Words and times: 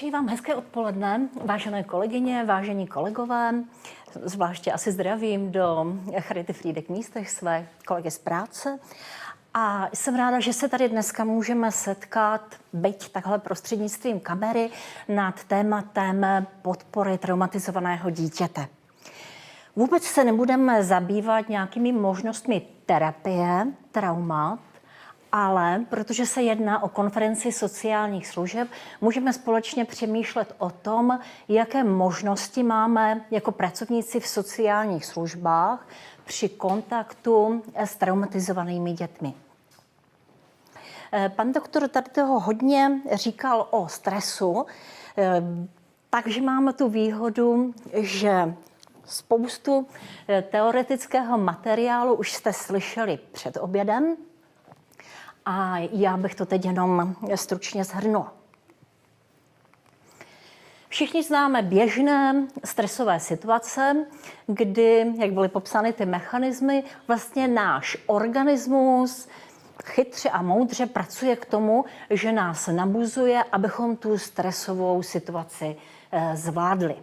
Přeji 0.00 0.12
vám 0.12 0.28
hezké 0.28 0.54
odpoledne, 0.54 1.28
vážené 1.44 1.84
kolegyně, 1.84 2.44
vážení 2.44 2.86
kolegové. 2.86 3.54
Zvláště 4.22 4.72
asi 4.72 4.92
zdravím 4.92 5.52
do 5.52 5.96
Charity 6.20 6.52
Frýdek 6.52 6.88
místech 6.88 7.30
své 7.30 7.66
kolegy 7.86 8.10
z 8.10 8.18
práce. 8.18 8.78
A 9.54 9.88
jsem 9.94 10.14
ráda, 10.14 10.40
že 10.40 10.52
se 10.52 10.68
tady 10.68 10.88
dneska 10.88 11.24
můžeme 11.24 11.72
setkat, 11.72 12.54
byť 12.72 13.12
takhle 13.12 13.38
prostřednictvím 13.38 14.20
kamery, 14.20 14.70
nad 15.08 15.44
tématem 15.44 16.26
podpory 16.62 17.18
traumatizovaného 17.18 18.10
dítěte. 18.10 18.68
Vůbec 19.76 20.02
se 20.02 20.24
nebudeme 20.24 20.84
zabývat 20.84 21.48
nějakými 21.48 21.92
možnostmi 21.92 22.62
terapie 22.86 23.66
traumat, 23.92 24.58
ale 25.32 25.84
protože 25.90 26.26
se 26.26 26.42
jedná 26.42 26.82
o 26.82 26.88
konferenci 26.88 27.52
sociálních 27.52 28.26
služeb, 28.26 28.68
můžeme 29.00 29.32
společně 29.32 29.84
přemýšlet 29.84 30.54
o 30.58 30.70
tom, 30.70 31.18
jaké 31.48 31.84
možnosti 31.84 32.62
máme 32.62 33.24
jako 33.30 33.52
pracovníci 33.52 34.20
v 34.20 34.26
sociálních 34.26 35.06
službách 35.06 35.88
při 36.24 36.48
kontaktu 36.48 37.62
s 37.76 37.96
traumatizovanými 37.96 38.92
dětmi. 38.92 39.34
Eh, 41.12 41.28
pan 41.28 41.52
doktor 41.52 41.88
tady 41.88 42.10
toho 42.10 42.40
hodně 42.40 43.00
říkal 43.12 43.66
o 43.70 43.88
stresu, 43.88 44.66
eh, 45.18 45.42
takže 46.10 46.42
máme 46.42 46.72
tu 46.72 46.88
výhodu, 46.88 47.74
že 47.92 48.54
spoustu 49.04 49.86
eh, 50.28 50.42
teoretického 50.42 51.38
materiálu 51.38 52.14
už 52.14 52.32
jste 52.32 52.52
slyšeli 52.52 53.18
před 53.32 53.56
obědem, 53.56 54.16
a 55.46 55.78
já 55.78 56.16
bych 56.16 56.34
to 56.34 56.46
teď 56.46 56.64
jenom 56.64 57.16
stručně 57.34 57.84
zhrnula. 57.84 58.32
Všichni 60.88 61.22
známe 61.22 61.62
běžné 61.62 62.46
stresové 62.64 63.20
situace, 63.20 64.06
kdy, 64.46 65.12
jak 65.18 65.32
byly 65.32 65.48
popsány 65.48 65.92
ty 65.92 66.06
mechanismy, 66.06 66.84
vlastně 67.08 67.48
náš 67.48 67.96
organismus 68.06 69.28
chytře 69.84 70.30
a 70.30 70.42
moudře 70.42 70.86
pracuje 70.86 71.36
k 71.36 71.46
tomu, 71.46 71.84
že 72.10 72.32
nás 72.32 72.66
nabuzuje, 72.66 73.44
abychom 73.52 73.96
tu 73.96 74.18
stresovou 74.18 75.02
situaci 75.02 75.76
eh, 76.12 76.36
zvládli. 76.36 76.96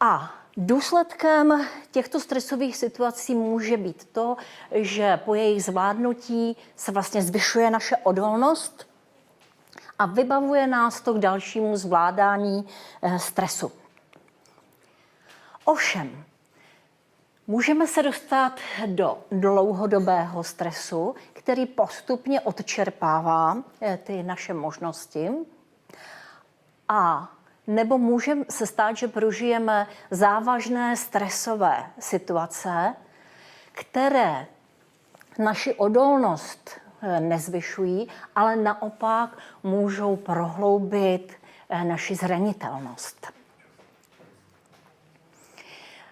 A 0.00 0.37
Důsledkem 0.60 1.66
těchto 1.90 2.20
stresových 2.20 2.76
situací 2.76 3.34
může 3.34 3.76
být 3.76 4.04
to, 4.12 4.36
že 4.72 5.16
po 5.16 5.34
jejich 5.34 5.64
zvládnutí 5.64 6.56
se 6.76 6.92
vlastně 6.92 7.22
zvyšuje 7.22 7.70
naše 7.70 7.96
odolnost 7.96 8.88
a 9.98 10.06
vybavuje 10.06 10.66
nás 10.66 11.00
to 11.00 11.14
k 11.14 11.18
dalšímu 11.18 11.76
zvládání 11.76 12.68
eh, 13.02 13.18
stresu. 13.18 13.72
Ovšem, 15.64 16.24
můžeme 17.46 17.86
se 17.86 18.02
dostat 18.02 18.60
do 18.86 19.18
dlouhodobého 19.30 20.44
stresu, 20.44 21.14
který 21.32 21.66
postupně 21.66 22.40
odčerpává 22.40 23.56
eh, 23.80 23.98
ty 24.04 24.22
naše 24.22 24.54
možnosti 24.54 25.30
a 26.88 27.32
nebo 27.68 27.98
může 27.98 28.34
se 28.50 28.66
stát, 28.66 28.96
že 28.96 29.08
prožijeme 29.08 29.86
závažné 30.10 30.96
stresové 30.96 31.90
situace, 31.98 32.94
které 33.72 34.46
naši 35.38 35.74
odolnost 35.74 36.70
eh, 37.02 37.20
nezvyšují, 37.20 38.08
ale 38.36 38.56
naopak 38.56 39.38
můžou 39.62 40.16
prohloubit 40.16 41.32
eh, 41.68 41.84
naši 41.84 42.14
zranitelnost. 42.14 43.26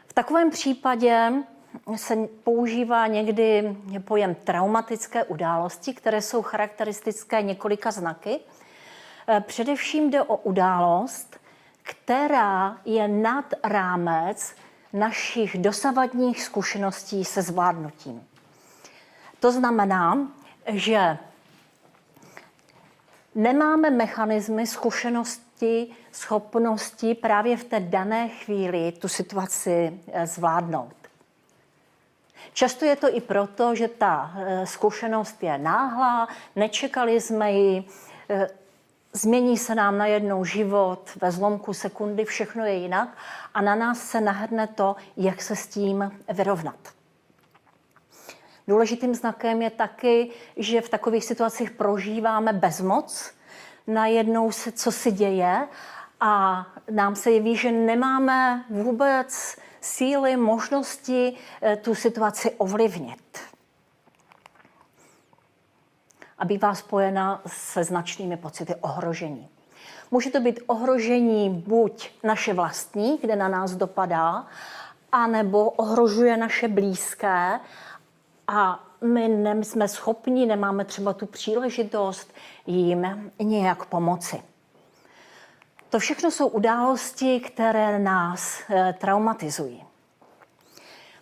V 0.06 0.12
takovém 0.12 0.50
případě 0.50 1.32
se 1.96 2.16
používá 2.44 3.06
někdy 3.06 3.76
pojem 4.04 4.34
traumatické 4.34 5.24
události, 5.24 5.94
které 5.94 6.22
jsou 6.22 6.42
charakteristické 6.42 7.42
několika 7.42 7.90
znaky. 7.90 8.40
Eh, 9.28 9.40
především 9.40 10.10
jde 10.10 10.22
o 10.22 10.36
událost, 10.36 11.36
která 11.86 12.76
je 12.84 13.08
nad 13.08 13.44
rámec 13.64 14.54
našich 14.92 15.58
dosavadních 15.58 16.42
zkušeností 16.42 17.24
se 17.24 17.42
zvládnutím. 17.42 18.28
To 19.40 19.52
znamená, 19.52 20.28
že 20.66 21.18
nemáme 23.34 23.90
mechanismy, 23.90 24.66
zkušenosti, 24.66 25.94
schopnosti 26.12 27.14
právě 27.14 27.56
v 27.56 27.64
té 27.64 27.80
dané 27.80 28.28
chvíli 28.28 28.92
tu 28.92 29.08
situaci 29.08 30.00
eh, 30.12 30.26
zvládnout. 30.26 30.94
Často 32.52 32.84
je 32.84 32.96
to 32.96 33.16
i 33.16 33.20
proto, 33.20 33.74
že 33.74 33.88
ta 33.88 34.34
eh, 34.36 34.66
zkušenost 34.66 35.42
je 35.42 35.58
náhlá, 35.58 36.28
nečekali 36.56 37.20
jsme 37.20 37.52
ji, 37.52 37.84
eh, 38.30 38.48
Změní 39.16 39.58
se 39.58 39.74
nám 39.74 39.98
najednou 39.98 40.44
život, 40.44 41.10
ve 41.20 41.30
zlomku 41.30 41.74
sekundy 41.74 42.24
všechno 42.24 42.64
je 42.64 42.74
jinak 42.74 43.16
a 43.54 43.60
na 43.60 43.74
nás 43.74 44.00
se 44.00 44.20
nahrne 44.20 44.66
to, 44.66 44.96
jak 45.16 45.42
se 45.42 45.56
s 45.56 45.66
tím 45.66 46.12
vyrovnat. 46.28 46.76
Důležitým 48.68 49.14
znakem 49.14 49.62
je 49.62 49.70
taky, 49.70 50.30
že 50.56 50.80
v 50.80 50.88
takových 50.88 51.24
situacích 51.24 51.70
prožíváme 51.70 52.52
bezmoc, 52.52 53.32
najednou 53.86 54.52
se 54.52 54.72
co 54.72 54.92
si 54.92 55.12
děje 55.12 55.68
a 56.20 56.66
nám 56.90 57.16
se 57.16 57.30
jeví, 57.30 57.56
že 57.56 57.72
nemáme 57.72 58.64
vůbec 58.70 59.56
síly, 59.80 60.36
možnosti 60.36 61.36
eh, 61.62 61.76
tu 61.76 61.94
situaci 61.94 62.50
ovlivnit 62.50 63.38
a 66.38 66.44
bývá 66.44 66.74
spojena 66.74 67.42
se 67.46 67.84
značnými 67.84 68.36
pocity 68.36 68.74
ohrožení. 68.74 69.48
Může 70.10 70.30
to 70.30 70.40
být 70.40 70.60
ohrožení 70.66 71.50
buď 71.50 72.10
naše 72.22 72.54
vlastní, 72.54 73.18
kde 73.18 73.36
na 73.36 73.48
nás 73.48 73.72
dopadá, 73.72 74.46
anebo 75.12 75.70
ohrožuje 75.70 76.36
naše 76.36 76.68
blízké 76.68 77.60
a 78.48 78.84
my 79.00 79.64
jsme 79.64 79.88
schopni, 79.88 80.46
nemáme 80.46 80.84
třeba 80.84 81.12
tu 81.12 81.26
příležitost 81.26 82.32
jim 82.66 83.32
nějak 83.38 83.84
pomoci. 83.84 84.42
To 85.90 85.98
všechno 85.98 86.30
jsou 86.30 86.48
události, 86.48 87.40
které 87.40 87.98
nás 87.98 88.62
eh, 88.70 88.94
traumatizují. 88.98 89.85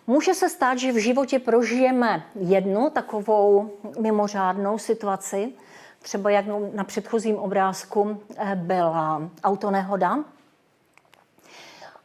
Může 0.07 0.33
se 0.33 0.49
stát, 0.49 0.77
že 0.77 0.91
v 0.91 0.97
životě 0.97 1.39
prožijeme 1.39 2.25
jednu 2.35 2.89
takovou 2.89 3.71
mimořádnou 3.99 4.77
situaci, 4.77 5.53
třeba 5.99 6.29
jak 6.29 6.45
na 6.73 6.83
předchozím 6.83 7.35
obrázku 7.35 8.21
eh, 8.37 8.55
byla 8.55 9.29
autonehoda, 9.43 10.19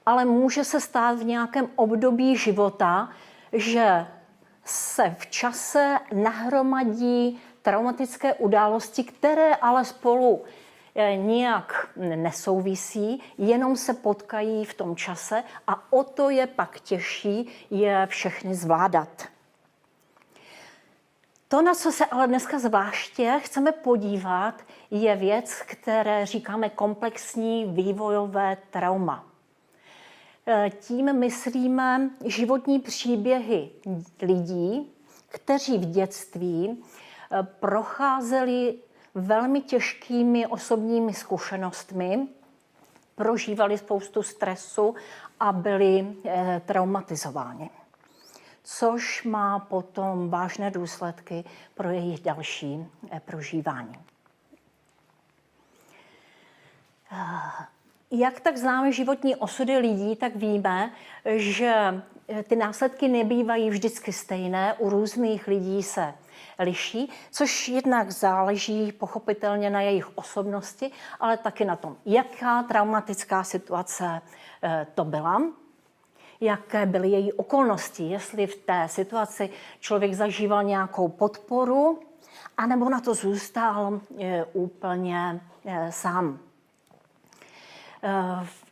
ale 0.06 0.24
může 0.24 0.64
se 0.64 0.80
stát 0.80 1.18
v 1.18 1.24
nějakém 1.24 1.68
období 1.76 2.36
života, 2.36 3.08
že 3.52 4.06
se 4.64 5.16
v 5.18 5.26
čase 5.26 5.98
nahromadí 6.12 7.40
traumatické 7.62 8.34
události, 8.34 9.04
které 9.04 9.54
ale 9.54 9.84
spolu 9.84 10.42
nijak 11.16 11.88
nesouvisí, 11.96 13.22
jenom 13.38 13.76
se 13.76 13.94
potkají 13.94 14.64
v 14.64 14.74
tom 14.74 14.96
čase 14.96 15.44
a 15.66 15.92
o 15.92 16.04
to 16.04 16.30
je 16.30 16.46
pak 16.46 16.80
těžší 16.80 17.48
je 17.70 18.06
všechny 18.06 18.54
zvládat. 18.54 19.28
To, 21.48 21.62
na 21.62 21.74
co 21.74 21.92
se 21.92 22.06
ale 22.06 22.26
dneska 22.26 22.58
zvláště 22.58 23.40
chceme 23.42 23.72
podívat, 23.72 24.54
je 24.90 25.16
věc, 25.16 25.62
které 25.66 26.26
říkáme 26.26 26.68
komplexní 26.68 27.64
vývojové 27.64 28.56
trauma. 28.70 29.24
Eh, 30.47 30.70
tím 30.80 31.18
myslíme 31.18 32.10
životní 32.24 32.78
příběhy 32.78 33.70
lidí, 34.22 34.92
kteří 35.28 35.78
v 35.78 35.91
dětství 35.91 36.82
eh, 37.32 37.42
procházeli 37.42 38.74
velmi 39.15 39.60
těžkými 39.60 40.47
osobními 40.47 41.15
zkušenostmi, 41.15 42.28
prožívali 43.15 43.78
spoustu 43.78 44.22
stresu 44.22 44.95
a 45.41 45.53
byli 45.53 46.16
eh, 46.24 46.62
traumatizováni. 46.66 47.71
Což 48.62 49.24
má 49.24 49.59
potom 49.59 50.30
vážné 50.30 50.71
důsledky 50.71 51.45
pro 51.74 51.91
jejich 51.91 52.21
další 52.21 52.86
eh, 53.10 53.21
prožívání. 53.24 53.95
Eh, 57.13 57.66
jak 58.10 58.41
tak 58.41 58.56
známe 58.56 58.92
životní 58.92 59.36
osudy 59.36 59.78
lidí, 59.78 60.16
tak 60.16 60.36
víme, 60.36 60.92
že 61.36 62.03
ty 62.48 62.56
následky 62.56 63.09
nebývají 63.09 63.71
vždycky 63.71 64.13
stejné. 64.13 64.74
U 64.78 64.91
různých 64.91 65.47
lidí 65.47 65.83
se 65.83 66.15
liší, 66.60 67.10
což 67.30 67.68
jednak 67.68 68.10
záleží 68.10 68.92
pochopitelně 68.92 69.71
na 69.71 69.80
jejich 69.80 70.18
osobnosti, 70.18 70.91
ale 71.21 71.36
taky 71.36 71.65
na 71.65 71.77
tom, 71.77 71.97
jaká 72.07 72.62
traumatická 72.62 73.45
situace 73.45 74.22
eh, 74.62 74.86
to 74.95 75.04
byla, 75.04 75.42
jaké 76.41 76.86
byly 76.86 77.09
její 77.09 77.33
okolnosti, 77.33 78.03
jestli 78.03 78.47
v 78.47 78.57
té 78.57 78.89
situaci 78.89 79.51
člověk 79.80 80.15
zažíval 80.15 80.65
nějakou 80.65 81.09
podporu, 81.09 82.01
anebo 82.57 82.89
na 82.89 83.01
to 83.01 83.15
zůstal 83.15 84.01
eh, 84.21 84.45
úplně 84.53 85.41
eh, 85.65 85.92
sám. 85.92 86.39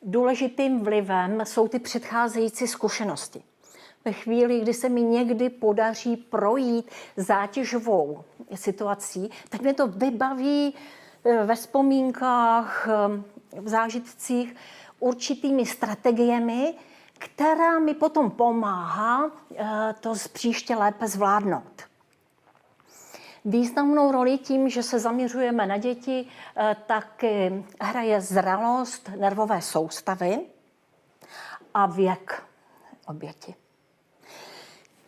Důležitým 0.02 0.84
vlivem 0.84 1.40
jsou 1.44 1.68
ty 1.68 1.78
předcházející 1.78 2.66
zkušenosti 2.66 3.42
ve 4.08 4.12
chvíli, 4.12 4.60
kdy 4.60 4.74
se 4.74 4.88
mi 4.88 5.02
někdy 5.02 5.50
podaří 5.50 6.16
projít 6.16 6.90
zátěžovou 7.16 8.24
situací, 8.54 9.30
tak 9.48 9.60
mě 9.60 9.74
to 9.74 9.86
vybaví 9.86 10.74
eh, 11.24 11.44
ve 11.44 11.54
vzpomínkách, 11.54 12.88
eh, 12.88 13.60
v 13.60 13.68
zážitcích 13.68 14.56
určitými 15.00 15.66
strategiemi, 15.66 16.74
která 17.18 17.78
mi 17.78 17.94
potom 17.94 18.30
pomáhá 18.30 19.30
eh, 19.56 19.94
to 20.00 20.14
příště 20.32 20.76
lépe 20.76 21.08
zvládnout. 21.08 21.82
Významnou 23.44 24.12
roli 24.12 24.38
tím, 24.38 24.68
že 24.68 24.82
se 24.82 24.98
zaměřujeme 24.98 25.66
na 25.66 25.76
děti, 25.76 26.26
tak 26.86 27.24
hraje 27.80 28.20
zralost 28.20 29.10
nervové 29.16 29.62
soustavy 29.62 30.40
a 31.74 31.86
věk 31.86 32.42
oběti. 33.06 33.67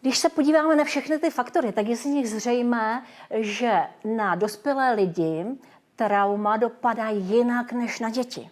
Když 0.00 0.18
se 0.18 0.28
podíváme 0.28 0.76
na 0.76 0.84
všechny 0.84 1.18
ty 1.18 1.30
faktory, 1.30 1.72
tak 1.72 1.86
je 1.86 1.96
z 1.96 2.04
nich 2.04 2.30
zřejmé, 2.30 3.04
že 3.30 3.80
na 4.04 4.34
dospělé 4.34 4.94
lidi 4.94 5.46
trauma 5.96 6.56
dopadá 6.56 7.08
jinak 7.08 7.72
než 7.72 8.00
na 8.00 8.10
děti. 8.10 8.50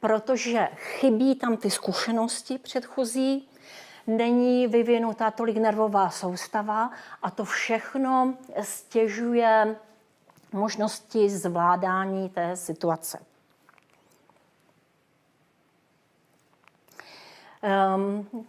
Protože 0.00 0.68
chybí 0.74 1.34
tam 1.34 1.56
ty 1.56 1.70
zkušenosti 1.70 2.58
předchozí, 2.58 3.48
není 4.06 4.66
vyvinutá 4.66 5.30
tolik 5.30 5.56
nervová 5.56 6.10
soustava 6.10 6.90
a 7.22 7.30
to 7.30 7.44
všechno 7.44 8.34
stěžuje 8.62 9.76
možnosti 10.52 11.30
zvládání 11.30 12.28
té 12.28 12.56
situace. 12.56 13.18
Um, 17.96 18.46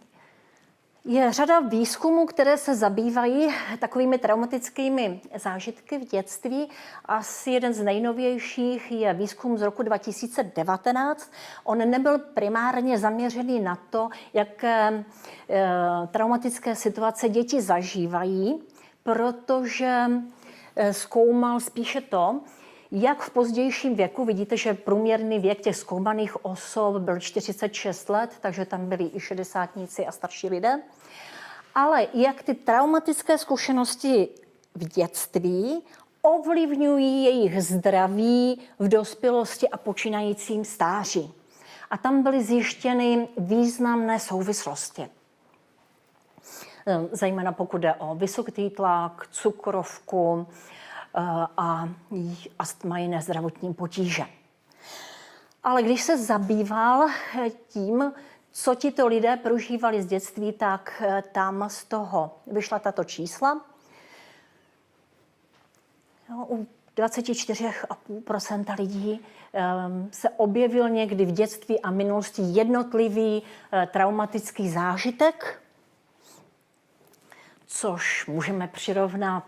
je 1.08 1.32
řada 1.32 1.60
výzkumů, 1.60 2.26
které 2.26 2.56
se 2.56 2.74
zabývají 2.74 3.48
takovými 3.78 4.18
traumatickými 4.18 5.20
zážitky 5.36 5.98
v 5.98 6.10
dětství. 6.10 6.68
Asi 7.04 7.50
jeden 7.50 7.74
z 7.74 7.82
nejnovějších 7.82 8.92
je 8.92 9.14
výzkum 9.14 9.58
z 9.58 9.62
roku 9.62 9.82
2019. 9.82 11.30
On 11.64 11.90
nebyl 11.90 12.18
primárně 12.18 12.98
zaměřený 12.98 13.60
na 13.60 13.78
to, 13.90 14.08
jak 14.32 14.64
e, 14.64 15.04
traumatické 16.10 16.74
situace 16.74 17.28
děti 17.28 17.60
zažívají, 17.60 18.62
protože 19.02 20.06
e, 20.76 20.92
zkoumal 20.92 21.60
spíše 21.60 22.00
to, 22.00 22.40
jak 22.90 23.22
v 23.22 23.30
pozdějším 23.30 23.94
věku, 23.94 24.24
vidíte, 24.24 24.56
že 24.56 24.74
průměrný 24.74 25.38
věk 25.38 25.60
těch 25.60 25.76
zkoumaných 25.76 26.44
osob 26.44 26.96
byl 26.96 27.20
46 27.20 28.08
let, 28.08 28.30
takže 28.40 28.64
tam 28.64 28.88
byli 28.88 29.10
i 29.14 29.20
šedesátníci 29.20 30.06
a 30.06 30.12
starší 30.12 30.48
lidé, 30.48 30.82
ale 31.74 32.06
jak 32.14 32.42
ty 32.42 32.54
traumatické 32.54 33.38
zkušenosti 33.38 34.28
v 34.74 34.88
dětství 34.88 35.82
ovlivňují 36.22 37.24
jejich 37.24 37.62
zdraví 37.62 38.60
v 38.78 38.88
dospělosti 38.88 39.68
a 39.68 39.76
počínajícím 39.76 40.64
stáří. 40.64 41.34
A 41.90 41.96
tam 41.96 42.22
byly 42.22 42.42
zjištěny 42.42 43.28
významné 43.38 44.20
souvislosti. 44.20 45.08
Zejména 47.12 47.52
pokud 47.52 47.78
jde 47.78 47.94
o 47.94 48.14
vysoký 48.14 48.70
tlak, 48.70 49.28
cukrovku, 49.30 50.46
a 51.56 51.88
astma 52.58 52.98
jiné 52.98 53.22
zdravotní 53.22 53.74
potíže. 53.74 54.26
Ale 55.62 55.82
když 55.82 56.02
se 56.02 56.18
zabýval 56.18 57.08
tím, 57.68 58.12
co 58.50 58.74
ti 58.74 58.90
to 58.90 59.06
lidé 59.06 59.36
prožívali 59.36 60.02
z 60.02 60.06
dětství, 60.06 60.52
tak 60.52 61.02
eh, 61.06 61.22
tam 61.32 61.70
z 61.70 61.84
toho 61.84 62.38
vyšla 62.46 62.78
tato 62.78 63.04
čísla. 63.04 63.60
U 66.48 66.66
24,5% 66.96 68.78
lidí 68.78 69.20
ehm, 69.52 70.08
se 70.12 70.30
objevil 70.30 70.88
někdy 70.88 71.24
v 71.24 71.32
dětství 71.32 71.80
a 71.80 71.90
minulosti 71.90 72.42
jednotlivý 72.42 73.42
eh, 73.72 73.88
traumatický 73.92 74.70
zážitek, 74.70 75.62
což 77.66 78.26
můžeme 78.26 78.68
přirovnat 78.68 79.44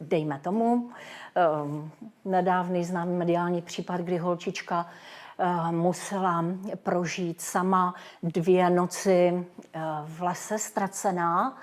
dejme 0.00 0.38
tomu, 0.38 0.90
ehm, 1.34 1.90
nedávný 2.24 2.84
známý 2.84 3.16
mediální 3.16 3.62
případ, 3.62 4.00
kdy 4.00 4.18
holčička 4.18 4.86
ehm, 5.38 5.78
musela 5.78 6.44
prožít 6.82 7.40
sama 7.40 7.94
dvě 8.22 8.70
noci 8.70 9.46
ehm, 9.72 10.04
v 10.04 10.22
lese 10.22 10.58
ztracená, 10.58 11.58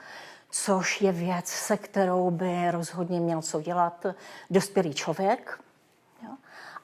což 0.50 1.02
je 1.02 1.12
věc, 1.12 1.48
se 1.48 1.78
kterou 1.78 2.32
by 2.32 2.72
rozhodně 2.72 3.20
měl 3.20 3.42
co 3.42 3.62
dělat 3.62 4.06
dospělý 4.50 4.94
člověk. 4.94 5.60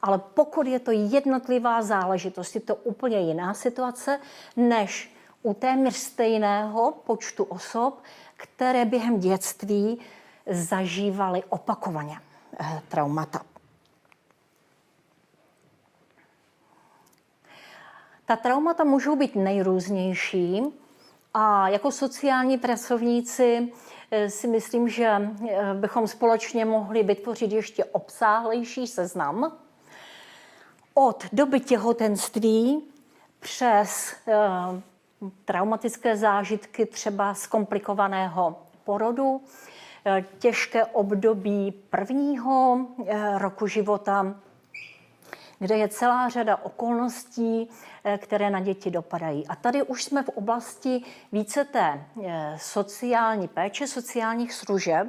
Ale 0.02 0.18
pokud 0.34 0.68
je 0.68 0.80
to 0.80 0.92
jednotlivá 0.92 1.82
záležitost, 1.82 2.56
je 2.56 2.62
to 2.62 2.76
úplně 2.76 3.20
jiná 3.20 3.54
situace, 3.54 4.20
než 4.58 5.16
u 5.44 5.54
téměř 5.54 5.96
stejného 5.96 6.92
počtu 6.92 7.44
osob, 7.44 8.04
které 8.38 8.86
během 8.86 9.20
dětství 9.20 10.00
zažívali 10.50 11.44
opakovaně 11.50 12.20
eh, 12.60 12.82
traumata. 12.88 13.42
Ta 18.26 18.36
traumata 18.36 18.84
můžou 18.84 19.16
být 19.16 19.36
nejrůznější 19.36 20.64
a 21.34 21.70
jako 21.70 21.92
sociální 21.92 22.58
pracovníci 22.58 23.74
eh, 24.12 24.30
si 24.30 24.48
myslím, 24.48 24.90
že 24.90 25.06
eh, 25.06 25.74
bychom 25.74 26.08
společně 26.08 26.66
mohli 26.66 27.04
vytvořit 27.04 27.52
ještě 27.52 27.86
obsáhlejší 27.86 28.88
seznam 28.88 29.58
od 30.94 31.26
doby 31.34 31.60
těhotenství 31.60 32.84
přes 33.40 34.16
traumatické 35.46 36.18
zážitky 36.18 36.86
třeba 36.86 37.34
z 37.34 37.48
komplikovaného 37.48 38.56
porodu, 38.84 39.42
těžké 40.40 40.86
období 40.86 41.72
prvního 41.90 42.88
eh, 43.08 43.38
roku 43.38 43.68
života, 43.68 44.36
kde 45.60 45.78
je 45.78 45.88
celá 45.88 46.30
řada 46.30 46.56
okolností, 46.56 47.70
eh, 48.04 48.18
které 48.18 48.50
na 48.50 48.60
děti 48.60 48.92
dopadají. 48.92 49.48
A 49.48 49.56
tady 49.56 49.84
už 49.84 50.04
jsme 50.04 50.24
v 50.24 50.30
oblasti 50.30 51.04
více 51.32 51.66
té 51.66 52.06
sociální 52.58 53.48
péče, 53.48 53.88
sociálních 53.88 54.54
služeb, 54.54 55.08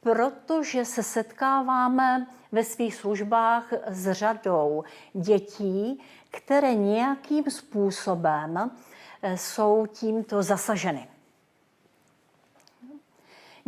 protože 0.00 0.84
se 0.84 1.02
setkáváme 1.02 2.26
ve 2.52 2.64
svých 2.64 2.94
službách 2.94 3.72
s 3.86 4.12
řadou 4.12 4.84
dětí, 5.12 6.02
které 6.30 6.74
nějakým 6.74 7.50
způsobem 7.50 8.70
jsou 9.36 9.86
tímto 9.86 10.42
zasaženy. 10.42 11.08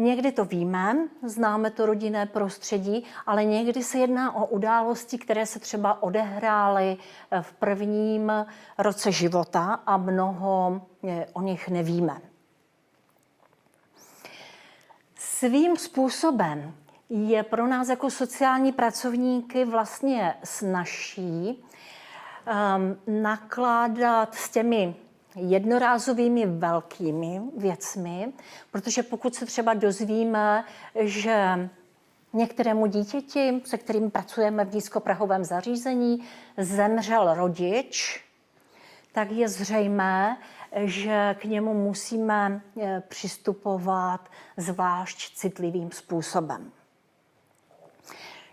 Někdy 0.01 0.33
to 0.33 0.45
víme, 0.45 1.09
známe 1.23 1.71
to 1.71 1.87
rodinné 1.87 2.27
prostředí, 2.27 3.05
ale 3.27 3.45
někdy 3.45 3.83
se 3.83 3.99
jedná 3.99 4.35
o 4.35 4.47
události, 4.47 5.19
které 5.19 5.47
se 5.47 5.59
třeba 5.59 6.03
odehrály 6.03 6.97
eh, 7.31 7.43
v 7.43 7.53
prvním 7.53 8.33
roce 8.79 9.13
života 9.13 9.81
a 9.87 9.97
mnoho 9.97 10.83
eh, 11.09 11.27
o 11.33 11.43
nich 11.43 11.69
nevíme. 11.69 12.21
Svým 15.15 15.77
způsobem 15.77 16.75
je 17.11 17.43
pro 17.43 17.67
nás 17.67 17.89
jako 17.89 18.11
sociální 18.11 18.73
pracovníky 18.73 19.65
vlastně 19.65 20.35
snažší 20.45 21.65
um, 23.07 23.23
nakládat 23.23 24.35
s 24.35 24.51
těmi 24.51 24.95
jednorázovými 25.37 26.47
velkými 26.47 27.41
věcmi, 27.57 28.33
protože 28.71 29.03
pokud 29.03 29.35
se 29.35 29.47
třeba 29.47 29.75
dozvíme, 29.75 30.65
že 31.01 31.69
některému 32.33 32.87
dítěti, 32.87 33.63
se 33.65 33.79
kterým 33.79 34.11
pracujeme 34.11 34.65
v 34.65 34.75
nízkoprahovém 34.75 35.45
zařízení, 35.45 36.25
zemřel 36.59 37.35
rodič, 37.35 38.25
tak 39.13 39.31
je 39.31 39.49
zřejmé, 39.49 40.37
že 40.77 41.37
k 41.41 41.45
němu 41.45 41.75
musíme 41.75 42.61
eh, 42.81 43.03
přistupovat 43.09 44.29
zvlášť 44.57 45.37
citlivým 45.37 45.91
způsobem. 45.91 46.73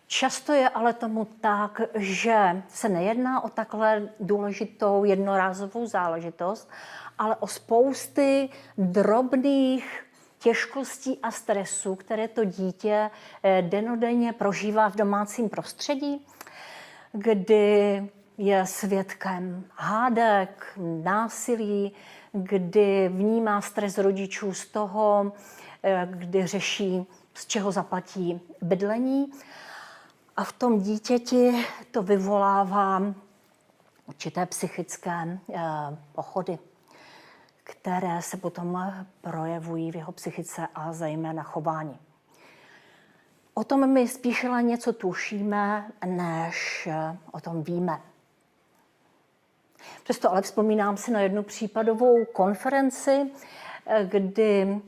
Často 0.08 0.54
je 0.54 0.70
ale 0.70 0.94
tomu 0.94 1.26
tak, 1.26 1.82
že 1.96 2.64
se 2.70 2.90
nejedná 2.90 3.44
o 3.44 3.50
takhle 3.50 4.10
důležitou 4.20 5.04
jednorázovou 5.04 5.86
záležitost, 5.86 6.70
ale 7.18 7.36
o 7.36 7.48
spousty 7.48 8.50
drobných 8.78 10.04
těžkostí 10.40 11.20
a 11.24 11.32
stresů, 11.32 11.96
které 11.96 12.28
to 12.28 12.44
dítě 12.44 13.10
eh, 13.44 13.62
denodenně 13.62 14.34
prožívá 14.34 14.90
v 14.90 14.96
domácím 14.96 15.50
prostředí, 15.50 16.26
kdy 17.12 18.10
je 18.38 18.66
svědkem 18.66 19.64
hádek, 19.76 20.74
násilí, 21.04 21.94
kdy 22.32 23.10
vnímá 23.10 23.62
stres 23.62 23.98
rodičů 23.98 24.54
z 24.54 24.66
toho, 24.66 25.32
eh, 25.84 26.08
kdy 26.12 26.48
řeší, 26.48 27.06
z 27.34 27.46
čeho 27.46 27.72
zaplatí 27.72 28.42
bydlení. 28.62 29.32
A 30.38 30.44
v 30.44 30.54
tom 30.54 30.80
dítěti 30.80 31.66
to 31.92 32.04
vyvolává 32.04 33.02
určité 34.06 34.46
psychické 34.46 35.40
eh, 35.54 35.62
pochody, 36.12 36.60
které 37.64 38.22
se 38.22 38.38
potom 38.38 38.94
projevují 39.22 39.92
v 39.92 39.96
jeho 39.96 40.12
psychice 40.12 40.68
a 40.76 40.94
zejména 40.94 41.44
chování. 41.44 42.00
O 43.54 43.64
tom 43.64 43.90
my 43.90 44.08
spíše 44.08 44.48
něco 44.62 44.94
tušíme, 44.94 45.92
než 46.06 46.88
eh, 46.92 47.18
o 47.32 47.40
tom 47.40 47.64
víme. 47.64 48.02
Přesto 50.04 50.32
ale 50.32 50.42
vzpomínám 50.42 50.98
si 50.98 51.12
na 51.12 51.22
jednu 51.22 51.44
případovou 51.44 52.26
konferenci, 52.26 53.32
eh, 53.86 54.06
kdy 54.06 54.82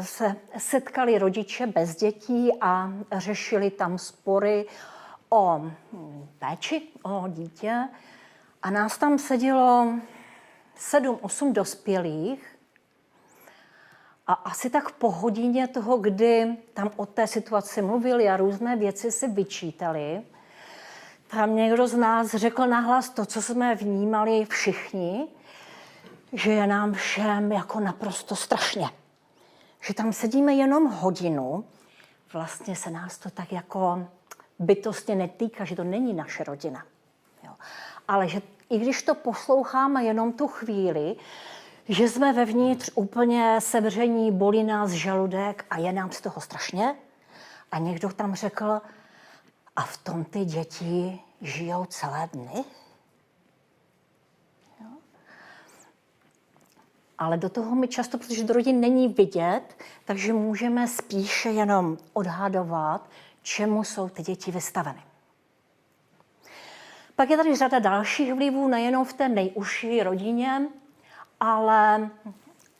se 0.00 0.36
setkali 0.58 1.18
rodiče 1.18 1.66
bez 1.66 1.96
dětí 1.96 2.50
a 2.60 2.92
řešili 3.12 3.70
tam 3.70 3.98
spory 3.98 4.66
o 5.28 5.58
hm, 5.92 6.28
péči 6.38 6.82
o 7.02 7.24
dítě. 7.28 7.88
A 8.62 8.70
nás 8.70 8.98
tam 8.98 9.18
sedělo 9.18 9.92
sedm, 10.74 11.18
osm 11.22 11.52
dospělých 11.52 12.58
a 14.26 14.32
asi 14.32 14.70
tak 14.70 14.90
po 14.90 15.10
hodině 15.10 15.68
toho, 15.68 15.96
kdy 15.96 16.56
tam 16.74 16.90
o 16.96 17.06
té 17.06 17.26
situaci 17.26 17.82
mluvili 17.82 18.28
a 18.28 18.36
různé 18.36 18.76
věci 18.76 19.12
si 19.12 19.28
vyčítali, 19.28 20.22
tam 21.28 21.56
někdo 21.56 21.88
z 21.88 21.94
nás 21.94 22.34
řekl 22.34 22.66
nahlas 22.66 23.08
to, 23.08 23.26
co 23.26 23.42
jsme 23.42 23.74
vnímali 23.74 24.44
všichni, 24.44 25.28
že 26.32 26.52
je 26.52 26.66
nám 26.66 26.92
všem 26.92 27.52
jako 27.52 27.80
naprosto 27.80 28.36
strašně. 28.36 29.01
Že 29.82 29.94
tam 29.94 30.12
sedíme 30.12 30.54
jenom 30.54 30.86
hodinu, 30.86 31.64
vlastně 32.32 32.76
se 32.76 32.90
nás 32.90 33.18
to 33.18 33.30
tak 33.30 33.52
jako 33.52 34.06
bytostně 34.58 35.14
netýká, 35.14 35.64
že 35.64 35.76
to 35.76 35.84
není 35.84 36.14
naše 36.14 36.44
rodina. 36.44 36.84
Jo. 37.44 37.52
Ale 38.08 38.28
že 38.28 38.42
i 38.70 38.78
když 38.78 39.02
to 39.02 39.14
posloucháme 39.14 40.04
jenom 40.04 40.32
tu 40.32 40.48
chvíli, 40.48 41.16
že 41.88 42.08
jsme 42.08 42.32
vevnitř 42.32 42.90
úplně 42.94 43.60
sevření, 43.60 44.32
bolí 44.32 44.64
nás 44.64 44.90
žaludek 44.90 45.64
a 45.70 45.78
je 45.78 45.92
nám 45.92 46.12
z 46.12 46.20
toho 46.20 46.40
strašně. 46.40 46.94
A 47.72 47.78
někdo 47.78 48.08
tam 48.08 48.34
řekl, 48.34 48.80
a 49.76 49.82
v 49.82 49.96
tom 49.96 50.24
ty 50.24 50.44
děti 50.44 51.20
žijou 51.40 51.84
celé 51.84 52.28
dny? 52.32 52.64
Ale 57.22 57.36
do 57.36 57.48
toho 57.48 57.74
mi 57.74 57.88
často, 57.88 58.18
protože 58.18 58.44
do 58.44 58.54
rodin 58.54 58.80
není 58.80 59.08
vidět, 59.08 59.62
takže 60.04 60.32
můžeme 60.32 60.88
spíše 60.88 61.48
jenom 61.48 61.98
odhadovat, 62.12 63.10
čemu 63.42 63.84
jsou 63.84 64.08
ty 64.08 64.22
děti 64.22 64.50
vystaveny. 64.50 65.02
Pak 67.16 67.30
je 67.30 67.36
tady 67.36 67.56
řada 67.56 67.78
dalších 67.78 68.34
vlivů, 68.34 68.68
nejenom 68.68 69.04
v 69.04 69.12
té 69.12 69.28
nejužší 69.28 70.02
rodině, 70.02 70.68
ale 71.40 72.10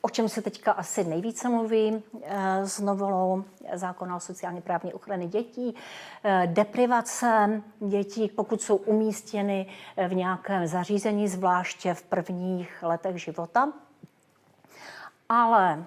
o 0.00 0.10
čem 0.10 0.28
se 0.28 0.42
teďka 0.42 0.72
asi 0.72 1.04
nejvíce 1.04 1.48
mluví 1.48 2.02
eh, 2.22 2.66
s 2.66 2.80
novelou 2.80 3.44
zákona 3.74 4.16
o 4.16 4.20
sociálně 4.20 4.60
právní 4.60 4.92
ochrany 4.92 5.26
dětí, 5.26 5.74
eh, 6.24 6.46
deprivace 6.46 7.62
dětí, 7.80 8.28
pokud 8.28 8.62
jsou 8.62 8.76
umístěny 8.76 9.66
eh, 9.96 10.08
v 10.08 10.14
nějakém 10.14 10.66
zařízení, 10.66 11.28
zvláště 11.28 11.94
v 11.94 12.02
prvních 12.02 12.82
letech 12.82 13.22
života. 13.22 13.72
Ale 15.28 15.84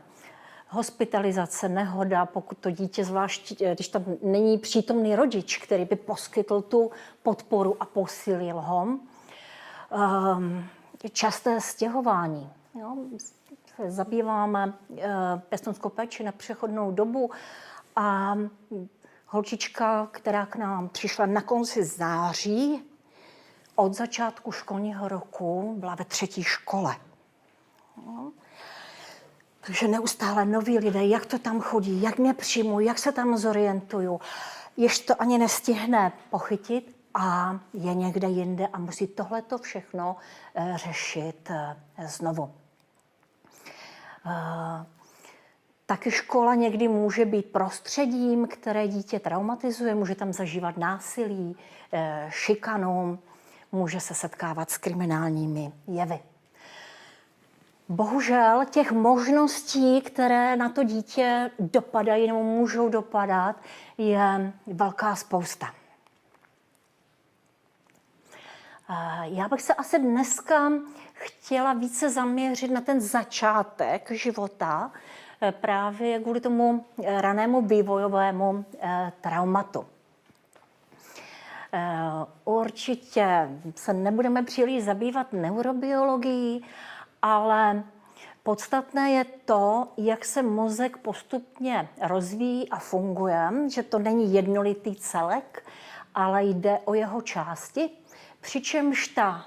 hospitalizace, 0.69 1.69
nehoda, 1.69 2.25
pokud 2.25 2.57
to 2.57 2.71
dítě, 2.71 3.05
zvlášť 3.05 3.61
když 3.73 3.87
tam 3.87 4.03
není 4.21 4.57
přítomný 4.57 5.15
rodič, 5.15 5.57
který 5.57 5.85
by 5.85 5.95
poskytl 5.95 6.61
tu 6.61 6.91
podporu 7.23 7.77
a 7.79 7.85
posílil 7.85 8.61
ho. 8.61 8.83
Um, 8.83 10.65
časté 11.11 11.61
stěhování. 11.61 12.49
Jo? 12.79 12.95
Se 13.75 13.91
zabýváme 13.91 14.73
uh, 14.89 14.97
pěstonskou 15.49 15.89
péči 15.89 16.23
na 16.23 16.31
přechodnou 16.31 16.91
dobu 16.91 17.31
a 17.95 18.35
holčička, 19.27 20.07
která 20.11 20.45
k 20.45 20.55
nám 20.55 20.89
přišla 20.89 21.25
na 21.25 21.41
konci 21.41 21.83
září, 21.83 22.83
od 23.75 23.93
začátku 23.93 24.51
školního 24.51 25.07
roku 25.07 25.75
byla 25.77 25.95
ve 25.95 26.05
třetí 26.05 26.43
škole. 26.43 26.95
Jo? 28.05 28.31
Takže 29.65 29.87
neustále 29.87 30.45
noví 30.45 30.79
lidé, 30.79 31.05
jak 31.05 31.25
to 31.25 31.39
tam 31.39 31.61
chodí, 31.61 32.01
jak 32.01 32.17
mě 32.17 32.33
přijmu, 32.33 32.79
jak 32.79 32.99
se 32.99 33.11
tam 33.11 33.37
zorientuju. 33.37 34.19
Ještě 34.77 35.13
to 35.13 35.21
ani 35.21 35.37
nestihne 35.37 36.11
pochytit 36.29 36.95
a 37.13 37.59
je 37.73 37.93
někde 37.93 38.27
jinde 38.27 38.67
a 38.67 38.79
musí 38.79 39.07
tohleto 39.07 39.57
všechno 39.57 40.15
eh, 40.55 40.73
řešit 40.75 41.51
eh, 41.51 42.07
znovu. 42.07 42.53
Eh, 44.25 44.85
taky 45.85 46.11
škola 46.11 46.55
někdy 46.55 46.87
může 46.87 47.25
být 47.25 47.45
prostředím, 47.45 48.47
které 48.47 48.87
dítě 48.87 49.19
traumatizuje, 49.19 49.95
může 49.95 50.15
tam 50.15 50.33
zažívat 50.33 50.77
násilí, 50.77 51.57
šikanu, 52.29 53.19
může 53.71 53.99
se 53.99 54.13
setkávat 54.13 54.69
s 54.69 54.77
kriminálními 54.77 55.71
jevy. 55.87 56.19
Bohužel 57.89 58.65
těch 58.65 58.91
možností, 58.91 60.01
které 60.01 60.55
na 60.55 60.69
to 60.69 60.83
dítě 60.83 61.51
dopadají 61.59 62.27
nebo 62.27 62.43
můžou 62.43 62.89
dopadat, 62.89 63.55
je 63.97 64.53
velká 64.67 65.15
spousta. 65.15 65.67
Já 69.23 69.47
bych 69.49 69.61
se 69.61 69.73
asi 69.73 69.99
dneska 69.99 70.71
chtěla 71.13 71.73
více 71.73 72.09
zaměřit 72.09 72.71
na 72.71 72.81
ten 72.81 73.01
začátek 73.01 74.11
života, 74.11 74.91
eh, 75.41 75.51
právě 75.51 76.19
kvůli 76.19 76.41
tomu 76.41 76.85
eh, 77.03 77.21
ranému 77.21 77.61
vývojovému 77.61 78.65
eh, 78.79 79.11
traumatu. 79.21 79.85
Určitě 82.45 83.49
se 83.75 83.93
nebudeme 83.93 84.43
příliš 84.43 84.83
zabývat 84.83 85.33
neurobiologií, 85.33 86.65
ale 87.25 87.83
podstatné 88.43 89.11
je 89.11 89.25
to, 89.25 89.87
jak 89.97 90.25
se 90.25 90.43
mozek 90.43 90.97
postupně 90.97 91.89
rozvíjí 92.01 92.69
a 92.69 92.79
funguje, 92.79 93.49
že 93.73 93.83
to 93.83 93.99
není 93.99 94.33
jednolitý 94.33 94.95
celek, 94.95 95.69
ale 96.15 96.43
jde 96.43 96.79
o 96.85 96.93
jeho 96.93 97.21
části, 97.21 97.89
přičemž 98.41 99.07
ta 99.07 99.45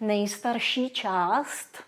nejstarší 0.00 0.90
část, 0.90 1.78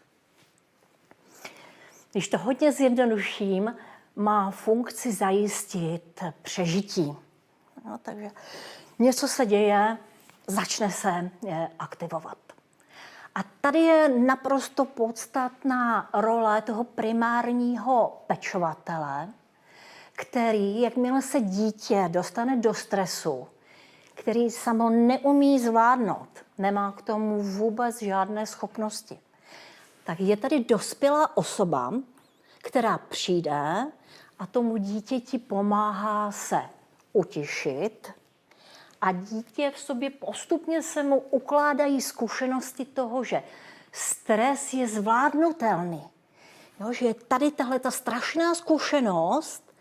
když 2.12 2.28
to 2.28 2.38
hodně 2.38 2.72
zjednoduším, 2.72 3.76
má 4.16 4.50
funkci 4.50 5.12
zajistit 5.12 6.24
přežití. 6.42 7.16
No, 7.84 7.98
takže 8.02 8.30
něco 8.98 9.28
se 9.28 9.46
děje, 9.46 9.96
začne 10.46 10.90
se 10.90 11.30
aktivovat. 11.78 12.49
A 13.34 13.40
tady 13.60 13.78
je 13.78 14.08
naprosto 14.08 14.84
podstatná 14.84 16.10
role 16.14 16.62
toho 16.62 16.84
primárního 16.84 18.22
pečovatele, 18.26 19.28
který, 20.12 20.80
jakmile 20.80 21.22
se 21.22 21.40
dítě 21.40 22.04
dostane 22.08 22.56
do 22.56 22.74
stresu, 22.74 23.46
který 24.14 24.50
samo 24.50 24.90
neumí 24.90 25.58
zvládnout, 25.58 26.28
nemá 26.58 26.92
k 26.92 27.02
tomu 27.02 27.42
vůbec 27.42 28.02
žádné 28.02 28.46
schopnosti, 28.46 29.18
tak 30.04 30.20
je 30.20 30.36
tady 30.36 30.64
dospělá 30.64 31.36
osoba, 31.36 31.92
která 32.58 32.98
přijde 32.98 33.86
a 34.38 34.46
tomu 34.46 34.76
dítěti 34.76 35.38
pomáhá 35.38 36.32
se 36.32 36.60
utišit, 37.12 38.12
a 39.00 39.12
dítě 39.12 39.70
v 39.70 39.78
sobě 39.78 40.10
postupně 40.10 40.82
se 40.82 41.02
mu 41.02 41.18
ukládají 41.18 42.00
zkušenosti 42.00 42.84
toho, 42.84 43.24
že 43.24 43.42
stres 43.92 44.72
je 44.72 44.88
zvládnutelný. 44.88 46.02
Jo, 46.80 46.92
že 46.92 47.06
je 47.06 47.14
tady 47.14 47.50
tahle 47.50 47.78
ta 47.78 47.90
strašná 47.90 48.54
zkušenost, 48.54 49.74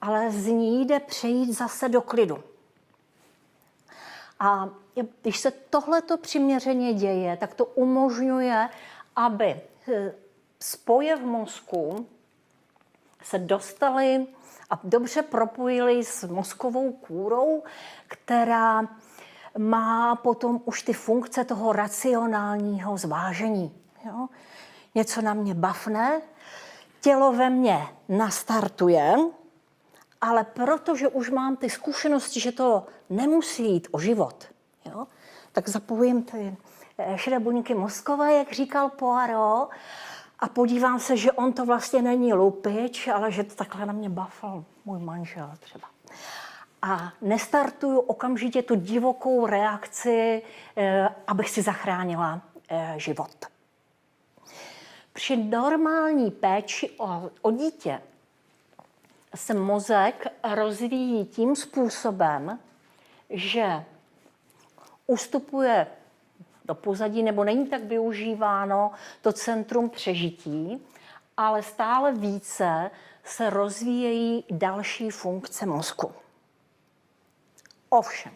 ale 0.00 0.30
z 0.30 0.46
ní 0.46 0.86
jde 0.86 1.00
přejít 1.00 1.52
zase 1.52 1.88
do 1.88 2.02
klidu. 2.02 2.44
A 4.40 4.68
když 5.22 5.38
se 5.38 5.50
tohleto 5.50 6.16
přiměřeně 6.16 6.94
děje, 6.94 7.36
tak 7.36 7.54
to 7.54 7.64
umožňuje, 7.64 8.68
aby 9.16 9.60
eh, 9.92 10.14
spoje 10.60 11.16
v 11.16 11.26
mozku 11.26 12.06
se 13.22 13.38
dostaly 13.38 14.26
a 14.70 14.80
dobře 14.84 15.22
propojily 15.22 16.04
s 16.04 16.24
mozkovou 16.24 16.92
kůrou, 16.92 17.62
která 18.08 18.88
má 19.58 20.16
potom 20.16 20.60
už 20.64 20.82
ty 20.82 20.92
funkce 20.92 21.44
toho 21.44 21.72
racionálního 21.72 22.96
zvážení. 22.96 23.72
Jo? 24.04 24.28
Něco 24.94 25.22
na 25.22 25.34
mě 25.34 25.54
bafne, 25.54 26.20
tělo 27.00 27.32
ve 27.32 27.50
mně 27.50 27.86
nastartuje, 28.08 29.16
ale 30.20 30.44
protože 30.44 31.08
už 31.08 31.30
mám 31.30 31.56
ty 31.56 31.70
zkušenosti, 31.70 32.40
že 32.40 32.52
to 32.52 32.86
nemusí 33.10 33.72
jít 33.72 33.88
o 33.90 33.98
život, 33.98 34.44
jo? 34.84 35.06
tak 35.52 35.68
zapojím 35.68 36.22
ty 36.22 36.56
eh, 36.98 37.18
šedé 37.18 37.38
buňky 37.38 37.74
mozkové, 37.74 38.34
jak 38.34 38.52
říkal 38.52 38.90
Poirot, 38.90 39.68
a 40.38 40.48
podívám 40.48 41.00
se, 41.00 41.16
že 41.16 41.32
on 41.32 41.52
to 41.52 41.64
vlastně 41.64 42.02
není 42.02 42.32
lupič, 42.32 43.08
ale 43.08 43.32
že 43.32 43.44
to 43.44 43.54
takhle 43.54 43.86
na 43.86 43.92
mě 43.92 44.08
bafal 44.08 44.64
můj 44.84 44.98
manžel 44.98 45.50
třeba. 45.60 45.88
A 46.82 47.12
nestartuju 47.20 48.00
okamžitě 48.00 48.62
tu 48.62 48.74
divokou 48.74 49.46
reakci, 49.46 50.42
eh, 50.76 51.08
abych 51.26 51.50
si 51.50 51.62
zachránila 51.62 52.40
eh, 52.68 52.94
život. 52.96 53.46
Při 55.12 55.36
normální 55.36 56.30
péči 56.30 56.90
o, 56.90 57.30
o 57.42 57.50
dítě 57.50 58.02
se 59.34 59.54
mozek 59.54 60.26
rozvíjí 60.54 61.26
tím 61.26 61.56
způsobem, 61.56 62.58
že 63.30 63.84
ustupuje 65.06 65.86
do 66.68 66.74
pozadí 66.74 67.22
nebo 67.22 67.44
není 67.44 67.66
tak 67.66 67.82
využíváno 67.84 68.90
to 69.22 69.32
centrum 69.32 69.90
přežití, 69.90 70.86
ale 71.36 71.62
stále 71.62 72.12
více 72.12 72.90
se 73.24 73.50
rozvíjejí 73.50 74.44
další 74.50 75.10
funkce 75.10 75.66
mozku. 75.66 76.12
Ovšem, 77.88 78.32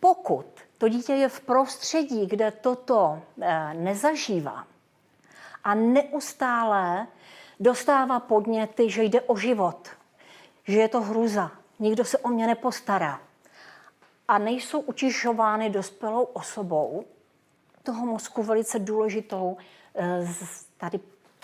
pokud 0.00 0.46
to 0.78 0.88
dítě 0.88 1.12
je 1.12 1.28
v 1.28 1.40
prostředí, 1.40 2.26
kde 2.26 2.50
toto 2.50 3.22
eh, 3.40 3.74
nezažívá 3.74 4.66
a 5.64 5.74
neustále 5.74 7.06
dostává 7.60 8.20
podněty, 8.20 8.90
že 8.90 9.02
jde 9.02 9.20
o 9.20 9.36
život, 9.36 9.88
že 10.64 10.78
je 10.78 10.88
to 10.88 11.00
hruza, 11.00 11.50
nikdo 11.78 12.04
se 12.04 12.18
o 12.18 12.28
mě 12.28 12.46
nepostará 12.46 13.20
a 14.32 14.38
nejsou 14.38 14.80
utišovány 14.80 15.70
dospělou 15.70 16.22
osobou, 16.22 17.04
toho 17.82 18.06
mozku 18.06 18.42
velice 18.42 18.78
důležitou 18.78 19.56
eh, 19.94 20.26
tady 20.76 21.00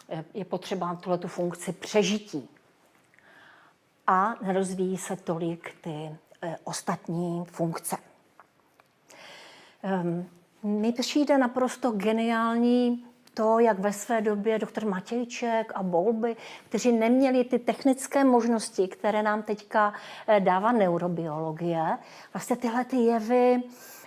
eh, 0.08 0.24
je 0.34 0.44
potřeba 0.44 0.94
tuhle 0.94 1.18
funkci 1.26 1.72
přežití. 1.72 2.48
A 4.06 4.34
nerozvíjí 4.42 4.96
se 4.96 5.16
tolik 5.16 5.74
ty 5.80 6.16
eh, 6.42 6.56
ostatní 6.64 7.44
funkce. 7.44 7.96
Ehm, 9.82 10.28
mi 10.62 10.92
přijde 10.92 11.38
naprosto 11.38 11.90
geniální 11.90 13.06
to, 13.38 13.58
jak 13.58 13.78
ve 13.78 13.92
své 13.92 14.20
době 14.20 14.58
doktor 14.58 14.84
Matějček 14.86 15.72
a 15.74 15.82
Bolby, 15.82 16.36
kteří 16.68 16.92
neměli 16.92 17.44
ty 17.44 17.58
technické 17.58 18.24
možnosti, 18.24 18.88
které 18.88 19.22
nám 19.22 19.42
teďka 19.42 19.92
eh, 20.26 20.40
dává 20.40 20.72
neurobiologie, 20.72 21.98
vlastně 22.34 22.56
tyhle 22.56 22.84
ty 22.84 22.96
jevy 22.96 23.62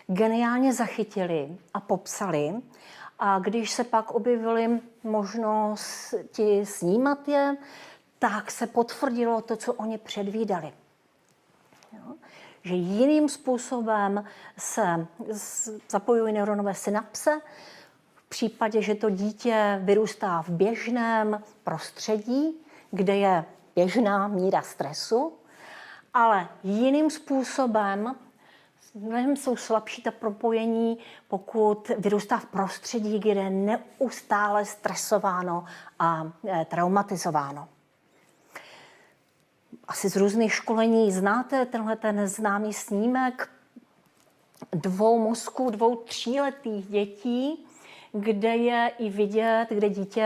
geniálně 0.07 0.73
zachytili 0.73 1.57
a 1.73 1.79
popsali. 1.79 2.53
A 3.19 3.39
když 3.39 3.71
se 3.71 3.83
pak 3.83 4.11
objevily 4.11 4.79
možnosti 5.03 6.65
snímat 6.65 7.27
je, 7.27 7.57
tak 8.20 8.51
se 8.51 8.67
potvrdilo 8.67 9.41
to, 9.41 9.55
co 9.55 9.74
oni 9.74 9.98
předvídali. 9.98 10.74
Jo? 11.94 12.13
Že 12.63 12.75
jiným 12.75 13.29
způsobem 13.29 14.25
se 14.57 15.07
zapojují 15.89 16.33
neuronové 16.33 16.74
synapse, 16.74 17.41
případě, 18.31 18.81
že 18.81 18.96
to 18.96 19.09
dítě 19.09 19.79
vyrůstá 19.83 20.41
v 20.41 20.50
běžném 20.50 21.44
prostředí, 21.63 22.55
kde 22.91 23.15
je 23.15 23.46
běžná 23.75 24.27
míra 24.27 24.61
stresu, 24.61 25.33
ale 26.13 26.48
jiným 26.63 27.09
způsobem 27.09 28.15
mnohem 28.96 29.35
jsou 29.35 29.55
slabší 29.55 30.01
ta 30.01 30.11
propojení, 30.11 30.98
pokud 31.27 31.91
vyrůstá 31.98 32.37
v 32.37 32.46
prostředí, 32.46 33.20
kde 33.20 33.41
je 33.41 33.50
neustále 33.50 34.65
stresováno 34.65 35.65
a 36.00 36.31
e, 36.48 36.65
traumatizováno. 36.65 37.67
Asi 39.87 40.09
z 40.09 40.15
různých 40.15 40.53
školení 40.53 41.11
znáte 41.11 41.65
tenhle 41.65 41.96
ten 41.96 42.27
známý 42.27 42.74
snímek 42.74 43.50
dvou 44.72 45.20
mozků, 45.20 45.70
dvou 45.70 45.96
tříletých 45.96 46.87
dětí, 46.87 47.65
kde 48.11 48.55
je 48.55 48.91
i 48.97 49.09
vidět, 49.09 49.67
kde 49.69 49.89
dítě 49.89 50.21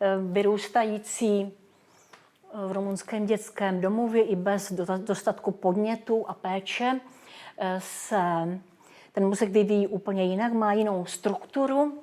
eh, 0.00 0.06
vyrůstající 0.32 1.42
eh, 1.42 2.66
v 2.66 2.72
rumunském 2.72 3.26
dětském 3.26 3.80
domově 3.80 4.22
i 4.22 4.36
bez 4.36 4.72
dostatku 4.96 5.50
podnětu 5.50 6.24
a 6.28 6.34
péče 6.34 7.00
eh, 7.58 7.80
se 7.80 8.20
ten 9.12 9.28
mozek 9.28 9.50
vyvíjí 9.50 9.86
úplně 9.86 10.24
jinak, 10.24 10.52
má 10.52 10.72
jinou 10.72 11.04
strukturu 11.04 12.02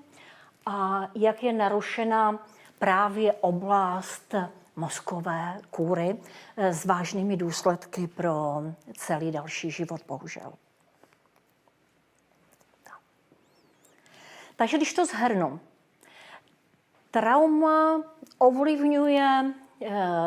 a 0.65 1.07
jak 1.15 1.43
je 1.43 1.53
narušena 1.53 2.47
právě 2.79 3.33
oblast 3.33 4.35
mozkové 4.75 5.61
kůry 5.69 6.17
s 6.57 6.85
vážnými 6.85 7.37
důsledky 7.37 8.07
pro 8.07 8.63
celý 8.97 9.31
další 9.31 9.71
život, 9.71 10.01
bohužel. 10.07 10.53
Takže 14.59 14.77
když 14.77 14.93
to 14.93 15.05
zhrnu, 15.05 15.59
trauma 17.11 18.03
ovlivňuje 18.37 19.23
e, 19.25 19.47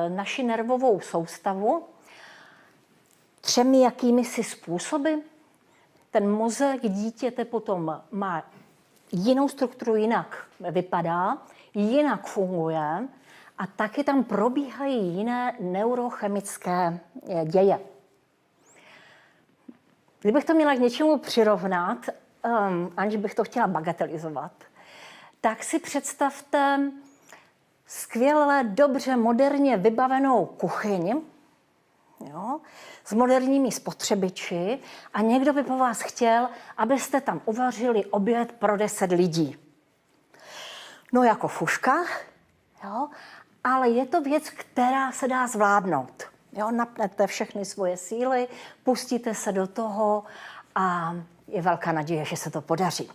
naši 0.09 0.43
nervovou 0.43 1.01
soustavu 1.01 1.85
třemi 3.41 3.83
jakými 3.83 4.25
si 4.25 4.45
způsoby. 4.45 5.15
Ten 6.11 6.31
mozek 6.31 6.81
dítěte 6.89 7.45
potom 7.45 8.03
má 8.11 8.51
jinou 9.13 9.49
strukturu, 9.49 9.97
jinak 9.97 10.45
vypadá, 10.71 11.39
jinak 11.75 12.27
funguje 12.27 13.09
a 13.59 13.67
taky 13.77 14.05
tam 14.05 14.25
probíhají 14.25 15.17
jiné 15.17 15.57
neurochemické 15.61 17.01
eh, 17.29 17.45
děje. 17.45 17.81
Kdybych 20.21 20.45
to 20.45 20.55
měla 20.55 20.75
k 20.75 20.79
něčemu 20.79 21.19
přirovnat, 21.19 22.07
um, 22.45 22.93
aniž 22.97 23.17
bych 23.17 23.35
to 23.35 23.45
chtěla 23.45 23.67
bagatelizovat, 23.67 24.53
tak 25.41 25.65
si 25.65 25.79
představte 25.79 26.91
skvěle, 27.87 28.65
dobře, 28.65 29.17
moderně 29.17 29.77
vybavenou 29.77 30.47
kuchyni, 30.47 31.17
jo, 32.31 32.61
s 33.05 33.13
moderními 33.13 33.73
spotřebiči 33.73 34.79
a 35.15 35.21
někdo 35.21 35.53
by 35.53 35.63
po 35.63 35.79
vás 35.79 36.01
chtěl, 36.01 36.49
abyste 36.77 37.21
tam 37.21 37.41
uvařili 37.45 38.05
oběd 38.05 38.53
pro 38.53 38.77
10 38.77 39.13
lidí. 39.13 39.57
No 41.13 41.23
jako 41.23 41.49
fuška, 41.49 42.05
jo, 42.85 43.09
ale 43.65 43.89
je 43.89 44.07
to 44.07 44.21
věc, 44.21 44.51
která 44.51 45.13
se 45.13 45.29
dá 45.29 45.47
zvládnout. 45.47 46.23
Jo, 46.53 46.71
napnete 46.71 47.27
všechny 47.27 47.65
svoje 47.65 47.97
síly, 47.97 48.49
pustíte 48.85 49.35
se 49.35 49.53
do 49.53 49.67
toho 49.67 50.25
a 50.75 51.15
je 51.49 51.63
velká 51.63 51.93
naděje, 51.93 52.25
že 52.25 52.37
se 52.37 52.51
to 52.51 52.61
podaří. 52.61 53.11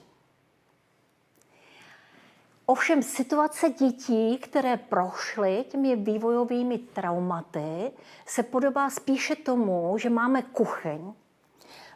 Ovšem 2.65 3.03
situace 3.03 3.69
dětí, 3.69 4.37
které 4.37 4.77
prošly 4.77 5.65
těmi 5.69 5.95
vývojovými 5.95 6.77
traumaty, 6.77 7.91
se 8.25 8.43
podobá 8.43 8.89
spíše 8.89 9.35
tomu, 9.35 9.97
že 9.97 10.09
máme 10.09 10.41
kuchyň, 10.41 11.13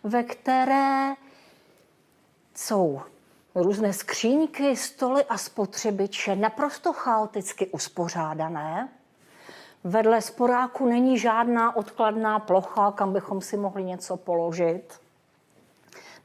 ve 0.04 0.24
které 0.24 1.14
jsou 2.56 3.02
různé 3.56 3.94
skříňky, 3.94 4.76
stoly 4.76 5.26
a 5.26 5.38
spotřebiče 5.38 6.36
naprosto 6.36 6.94
chaoticky 6.94 7.68
uspořádané. 7.68 8.90
Vedle 9.84 10.22
sporáku 10.22 10.86
není 10.86 11.18
žádná 11.18 11.76
odkladná 11.76 12.40
plocha, 12.40 12.92
kam 12.92 13.14
bychom 13.14 13.42
si 13.42 13.58
mohli 13.58 13.84
něco 13.84 14.18
položit. 14.18 15.02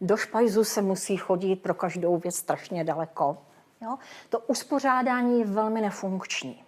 Do 0.01 0.17
špajzu 0.17 0.65
se 0.65 0.83
musí 0.83 1.17
chodit 1.17 1.57
pro 1.57 1.75
každou 1.75 2.19
věc 2.19 2.37
strašně 2.37 2.85
daleko. 2.85 3.39
Jo? 3.83 3.99
To 4.29 4.39
uspořádání 4.39 5.41
je 5.41 5.47
velmi 5.47 5.81
nefunkční. 5.81 6.65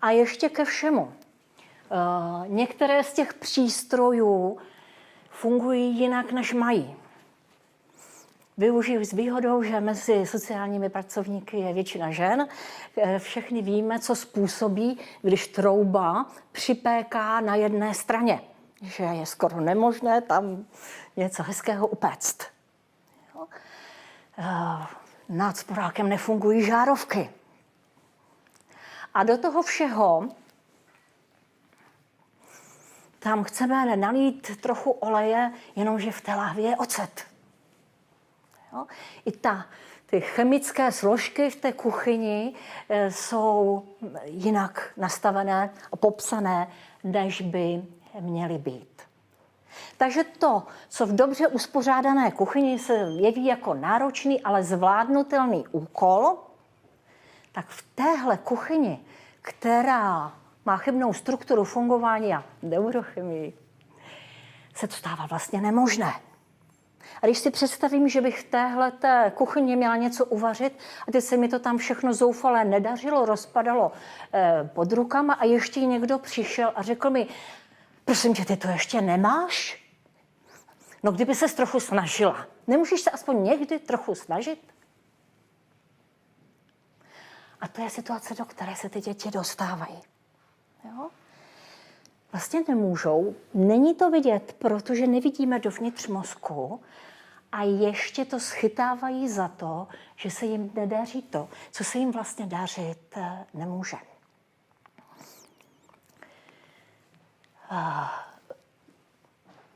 A 0.00 0.10
ještě 0.10 0.48
ke 0.48 0.64
všemu. 0.64 1.12
Eh, 1.90 2.48
některé 2.48 3.04
z 3.04 3.12
těch 3.12 3.34
přístrojů 3.34 4.58
fungují 5.30 5.98
jinak, 5.98 6.32
než 6.32 6.52
mají. 6.54 6.96
Využiju 8.58 9.04
s 9.04 9.12
výhodou, 9.12 9.62
že 9.62 9.80
mezi 9.80 10.26
sociálními 10.26 10.88
pracovníky 10.88 11.56
je 11.56 11.72
většina 11.72 12.10
žen. 12.10 12.48
Eh, 12.96 13.18
všechny 13.18 13.62
víme, 13.62 13.98
co 13.98 14.14
způsobí, 14.14 14.98
když 15.22 15.48
trouba 15.48 16.26
připéká 16.52 17.40
na 17.40 17.54
jedné 17.54 17.94
straně. 17.94 18.40
Že 18.82 19.04
je 19.04 19.26
skoro 19.26 19.60
nemožné 19.60 20.20
tam 20.20 20.66
něco 21.16 21.42
hezkého 21.42 21.86
upéct. 21.86 22.42
Jo? 23.34 23.46
Eh, 24.38 24.86
nad 25.28 25.56
sporákem 25.56 26.08
nefungují 26.08 26.64
žárovky. 26.64 27.30
A 29.14 29.22
do 29.22 29.38
toho 29.38 29.62
všeho 29.62 30.28
tam 33.18 33.44
chceme 33.44 33.96
nalít 33.96 34.60
trochu 34.60 34.90
oleje, 34.90 35.52
jenomže 35.76 36.12
v 36.12 36.20
té 36.20 36.34
lahvě 36.34 36.68
je 36.70 36.76
ocet. 36.76 37.26
Jo? 38.72 38.86
I 39.24 39.32
ta, 39.32 39.66
ty 40.06 40.20
chemické 40.20 40.92
složky 40.92 41.50
v 41.50 41.56
té 41.56 41.72
kuchyni 41.72 42.54
e, 42.88 43.10
jsou 43.10 43.82
jinak 44.24 44.92
nastavené 44.96 45.70
a 45.92 45.96
popsané, 45.96 46.68
než 47.04 47.40
by 47.40 47.82
měly 48.20 48.58
být. 48.58 49.02
Takže 49.96 50.24
to, 50.24 50.62
co 50.88 51.06
v 51.06 51.12
dobře 51.12 51.48
uspořádané 51.48 52.30
kuchyni 52.30 52.78
se 52.78 52.94
jeví 52.94 53.46
jako 53.46 53.74
náročný, 53.74 54.42
ale 54.42 54.64
zvládnutelný 54.64 55.64
úkol, 55.72 56.36
tak 57.52 57.66
v 57.66 57.84
téhle 57.94 58.38
kuchyni, 58.38 59.00
která 59.42 60.32
má 60.64 60.76
chybnou 60.76 61.12
strukturu 61.12 61.64
fungování 61.64 62.34
a 62.34 62.44
neurochemii, 62.62 63.52
se 64.74 64.88
to 64.88 64.94
stává 64.94 65.26
vlastně 65.26 65.60
nemožné. 65.60 66.12
A 67.22 67.26
když 67.26 67.38
si 67.38 67.50
představím, 67.50 68.08
že 68.08 68.20
bych 68.20 68.40
v 68.40 68.44
téhle 68.44 68.90
té 68.90 69.32
kuchyni 69.34 69.76
měla 69.76 69.96
něco 69.96 70.24
uvařit 70.26 70.78
a 71.08 71.12
teď 71.12 71.24
se 71.24 71.36
mi 71.36 71.48
to 71.48 71.58
tam 71.58 71.78
všechno 71.78 72.14
zoufale 72.14 72.64
nedařilo, 72.64 73.24
rozpadalo 73.24 73.92
eh, 74.32 74.70
pod 74.74 74.92
rukama 74.92 75.34
a 75.34 75.44
ještě 75.44 75.80
někdo 75.80 76.18
přišel 76.18 76.72
a 76.74 76.82
řekl 76.82 77.10
mi, 77.10 77.26
prosím 78.08 78.34
tě, 78.34 78.44
ty 78.44 78.56
to 78.56 78.68
ještě 78.68 79.00
nemáš? 79.00 79.84
No 81.02 81.12
kdyby 81.12 81.34
se 81.34 81.48
trochu 81.48 81.80
snažila. 81.80 82.46
Nemůžeš 82.66 83.00
se 83.00 83.10
aspoň 83.10 83.44
někdy 83.44 83.78
trochu 83.78 84.14
snažit? 84.14 84.74
A 87.60 87.68
to 87.68 87.82
je 87.82 87.90
situace, 87.90 88.34
do 88.34 88.44
které 88.44 88.76
se 88.76 88.88
ty 88.88 89.00
děti 89.00 89.30
dostávají. 89.30 89.98
Jo? 90.84 91.10
Vlastně 92.32 92.60
nemůžou. 92.68 93.34
Není 93.54 93.94
to 93.94 94.10
vidět, 94.10 94.56
protože 94.58 95.06
nevidíme 95.06 95.58
dovnitř 95.58 96.06
mozku 96.06 96.80
a 97.52 97.62
ještě 97.62 98.24
to 98.24 98.40
schytávají 98.40 99.28
za 99.28 99.48
to, 99.48 99.88
že 100.16 100.30
se 100.30 100.46
jim 100.46 100.70
nedaří 100.74 101.22
to, 101.22 101.48
co 101.70 101.84
se 101.84 101.98
jim 101.98 102.12
vlastně 102.12 102.46
dařit 102.46 103.16
eh, 103.16 103.46
nemůže. 103.54 103.96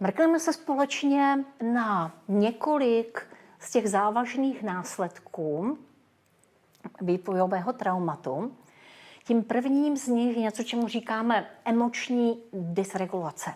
Mrkneme 0.00 0.40
se 0.40 0.52
společně 0.52 1.44
na 1.72 2.12
několik 2.28 3.26
z 3.58 3.70
těch 3.70 3.90
závažných 3.90 4.62
následků, 4.62 5.78
vývojového 7.00 7.72
traumatu. 7.72 8.56
Tím 9.24 9.44
prvním 9.44 9.96
z 9.96 10.06
nich 10.06 10.36
je 10.36 10.42
něco, 10.42 10.62
čemu 10.62 10.88
říkáme 10.88 11.50
emoční 11.64 12.42
dysregulace. 12.52 13.54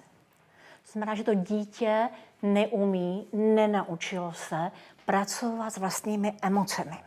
To 0.83 0.93
znamená, 0.93 1.15
že 1.15 1.25
to 1.25 1.35
dítě 1.35 2.09
neumí, 2.43 3.29
nenaučilo 3.33 4.33
se 4.33 4.71
pracovat 5.07 5.71
s 5.71 5.79
vlastními 5.79 6.35
emocemi. 6.43 7.05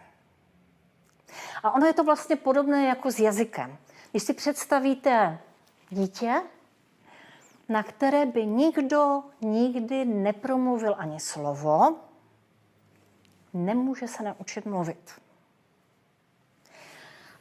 A 1.63 1.71
ono 1.71 1.85
je 1.85 1.93
to 1.93 2.03
vlastně 2.03 2.35
podobné 2.35 2.85
jako 2.85 3.11
s 3.11 3.19
jazykem. 3.19 3.77
Když 4.11 4.23
si 4.23 4.33
představíte 4.33 5.39
dítě, 5.89 6.41
na 7.69 7.83
které 7.83 8.25
by 8.25 8.45
nikdo 8.45 9.23
nikdy 9.41 10.05
nepromluvil 10.05 10.95
ani 10.97 11.19
slovo, 11.19 11.95
nemůže 13.53 14.07
se 14.07 14.23
naučit 14.23 14.65
mluvit. 14.65 15.21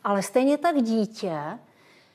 Ale 0.05 0.23
stejně 0.23 0.59
tak 0.59 0.77
dítě, 0.77 1.59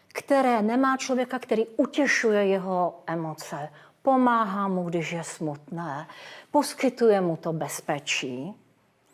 které 0.07 0.61
nemá 0.61 0.97
člověka, 0.97 1.39
který 1.39 1.67
utěšuje 1.67 2.45
jeho 2.45 3.03
emoce, 3.07 3.69
pomáhá 4.01 4.67
mu, 4.67 4.83
když 4.83 5.11
je 5.11 5.23
smutné, 5.23 6.07
poskytuje 6.51 7.21
mu 7.21 7.37
to 7.37 7.53
bezpečí, 7.53 8.53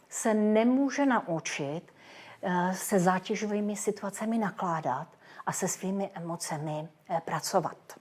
se 0.09 0.33
nemůže 0.33 1.05
naučit 1.05 1.81
eh, 2.41 2.73
se 2.75 2.99
zátěžovými 2.99 3.75
situacemi 3.75 4.37
nakládat 4.37 5.07
a 5.45 5.51
se 5.51 5.67
svými 5.67 6.09
emocemi 6.13 6.87
eh, 7.09 7.21
pracovat. 7.25 7.98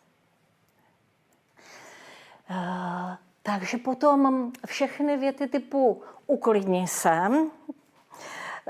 Eh, 2.51 3.17
takže 3.43 3.79
potom 3.79 4.53
všechny 4.67 5.17
věty 5.17 5.47
typu 5.47 6.03
uklidni 6.27 6.89
se, 6.89 7.31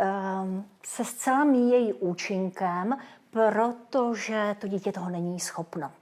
Ehm, 0.01 0.69
se 0.85 1.05
zcela 1.05 1.45
míjejí 1.45 1.93
účinkem, 1.93 2.99
protože 3.31 4.57
to 4.61 4.69
dítě 4.69 4.93
toho 4.93 5.11
není 5.11 5.41
schopno. 5.41 5.93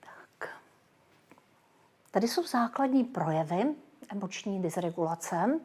Tak. 0.00 0.48
Tady 2.10 2.28
jsou 2.28 2.42
základní 2.42 3.04
projevy 3.04 3.74
emoční 4.08 4.62
dysregulace. 4.62 5.60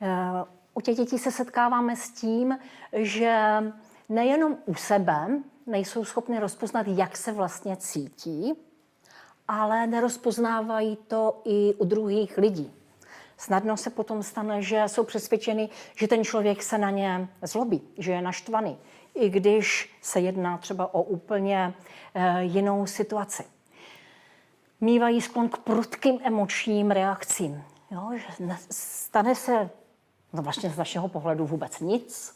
Ehm, 0.00 0.44
u 0.74 0.80
těch 0.80 0.96
dětí 0.96 1.18
se 1.18 1.30
setkáváme 1.30 1.96
s 1.96 2.10
tím, 2.10 2.58
že 2.92 3.62
nejenom 4.08 4.58
u 4.66 4.74
sebe 4.74 5.28
nejsou 5.66 6.04
schopny 6.04 6.40
rozpoznat, 6.40 6.86
jak 6.88 7.16
se 7.16 7.32
vlastně 7.32 7.76
cítí, 7.76 8.54
ale 9.48 9.86
nerozpoznávají 9.86 10.98
to 11.08 11.40
i 11.44 11.74
u 11.74 11.84
druhých 11.84 12.38
lidí. 12.38 12.72
Snadno 13.38 13.76
se 13.76 13.90
potom 13.90 14.22
stane, 14.22 14.62
že 14.62 14.82
jsou 14.86 15.04
přesvědčeni, 15.04 15.68
že 15.94 16.08
ten 16.08 16.24
člověk 16.24 16.62
se 16.62 16.78
na 16.78 16.90
ně 16.90 17.28
zlobí, 17.42 17.82
že 17.98 18.12
je 18.12 18.22
naštvaný, 18.22 18.78
i 19.14 19.30
když 19.30 19.96
se 20.02 20.20
jedná 20.20 20.58
třeba 20.58 20.94
o 20.94 21.02
úplně 21.02 21.74
e, 22.14 22.44
jinou 22.44 22.86
situaci. 22.86 23.44
Mývají 24.80 25.20
sklon 25.20 25.48
k 25.48 25.58
prudkým 25.58 26.18
emočním 26.22 26.90
reakcím. 26.90 27.64
Jo, 27.90 28.10
že 28.14 28.56
stane 28.70 29.34
se 29.34 29.70
no 30.32 30.42
vlastně 30.42 30.70
z 30.70 30.76
našeho 30.76 31.08
pohledu 31.08 31.46
vůbec 31.46 31.80
nic 31.80 32.35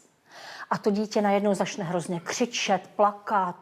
a 0.69 0.77
to 0.77 0.91
dítě 0.91 1.21
najednou 1.21 1.53
začne 1.53 1.83
hrozně 1.83 2.19
křičet, 2.19 2.89
plakat, 2.95 3.55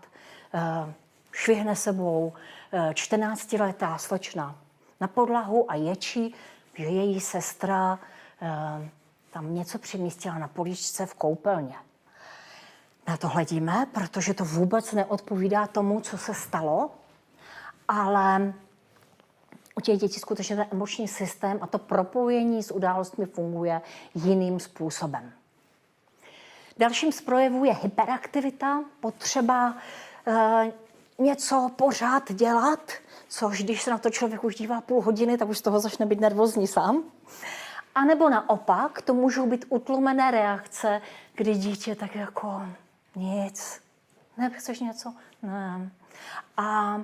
e, 0.54 0.94
švihne 1.32 1.76
sebou, 1.76 2.34
14-letá 2.74 3.98
slečna 3.98 4.56
na 5.00 5.08
podlahu 5.08 5.72
a 5.72 5.76
ječí, 5.76 6.36
že 6.74 6.86
její 6.86 7.20
sestra 7.20 8.00
eh, 8.42 8.90
tam 9.32 9.54
něco 9.56 9.80
přimístila 9.80 10.38
na 10.38 10.48
políčce 10.48 11.06
v 11.06 11.14
koupelně. 11.14 11.76
Na 13.08 13.18
to 13.18 13.28
hledíme, 13.28 13.88
protože 13.92 14.34
to 14.34 14.46
vůbec 14.46 14.92
neodpovídá 14.92 15.68
tomu, 15.68 16.02
co 16.02 16.18
se 16.18 16.34
stalo, 16.34 16.92
ale 17.88 18.54
u 19.76 19.82
těch 19.82 20.00
dětí 20.00 20.20
skutečně 20.20 20.56
ten 20.56 20.68
emoční 20.72 21.08
systém 21.08 21.58
a 21.62 21.68
to 21.68 21.78
propojení 21.78 22.64
s 22.64 22.72
událostmi 22.72 23.26
funguje 23.26 23.82
jiným 24.16 24.60
způsobem. 24.60 25.34
Dalším 26.80 27.12
z 27.12 27.22
projevů 27.22 27.65
je 27.65 27.74
hyperaktivita, 27.74 28.84
potřeba 29.00 29.76
e, 30.28 30.72
něco 31.20 31.72
pořád 31.76 32.32
dělat, 32.32 32.92
což 33.28 33.63
když 33.63 33.82
se 33.82 33.92
na 33.92 33.98
to 33.98 34.10
člověk 34.10 34.44
už 34.44 34.56
dívá 34.56 34.82
půl 34.82 35.02
hodiny, 35.02 35.38
tak 35.38 35.50
už 35.50 35.58
z 35.58 35.62
toho 35.62 35.80
začne 35.80 36.06
být 36.06 36.20
nervózní 36.20 36.68
sám. 36.68 37.04
A 37.96 38.06
nebo 38.06 38.30
naopak, 38.30 39.02
to 39.02 39.13
můžou 39.13 39.50
být 39.50 39.65
utlumené 39.70 40.32
reakce, 40.32 41.02
kdy 41.36 41.56
dítě 41.56 41.96
tak 41.96 42.15
jako 42.15 42.62
nic, 43.15 43.82
nechceš 44.38 44.80
něco? 44.80 45.13
Ne. 45.44 45.89
A 46.58 47.02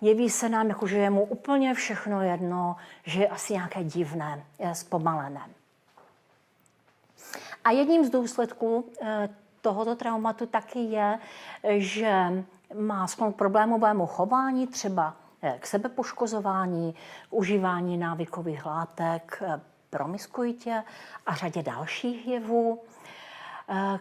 jeví 0.00 0.30
se 0.30 0.48
nám, 0.48 0.68
jako, 0.68 0.86
že 0.86 0.96
je 0.96 1.10
mu 1.10 1.24
úplně 1.24 1.74
všechno 1.74 2.22
jedno, 2.22 2.76
že 3.04 3.20
je 3.20 3.28
asi 3.28 3.52
nějaké 3.52 3.84
divné, 3.84 4.44
je 4.58 4.74
zpomalené. 4.74 5.42
A 7.66 7.70
jedním 7.70 8.04
z 8.04 8.10
důsledků 8.10 8.90
eh, 9.02 9.28
tohoto 9.60 9.96
traumatu 9.96 10.46
taky 10.46 10.78
je, 10.78 11.18
že 11.76 12.44
má 12.74 13.06
sklon 13.06 13.32
k 13.32 13.36
problémovému 13.36 14.06
chování, 14.06 14.66
třeba 14.66 15.16
eh, 15.42 15.56
k 15.60 15.66
sebepoškozování, 15.66 16.94
k 17.28 17.32
užívání 17.34 17.96
návykových 17.96 18.66
látek, 18.66 19.42
eh, 19.46 19.60
promiskuitě 19.90 20.82
a 21.26 21.34
řadě 21.34 21.62
dalších 21.62 22.26
jevů, 22.26 22.82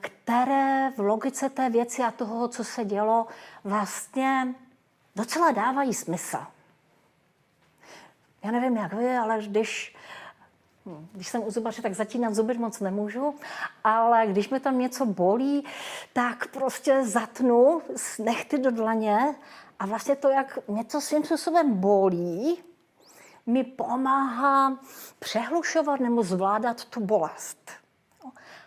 které 0.01 0.91
v 0.97 0.99
logice 0.99 1.49
té 1.49 1.69
věci 1.69 2.03
a 2.03 2.11
toho, 2.11 2.47
co 2.47 2.63
se 2.63 2.85
dělo, 2.85 3.27
vlastně 3.63 4.55
docela 5.15 5.51
dávají 5.51 5.93
smysl. 5.93 6.37
Já 8.43 8.51
nevím, 8.51 8.77
jak 8.77 8.93
vy, 8.93 9.17
ale 9.17 9.41
když 9.41 9.94
když 11.11 11.27
jsem 11.27 11.43
u 11.47 11.51
zubaře, 11.51 11.81
tak 11.81 11.93
zatínat 11.93 12.35
zuby 12.35 12.57
moc 12.57 12.79
nemůžu, 12.79 13.35
ale 13.83 14.27
když 14.27 14.49
mi 14.49 14.59
tam 14.59 14.79
něco 14.79 15.05
bolí, 15.05 15.65
tak 16.13 16.47
prostě 16.47 17.05
zatnu 17.05 17.81
nechty 18.19 18.57
do 18.57 18.71
dlaně 18.71 19.35
a 19.79 19.85
vlastně 19.85 20.15
to, 20.15 20.29
jak 20.29 20.59
něco 20.67 21.01
svým 21.01 21.23
způsobem 21.23 21.73
bolí, 21.73 22.63
mi 23.45 23.63
pomáhá 23.63 24.79
přehlušovat 25.19 25.99
nebo 25.99 26.23
zvládat 26.23 26.85
tu 26.85 26.99
bolest. 26.99 27.71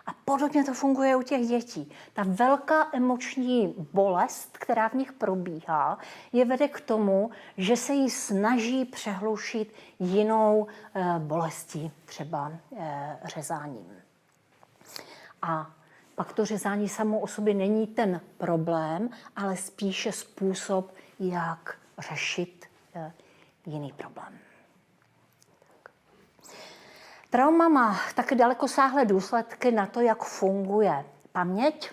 A 0.08 0.14
podobně 0.24 0.64
to 0.64 0.74
funguje 0.74 1.16
u 1.16 1.22
těch 1.22 1.46
dětí. 1.46 1.92
Ta 2.12 2.22
velká 2.26 2.88
emoční 2.92 3.74
bolest, 3.92 4.58
která 4.58 4.88
v 4.88 4.94
nich 4.94 5.12
probíhá, 5.12 5.98
je 6.32 6.44
vede 6.44 6.68
k 6.68 6.80
tomu, 6.80 7.30
že 7.56 7.76
se 7.76 7.92
jí 7.92 8.10
snaží 8.10 8.84
přehlušit 8.84 9.74
jinou 10.00 10.66
e, 10.94 11.18
bolestí, 11.18 11.92
třeba 12.04 12.52
e, 12.76 13.18
řezáním. 13.24 13.86
A 15.42 15.70
pak 16.14 16.32
to 16.32 16.44
řezání 16.44 16.88
samo 16.88 17.20
o 17.20 17.26
sobě 17.26 17.54
není 17.54 17.86
ten 17.86 18.20
problém, 18.38 19.10
ale 19.36 19.56
spíše 19.56 20.12
způsob, 20.12 20.94
jak 21.20 21.78
řešit 21.98 22.66
e, 22.94 23.12
jiný 23.66 23.92
problém. 23.92 24.47
Trauma 27.30 27.68
má 27.68 27.96
taky 28.14 28.34
dalekosáhlé 28.34 29.04
důsledky 29.04 29.72
na 29.72 29.86
to, 29.86 30.00
jak 30.00 30.24
funguje 30.24 31.04
paměť. 31.32 31.90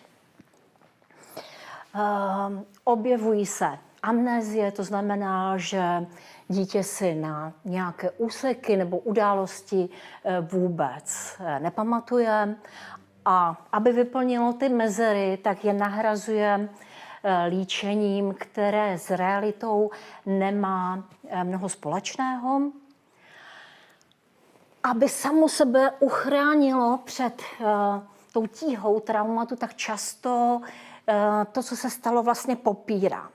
Ehm, 1.95 2.65
objevují 2.83 3.45
se 3.45 3.77
amnézie, 4.03 4.71
to 4.71 4.83
znamená, 4.83 5.57
že 5.57 6.05
dítě 6.47 6.83
si 6.83 7.15
na 7.15 7.53
nějaké 7.65 8.11
úseky 8.11 8.77
nebo 8.77 8.97
události 8.97 9.89
eh, 10.23 10.41
vůbec 10.41 11.37
eh, 11.39 11.59
nepamatuje. 11.59 12.55
A 13.25 13.57
aby 13.71 13.91
vyplnilo 13.91 14.53
ty 14.53 14.69
mezery, 14.69 15.37
tak 15.37 15.65
je 15.65 15.73
nahrazuje 15.73 16.69
eh, 17.23 17.45
líčením, 17.45 18.33
které 18.37 18.97
s 18.97 19.09
realitou 19.11 19.89
nemá 20.25 21.03
mnoho 21.43 21.69
společného 21.69 22.61
aby 24.85 25.09
samo 25.09 25.49
sebe 25.49 25.91
uchránilo 25.99 26.99
před 27.05 27.41
uh, 27.59 27.67
tou 28.33 28.47
tíhou 28.47 28.99
traumatu, 28.99 29.55
tak 29.55 29.73
často 29.73 30.61
uh, 30.61 31.15
to, 31.51 31.63
co 31.63 31.75
se 31.75 31.89
stalo, 31.89 32.23
vlastně 32.23 32.55
popírá. 32.55 33.29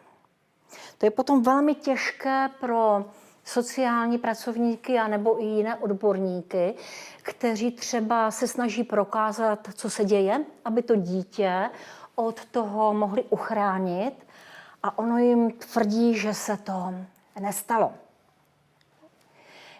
To 0.99 1.07
je 1.07 1.11
potom 1.11 1.43
velmi 1.43 1.75
těžké 1.75 2.51
pro 2.61 3.05
sociální 3.45 4.19
pracovníky 4.19 4.99
a 4.99 5.09
nebo 5.09 5.43
i 5.43 5.45
jiné 5.45 5.77
odborníky, 5.77 6.75
kteří 7.23 7.71
třeba 7.73 8.31
se 8.31 8.49
snaží 8.49 8.85
prokázat, 8.85 9.69
co 9.75 9.91
se 9.91 10.05
děje, 10.05 10.45
aby 10.65 10.83
to 10.83 10.97
dítě 10.97 11.71
od 12.15 12.45
toho 12.45 12.95
mohli 12.95 13.23
uchránit 13.23 14.27
a 14.83 14.99
ono 14.99 15.19
jim 15.19 15.51
tvrdí, 15.51 16.15
že 16.15 16.35
se 16.35 16.57
to 16.57 16.95
nestalo. 17.41 17.93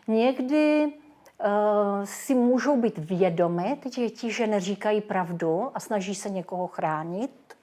Někdy 0.07 0.93
si 2.05 2.35
můžou 2.35 2.81
být 2.81 2.99
vědomy 2.99 3.79
ty 3.83 3.89
děti, 3.89 4.33
že 4.33 4.47
neříkají 4.47 5.01
pravdu 5.01 5.71
a 5.75 5.81
snaží 5.81 6.15
se 6.15 6.31
někoho 6.31 6.67
chránit. 6.67 7.57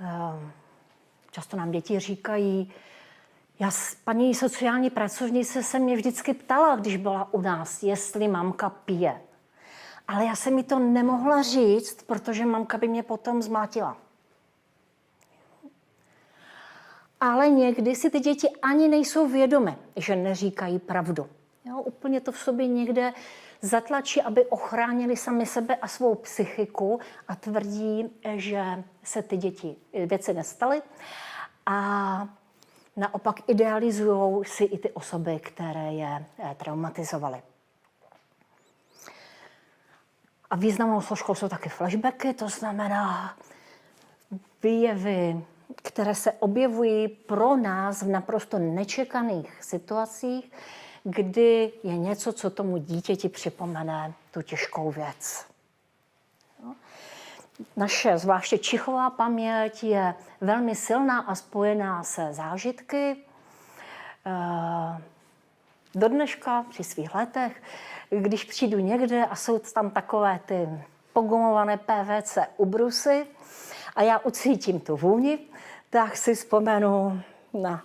Eh, 0.00 0.50
často 1.30 1.56
nám 1.56 1.70
děti 1.70 2.00
říkají, 2.00 2.72
já, 3.58 3.70
paní 4.04 4.34
sociální 4.34 4.90
pracovnice 4.90 5.62
se 5.62 5.78
mě 5.78 5.96
vždycky 5.96 6.34
ptala, 6.34 6.76
když 6.76 6.96
byla 6.96 7.34
u 7.34 7.40
nás, 7.40 7.82
jestli 7.82 8.28
mamka 8.28 8.70
pije. 8.70 9.20
Ale 10.08 10.24
já 10.24 10.36
jsem 10.36 10.54
mi 10.54 10.62
to 10.62 10.78
nemohla 10.78 11.42
říct, 11.42 12.02
protože 12.02 12.46
mamka 12.46 12.78
by 12.78 12.88
mě 12.88 13.02
potom 13.02 13.42
zmátila. 13.42 13.96
Ale 17.20 17.48
někdy 17.48 17.96
si 17.96 18.10
ty 18.10 18.20
děti 18.20 18.48
ani 18.62 18.88
nejsou 18.88 19.28
vědomy, 19.28 19.76
že 19.96 20.16
neříkají 20.16 20.78
pravdu. 20.78 21.26
Jo, 21.64 21.82
úplně 21.82 22.20
to 22.20 22.32
v 22.32 22.38
sobě 22.38 22.66
někde 22.66 23.12
zatlačí, 23.60 24.22
aby 24.22 24.46
ochránili 24.46 25.16
sami 25.16 25.46
sebe 25.46 25.76
a 25.76 25.88
svou 25.88 26.14
psychiku 26.14 27.00
a 27.28 27.36
tvrdí, 27.36 28.10
že 28.34 28.84
se 29.02 29.22
ty 29.22 29.36
děti 29.36 29.76
věci 30.06 30.34
nestaly. 30.34 30.82
A 31.66 32.28
naopak 32.96 33.48
idealizují 33.48 34.44
si 34.44 34.64
i 34.64 34.78
ty 34.78 34.90
osoby, 34.90 35.40
které 35.40 35.92
je 35.92 36.24
eh, 36.38 36.54
traumatizovaly. 36.58 37.42
A 40.50 40.56
významnou 40.56 41.00
složkou 41.00 41.34
jsou 41.34 41.48
taky 41.48 41.68
flashbacky, 41.68 42.34
to 42.34 42.48
znamená 42.48 43.36
výjevy, 44.62 45.44
které 45.82 46.14
se 46.14 46.32
objevují 46.32 47.08
pro 47.08 47.56
nás 47.56 48.02
v 48.02 48.08
naprosto 48.08 48.58
nečekaných 48.58 49.64
situacích, 49.64 50.52
kdy 51.04 51.72
je 51.82 51.98
něco, 51.98 52.32
co 52.32 52.50
tomu 52.50 52.76
dítěti 52.76 53.28
připomene 53.28 54.12
tu 54.30 54.42
těžkou 54.42 54.90
věc. 54.90 55.46
Naše 57.76 58.18
zvláště 58.18 58.58
čichová 58.58 59.10
paměť 59.10 59.84
je 59.84 60.14
velmi 60.40 60.74
silná 60.74 61.18
a 61.18 61.34
spojená 61.34 62.02
se 62.02 62.32
zážitky. 62.32 63.16
Eh, 64.26 65.02
do 65.94 66.08
dneška 66.08 66.64
při 66.70 66.84
svých 66.84 67.14
letech, 67.14 67.62
když 68.10 68.44
přijdu 68.44 68.78
někde 68.78 69.24
a 69.24 69.36
jsou 69.36 69.58
tam 69.58 69.90
takové 69.90 70.40
ty 70.46 70.68
pogumované 71.12 71.76
PVC 71.76 72.38
ubrusy 72.56 73.26
a 73.96 74.02
já 74.02 74.18
ucítím 74.18 74.80
tu 74.80 74.96
vůni, 74.96 75.38
tak 75.90 76.16
si 76.16 76.34
vzpomenu 76.34 77.22
na 77.52 77.84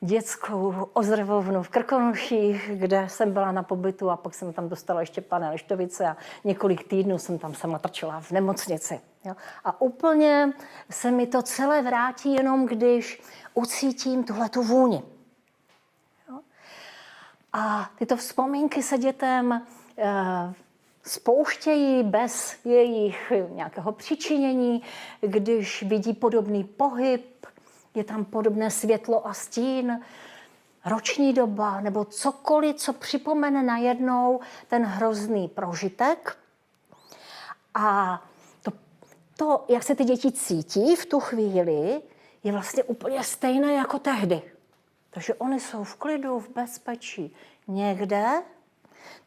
dětskou 0.00 0.88
ozdravovnu 0.92 1.62
v 1.62 1.68
Krkonoších, 1.68 2.70
kde 2.74 3.08
jsem 3.08 3.32
byla 3.32 3.52
na 3.52 3.62
pobytu 3.62 4.10
a 4.10 4.16
pak 4.16 4.34
jsem 4.34 4.52
tam 4.52 4.68
dostala 4.68 5.00
ještě 5.00 5.20
pane 5.20 5.50
Leštovice 5.50 6.06
a 6.06 6.16
několik 6.44 6.88
týdnů 6.88 7.18
jsem 7.18 7.38
tam 7.38 7.54
sama 7.54 7.78
trčela 7.78 8.20
v 8.20 8.30
nemocnici. 8.30 9.00
Jo. 9.24 9.34
A 9.64 9.80
úplně 9.80 10.52
se 10.90 11.10
mi 11.10 11.26
to 11.26 11.42
celé 11.42 11.82
vrátí 11.82 12.34
jenom, 12.34 12.66
když 12.66 13.22
ucítím 13.54 14.24
tuhle 14.24 14.48
tu 14.48 14.62
vůni. 14.62 15.02
Jo. 16.28 16.40
A 17.52 17.90
tyto 17.98 18.16
vzpomínky 18.16 18.82
se 18.82 18.98
dětem 18.98 19.52
e, 19.52 19.62
spouštějí 21.02 22.02
bez 22.02 22.64
jejich 22.64 23.32
nějakého 23.54 23.92
přičinění, 23.92 24.82
když 25.20 25.82
vidí 25.82 26.12
podobný 26.12 26.64
pohyb, 26.64 27.39
je 27.94 28.04
tam 28.04 28.24
podobné 28.24 28.70
světlo 28.70 29.26
a 29.26 29.34
stín, 29.34 30.00
roční 30.84 31.32
doba 31.32 31.80
nebo 31.80 32.04
cokoliv, 32.04 32.76
co 32.76 32.92
připomene 32.92 33.62
najednou 33.62 34.40
ten 34.68 34.84
hrozný 34.84 35.48
prožitek. 35.48 36.38
A 37.74 38.22
to, 38.62 38.72
to, 39.36 39.64
jak 39.68 39.82
se 39.82 39.94
ty 39.94 40.04
děti 40.04 40.32
cítí 40.32 40.96
v 40.96 41.06
tu 41.06 41.20
chvíli, 41.20 42.02
je 42.44 42.52
vlastně 42.52 42.82
úplně 42.82 43.24
stejné 43.24 43.72
jako 43.72 43.98
tehdy. 43.98 44.42
Takže 45.10 45.34
oni 45.34 45.60
jsou 45.60 45.84
v 45.84 45.96
klidu, 45.96 46.38
v 46.38 46.48
bezpečí. 46.48 47.34
Někde 47.68 48.42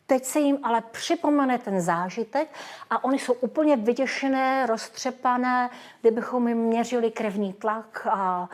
Teď 0.07 0.25
se 0.25 0.39
jim 0.39 0.59
ale 0.63 0.81
připomene 0.81 1.57
ten 1.57 1.81
zážitek 1.81 2.53
a 2.89 3.03
oni 3.03 3.19
jsou 3.19 3.33
úplně 3.33 3.75
vyděšené, 3.75 4.65
roztřepané, 4.65 5.69
kdybychom 6.01 6.47
jim 6.47 6.57
měřili 6.57 7.11
krevní 7.11 7.53
tlak 7.53 8.07
a 8.11 8.49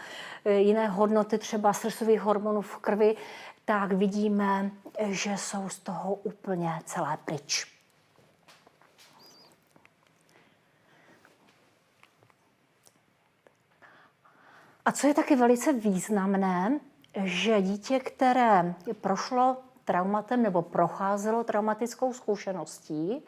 e, 0.46 0.54
jiné 0.54 0.88
hodnoty 0.88 1.38
třeba 1.38 1.74
srdcových 1.74 2.22
hormonů 2.22 2.62
v 2.62 2.78
krvi, 2.78 3.16
tak 3.66 3.92
vidíme, 3.92 4.72
že 5.00 5.38
jsou 5.38 5.70
z 5.70 5.80
toho 5.80 6.14
úplně 6.14 6.80
celé 6.86 7.18
pryč. 7.26 7.80
A 14.86 14.92
co 14.92 15.08
je 15.08 15.14
taky 15.14 15.36
velice 15.36 15.74
významné, 15.74 16.80
že 17.24 17.62
dítě, 17.62 18.00
které 18.00 18.76
prošlo 19.02 19.58
traumatem 19.90 20.44
nebo 20.44 20.62
procházelo 20.62 21.44
traumatickou 21.44 22.14
zkušeností, 22.14 23.24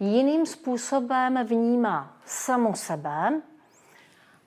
jiným 0.00 0.46
způsobem 0.46 1.46
vnímá 1.46 2.16
samo 2.24 2.74
sebe, 2.74 3.42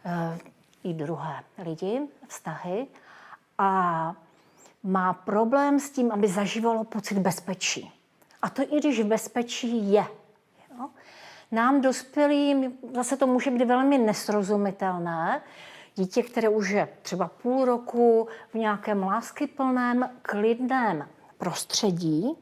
eh, 0.06 0.38
i 0.84 0.94
druhé 0.94 1.44
lidi, 1.58 2.02
vztahy 2.28 2.88
a 3.58 4.14
má 4.84 5.14
problém 5.14 5.80
s 5.80 5.90
tím, 5.90 6.12
aby 6.12 6.28
zažívalo 6.28 6.84
pocit 6.84 7.18
bezpečí. 7.18 7.92
A 8.42 8.50
to 8.50 8.62
i 8.62 8.80
když 8.80 9.02
bezpečí 9.02 9.92
je. 9.92 10.06
Jo? 10.72 10.90
Nám 11.52 11.82
dospělým 11.82 12.78
zase 12.94 13.18
to 13.18 13.28
může 13.28 13.52
být 13.52 13.66
velmi 13.66 13.98
nesrozumitelné. 13.98 15.42
Dítě, 15.96 16.24
které 16.24 16.50
už 16.50 16.70
je 16.70 16.88
třeba 17.02 17.28
půl 17.28 17.66
roku 17.66 18.28
v 18.54 18.56
nějakém 18.56 19.04
láskyplném, 19.04 20.10
klidném 20.22 21.08
prostředí, 21.38 22.36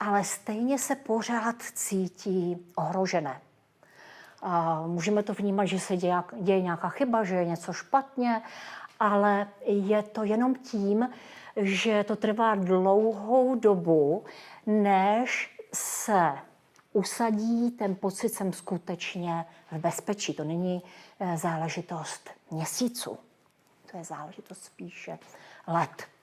ale 0.00 0.24
stejně 0.24 0.78
se 0.78 0.94
pořád 0.94 1.62
cítí 1.62 2.66
ohrožené. 2.76 3.40
A 4.42 4.82
můžeme 4.86 5.22
to 5.22 5.34
vnímat, 5.34 5.64
že 5.64 5.80
se 5.80 5.96
děje, 5.96 6.22
děje 6.40 6.62
nějaká 6.62 6.88
chyba, 6.88 7.24
že 7.24 7.34
je 7.34 7.44
něco 7.44 7.72
špatně, 7.72 8.42
ale 9.00 9.48
je 9.64 10.02
to 10.02 10.24
jenom 10.24 10.54
tím, 10.54 11.08
že 11.56 12.04
to 12.04 12.16
trvá 12.16 12.54
dlouhou 12.54 13.54
dobu, 13.54 14.24
než 14.66 15.58
se 15.74 16.32
usadí 16.92 17.70
ten 17.70 17.94
pocit, 17.94 18.28
jsem 18.28 18.52
skutečně 18.52 19.44
v 19.72 19.78
bezpečí. 19.78 20.34
To 20.34 20.44
není 20.44 20.82
eh, 21.20 21.36
záležitost 21.36 22.30
měsíců, 22.50 23.18
to 23.90 23.96
je 23.96 24.04
záležitost 24.04 24.64
spíše 24.64 25.18
let. 25.66 26.17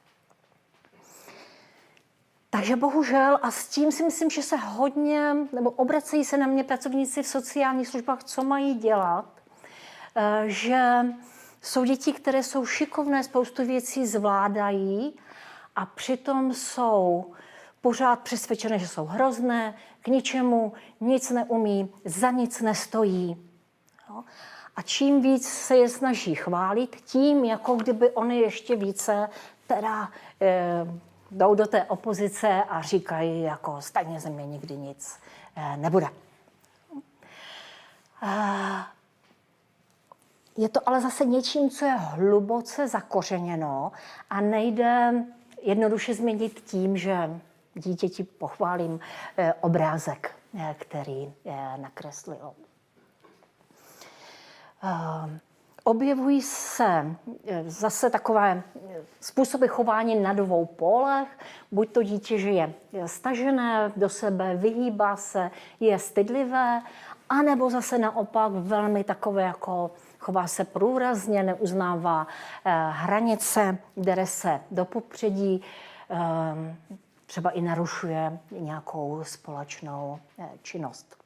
Takže 2.55 2.75
bohužel, 2.75 3.39
a 3.41 3.51
s 3.51 3.67
tím 3.67 3.91
si 3.91 4.03
myslím, 4.03 4.29
že 4.29 4.41
se 4.41 4.55
hodně, 4.55 5.33
nebo 5.51 5.71
obracejí 5.71 6.25
se 6.25 6.37
na 6.37 6.47
mě 6.47 6.63
pracovníci 6.63 7.23
v 7.23 7.27
sociálních 7.27 7.87
službách, 7.87 8.23
co 8.23 8.43
mají 8.43 8.73
dělat, 8.73 9.25
eh, 10.15 10.43
že 10.45 11.05
jsou 11.61 11.83
děti, 11.83 12.13
které 12.13 12.43
jsou 12.43 12.65
šikovné, 12.65 13.23
spoustu 13.23 13.65
věcí 13.65 14.07
zvládají 14.07 15.19
a 15.75 15.85
přitom 15.85 16.53
jsou 16.53 17.33
pořád 17.81 18.19
přesvědčené, 18.19 18.79
že 18.79 18.87
jsou 18.87 19.05
hrozné, 19.05 19.75
k 20.01 20.07
ničemu 20.07 20.73
nic 21.01 21.29
neumí, 21.29 21.91
za 22.05 22.31
nic 22.31 22.61
nestojí. 22.61 23.37
Jo? 24.09 24.23
A 24.75 24.81
čím 24.81 25.21
víc 25.21 25.47
se 25.47 25.77
je 25.77 25.89
snaží 25.89 26.35
chválit, 26.35 26.95
tím 26.95 27.45
jako 27.45 27.75
kdyby 27.75 28.11
oni 28.11 28.39
ještě 28.39 28.75
více 28.75 29.29
teda 29.67 30.11
e, 30.41 30.85
jdou 31.31 31.55
do 31.55 31.67
té 31.67 31.83
opozice 31.83 32.63
a 32.63 32.81
říkají, 32.81 33.41
jako 33.41 33.81
stejně 33.81 34.19
ze 34.19 34.29
mě 34.29 34.45
nikdy 34.45 34.77
nic 34.77 35.19
e, 35.55 35.77
nebude. 35.77 36.07
E, 38.23 38.95
je 40.57 40.69
to 40.69 40.89
ale 40.89 41.01
zase 41.01 41.25
něčím, 41.25 41.69
co 41.69 41.85
je 41.85 41.91
hluboce 41.91 42.87
zakořeněno 42.87 43.91
a 44.29 44.41
nejde 44.41 45.13
jednoduše 45.61 46.13
změnit 46.13 46.61
tím, 46.65 46.97
že 46.97 47.39
dítěti 47.73 48.23
pochválím 48.23 48.99
eh, 49.37 49.53
obrázek, 49.53 50.35
eh, 50.59 50.75
který 50.79 51.33
eh, 51.45 51.77
nakreslil. 51.77 52.53
Objevují 55.87 56.41
se 56.41 57.15
zase 57.67 58.09
takové 58.09 58.63
způsoby 59.21 59.65
chování 59.67 60.15
na 60.15 60.33
dvou 60.33 60.65
polech. 60.65 61.27
Buď 61.71 61.89
to 61.89 62.03
dítě, 62.03 62.37
že 62.37 62.49
je 62.49 62.73
stažené 63.05 63.91
do 63.95 64.09
sebe, 64.09 64.55
vyhýbá 64.55 65.15
se, 65.15 65.51
je 65.79 65.99
stydlivé, 65.99 66.81
anebo 67.29 67.69
zase 67.69 67.97
naopak 67.97 68.51
velmi 68.51 69.03
takové 69.03 69.41
jako 69.41 69.91
chová 70.19 70.47
se 70.47 70.63
průrazně, 70.63 71.43
neuznává 71.43 72.27
hranice, 72.89 73.77
dere 73.97 74.25
se 74.25 74.59
do 74.71 74.85
popředí, 74.85 75.61
třeba 77.25 77.49
i 77.49 77.61
narušuje 77.61 78.39
nějakou 78.51 79.23
společnou 79.23 80.19
eh, 80.39 80.49
činnost. 80.61 81.24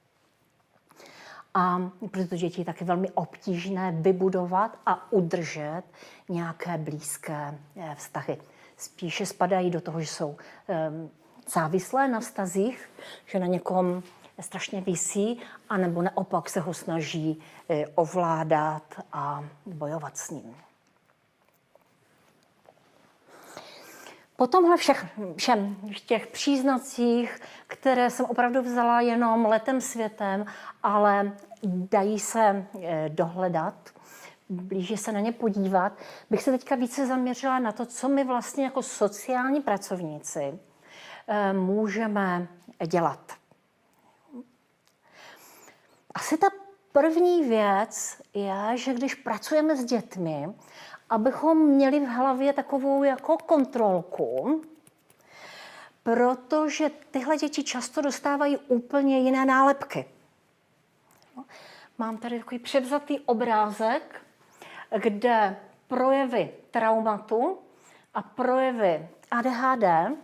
A 1.54 1.92
proto 2.12 2.36
děti 2.36 2.62
je 2.62 2.66
taky 2.66 2.86
velmi 2.86 3.10
obtížné 3.12 3.92
vybudovat 3.92 4.80
a 4.86 5.12
udržet 5.12 5.84
nějaké 6.30 6.78
blízké 6.78 7.58
eh, 7.78 7.96
vztahy. 7.96 8.38
Spíše 8.78 9.26
spadají 9.26 9.70
do 9.70 9.82
toho, 9.82 10.02
že 10.02 10.08
jsou 10.08 10.38
ehm, 10.68 11.10
závislé 11.54 12.08
na 12.08 12.20
vztazích, 12.20 12.90
že 13.26 13.40
na 13.40 13.46
někom 13.46 14.04
strašně 14.40 14.82
visí, 14.82 15.40
anebo 15.70 16.02
naopak 16.02 16.50
se 16.50 16.60
ho 16.60 16.74
snaží 16.74 17.40
eh, 17.70 17.88
ovládat 17.88 18.84
a 19.14 19.44
bojovat 19.66 20.18
s 20.18 20.30
ním. 20.30 20.56
Po 24.40 24.48
tomhle 24.48 24.78
všech, 24.78 25.06
všem 25.36 25.76
těch 26.06 26.28
příznacích, 26.28 27.40
které 27.68 28.10
jsem 28.10 28.26
opravdu 28.26 28.62
vzala 28.62 29.02
jenom 29.02 29.46
letem 29.46 29.82
světem, 29.82 30.46
ale 30.84 31.32
dají 31.64 32.20
se 32.20 32.66
eh, 32.82 33.10
dohledat, 33.10 33.74
blíže 34.50 34.98
se 34.98 35.12
na 35.12 35.20
ně 35.20 35.32
podívat, 35.32 35.94
bych 36.30 36.44
se 36.44 36.52
teďka 36.52 36.76
více 36.76 37.08
zaměřila 37.08 37.60
na 37.60 37.72
to, 37.72 37.86
co 37.86 38.10
my 38.10 38.24
vlastně 38.24 38.64
jako 38.64 38.82
sociální 38.82 39.62
pracovníci 39.62 40.60
eh, 41.28 41.54
můžeme 41.54 42.48
dělat. 42.88 43.34
Asi 46.16 46.38
ta 46.38 46.48
první 46.92 47.50
věc 47.50 48.22
je, 48.34 48.78
že 48.78 48.94
když 48.94 49.16
pracujeme 49.16 49.76
s 49.76 49.86
dětmi, 49.86 50.50
abychom 51.10 51.58
měli 51.68 52.00
v 52.00 52.10
hlavě 52.10 52.54
takovou 52.54 53.04
jako 53.04 53.38
kontrolku, 53.38 54.62
protože 56.04 56.92
tyhle 57.12 57.38
děti 57.38 57.64
často 57.64 58.02
dostávají 58.02 58.58
úplně 58.58 59.20
jiné 59.20 59.46
nálepky. 59.46 60.06
Mám 61.98 62.18
tady 62.18 62.40
takový 62.40 62.60
převzatý 62.60 63.20
obrázek, 63.20 64.22
kde 64.98 65.60
projevy 65.88 66.52
traumatu 66.72 67.60
a 68.14 68.22
projevy 68.22 69.08
ADHD 69.32 70.18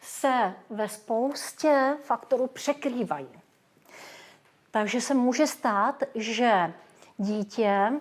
se 0.00 0.54
ve 0.70 0.88
spoustě 0.88 1.96
faktorů 2.02 2.46
překrývají. 2.46 3.28
Takže 4.70 5.00
se 5.00 5.14
může 5.14 5.46
stát, 5.46 6.02
že 6.14 6.72
dítě 7.16 7.92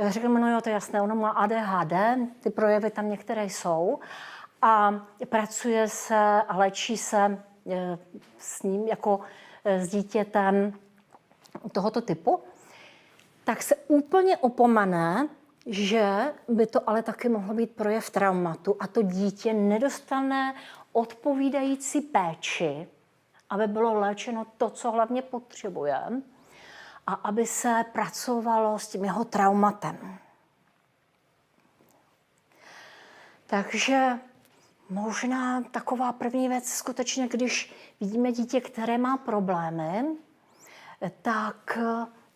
Řekl 0.00 0.28
no 0.28 0.50
jo, 0.50 0.60
to 0.60 0.68
je 0.68 0.72
jasné, 0.72 1.02
ono 1.02 1.14
má 1.16 1.30
ADHD, 1.30 1.92
ty 2.40 2.50
projevy 2.50 2.90
tam 2.90 3.08
některé 3.08 3.44
jsou 3.44 3.98
a 4.62 4.94
pracuje 5.28 5.88
se 5.88 6.42
a 6.48 6.56
léčí 6.56 6.96
se 6.96 7.18
e, 7.70 7.98
s 8.38 8.62
ním 8.62 8.88
jako 8.88 9.20
e, 9.64 9.80
s 9.86 9.88
dítětem 9.88 10.72
tohoto 11.72 12.00
typu, 12.00 12.40
tak 13.44 13.62
se 13.62 13.76
úplně 13.76 14.36
opomene, 14.36 15.28
že 15.66 16.32
by 16.48 16.66
to 16.66 16.90
ale 16.90 17.02
taky 17.02 17.28
mohlo 17.28 17.54
být 17.54 17.70
projev 17.70 18.10
traumatu 18.10 18.76
a 18.80 18.86
to 18.86 19.02
dítě 19.02 19.52
nedostane 19.52 20.54
odpovídající 20.92 22.00
péči, 22.00 22.88
aby 23.50 23.66
bylo 23.66 23.94
léčeno 23.94 24.46
to, 24.58 24.70
co 24.70 24.90
hlavně 24.90 25.22
potřebuje 25.22 25.98
a 27.06 27.14
aby 27.14 27.46
se 27.46 27.84
pracovalo 27.92 28.78
s 28.78 28.88
tím 28.88 29.04
jeho 29.04 29.24
traumatem. 29.24 30.18
Takže 33.46 34.18
možná 34.90 35.62
taková 35.62 36.12
první 36.12 36.48
věc 36.48 36.68
skutečně, 36.68 37.28
když 37.28 37.74
vidíme 38.00 38.32
dítě, 38.32 38.60
které 38.60 38.98
má 38.98 39.16
problémy, 39.16 40.04
tak 41.22 41.78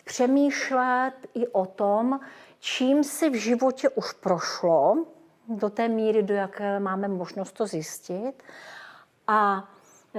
přemýšlet 0.05 1.13
i 1.35 1.49
o 1.49 1.67
tom, 1.67 2.21
čím 2.61 3.05
si 3.05 3.31
v 3.31 3.35
životě 3.35 3.89
už 3.89 4.13
prošlo, 4.13 5.07
do 5.49 5.71
té 5.71 5.89
míry, 5.89 6.23
do 6.23 6.35
jaké 6.35 6.81
máme 6.81 7.09
možnost 7.09 7.53
to 7.53 7.67
zjistit, 7.67 8.43
a 9.27 9.69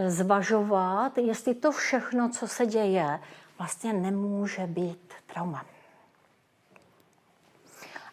zvažovat, 0.08 1.18
jestli 1.18 1.54
to 1.54 1.72
všechno, 1.72 2.30
co 2.30 2.48
se 2.48 2.66
děje, 2.66 3.20
vlastně 3.58 3.94
nemůže 3.94 4.68
být 4.68 5.14
trauma. 5.34 5.66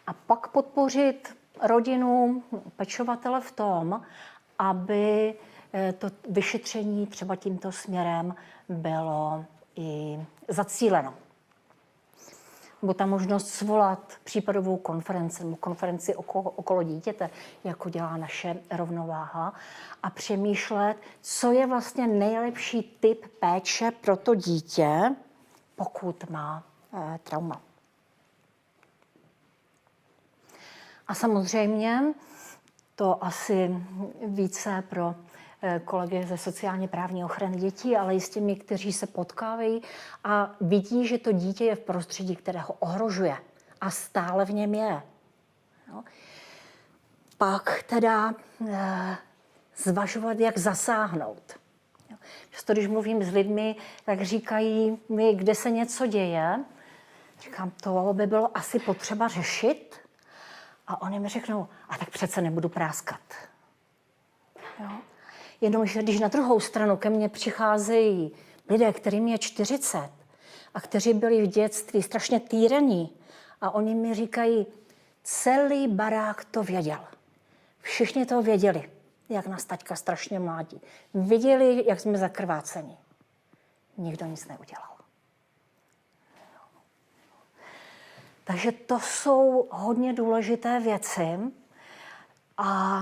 A 0.07 0.13
pak 0.13 0.49
podpořit 0.49 1.37
rodinu, 1.63 2.43
pečovatele 2.77 3.41
v 3.41 3.53
tom, 3.53 4.03
aby 4.59 5.35
eh, 5.73 5.93
to 5.93 6.09
vyšetření 6.29 7.07
třeba 7.07 7.37
tímto 7.37 7.73
směrem 7.73 8.35
bylo 8.69 9.45
i 9.77 10.19
zacíleno. 10.49 11.15
Nebo 12.83 12.95
ta 12.95 13.07
možnost 13.07 13.49
svolat 13.49 14.13
případovou 14.25 14.77
konferenci 14.77 15.45
nebo 15.45 15.57
konferenci 15.57 16.15
okolo, 16.15 16.51
okolo 16.51 16.83
dítěte, 16.83 17.31
jako 17.65 17.91
dělá 17.91 18.17
naše 18.17 18.57
rovnováha, 18.71 19.55
a 20.03 20.11
přemýšlet, 20.11 20.97
co 21.21 21.53
je 21.53 21.67
vlastně 21.67 22.07
nejlepší 22.07 22.97
typ 23.01 23.27
péče 23.41 23.91
pro 23.91 24.17
to 24.17 24.35
dítě, 24.35 25.15
pokud 25.77 26.31
má 26.31 26.63
e, 26.93 27.19
trauma. 27.19 27.61
A 31.07 31.15
samozřejmě 31.15 32.15
to 32.95 33.25
asi 33.25 33.85
více 34.27 34.85
pro 34.89 35.15
eh, 35.63 35.81
kolegy 35.85 36.27
ze 36.27 36.39
sociálně 36.39 36.89
právní 36.89 37.25
ochrany 37.25 37.57
dětí, 37.57 37.97
ale 37.97 38.15
i 38.15 38.21
s 38.21 38.29
těmi, 38.29 38.57
kteří 38.57 38.93
se 38.93 39.07
potkávají 39.07 39.83
a 40.25 40.55
vidí, 40.61 41.07
že 41.07 41.19
to 41.19 41.33
dítě 41.33 41.65
je 41.65 41.77
v 41.77 41.81
prostředí, 41.81 42.37
které 42.37 42.61
ho 42.61 42.75
ohrožuje 42.75 43.37
a 43.81 43.91
stále 43.91 44.45
v 44.45 44.51
něm 44.51 44.75
je. 44.75 45.03
No. 45.89 46.05
Pak 47.39 47.83
teda 47.83 48.35
eh, 48.69 49.17
zvažovat, 49.77 50.41
jak 50.41 50.59
zasáhnout. 50.59 51.64
Často, 52.51 52.73
když 52.73 52.87
mluvím 52.87 53.25
s 53.25 53.33
lidmi, 53.33 53.77
tak 54.05 54.23
říkají 54.23 54.99
mi, 55.09 55.35
kde 55.35 55.55
se 55.55 55.71
něco 55.71 56.07
děje. 56.07 56.65
Říkám, 57.41 57.71
to 57.71 58.13
by 58.13 58.27
bylo 58.27 58.57
asi 58.57 58.79
potřeba 58.79 59.29
řešit. 59.29 59.95
A 60.87 61.03
oni 61.03 61.21
mi 61.21 61.29
řeknou, 61.29 61.69
a 61.89 61.99
tak 61.99 62.11
přece 62.11 62.41
nebudu 62.41 62.69
práskat. 62.69 63.21
Jo? 64.81 64.89
Jenomže 65.61 66.03
když 66.03 66.21
na 66.21 66.29
druhou 66.29 66.61
stranu 66.61 66.97
ke 66.97 67.11
mně 67.11 67.29
přicházejí 67.29 68.33
lidé, 68.69 68.93
kterým 68.93 69.29
je 69.29 69.39
40 69.39 70.11
a 70.75 70.81
kteří 70.81 71.15
byli 71.15 71.43
v 71.43 71.47
dětství 71.47 72.03
strašně 72.03 72.41
týrení 72.41 73.13
a 73.61 73.71
oni 73.71 73.95
mi 73.95 74.15
říkají, 74.15 74.67
celý 75.23 75.89
barák 75.89 76.45
to 76.45 76.63
věděl. 76.63 77.05
Všichni 77.81 78.27
to 78.27 78.43
věděli, 78.43 78.91
jak 79.29 79.47
nás 79.47 79.65
taťka 79.65 79.97
strašně 79.97 80.39
mládí. 80.39 80.81
Viděli, 81.15 81.85
jak 81.89 82.01
jsme 82.01 82.19
zakrváceni. 82.19 82.97
Nikdo 83.97 84.27
nic 84.27 84.49
neudělal. 84.49 84.95
Takže 88.45 88.73
to 88.73 89.01
jsou 89.01 89.69
hodně 89.71 90.13
důležité 90.13 90.81
věci 90.81 91.39
a 92.57 93.01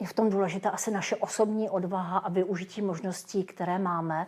je 0.00 0.06
v 0.06 0.12
tom 0.12 0.30
důležitá 0.30 0.70
asi 0.70 0.90
naše 0.90 1.16
osobní 1.16 1.70
odvaha 1.70 2.18
a 2.18 2.28
využití 2.28 2.82
možností, 2.82 3.44
které 3.44 3.78
máme, 3.78 4.26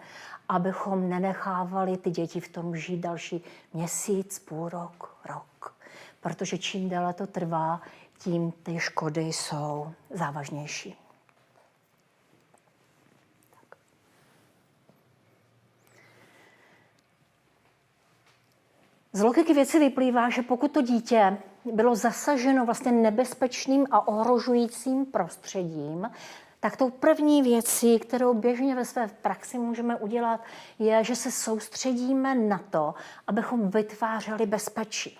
abychom 0.48 1.08
nenechávali 1.08 1.96
ty 1.96 2.10
děti 2.10 2.40
v 2.40 2.48
tom 2.48 2.76
žít 2.76 3.00
další 3.00 3.44
měsíc, 3.72 4.38
půl 4.38 4.68
rok, 4.68 5.16
rok. 5.24 5.74
Protože 6.20 6.58
čím 6.58 6.88
déle 6.88 7.12
to 7.12 7.26
trvá, 7.26 7.80
tím 8.22 8.52
ty 8.52 8.80
škody 8.80 9.20
jsou 9.20 9.92
závažnější. 10.10 10.96
Z 19.12 19.22
logiky 19.22 19.54
věci 19.54 19.78
vyplývá, 19.78 20.30
že 20.30 20.42
pokud 20.42 20.72
to 20.72 20.82
dítě 20.82 21.38
bylo 21.64 21.94
zasaženo 21.94 22.66
vlastně 22.66 22.92
nebezpečným 22.92 23.86
a 23.90 24.08
ohrožujícím 24.08 25.06
prostředím, 25.06 26.10
tak 26.60 26.76
tou 26.76 26.90
první 26.90 27.42
věcí, 27.42 27.98
kterou 27.98 28.34
běžně 28.34 28.74
ve 28.74 28.84
své 28.84 29.08
praxi 29.08 29.58
můžeme 29.58 29.96
udělat, 29.96 30.40
je, 30.78 31.04
že 31.04 31.16
se 31.16 31.30
soustředíme 31.30 32.34
na 32.34 32.58
to, 32.58 32.94
abychom 33.26 33.70
vytvářeli 33.70 34.46
bezpečí. 34.46 35.18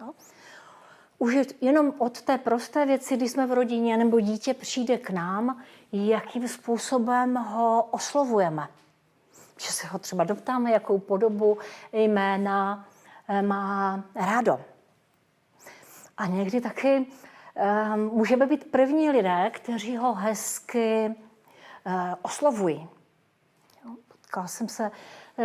Jo? 0.00 0.12
Už 1.24 1.36
jenom 1.60 1.92
od 1.98 2.22
té 2.22 2.38
prosté 2.38 2.86
věci, 2.86 3.16
když 3.16 3.30
jsme 3.30 3.46
v 3.46 3.52
rodině 3.52 3.96
nebo 3.96 4.20
dítě 4.20 4.54
přijde 4.54 4.98
k 4.98 5.10
nám, 5.10 5.62
jakým 5.92 6.48
způsobem 6.48 7.34
ho 7.34 7.82
oslovujeme 7.90 8.68
že 9.60 9.72
se 9.72 9.86
ho 9.86 9.98
třeba 9.98 10.24
doptáme, 10.24 10.70
jakou 10.70 10.98
podobu 10.98 11.58
jména 11.92 12.88
eh, 13.28 13.42
má 13.42 14.04
rádo. 14.14 14.60
A 16.16 16.26
někdy 16.26 16.60
taky 16.60 17.06
um, 17.94 18.00
můžeme 18.00 18.46
být 18.46 18.70
první 18.70 19.10
lidé, 19.10 19.50
kteří 19.54 19.96
ho 19.96 20.14
hezky 20.14 21.14
uh, 21.86 21.92
oslovují. 22.22 22.88
potkala 24.08 24.46
jsem 24.46 24.68
se 24.68 24.90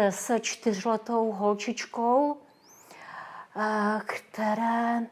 se 0.09 0.39
čtyřletou 0.39 1.31
holčičkou, 1.31 2.37
které, 4.05 5.07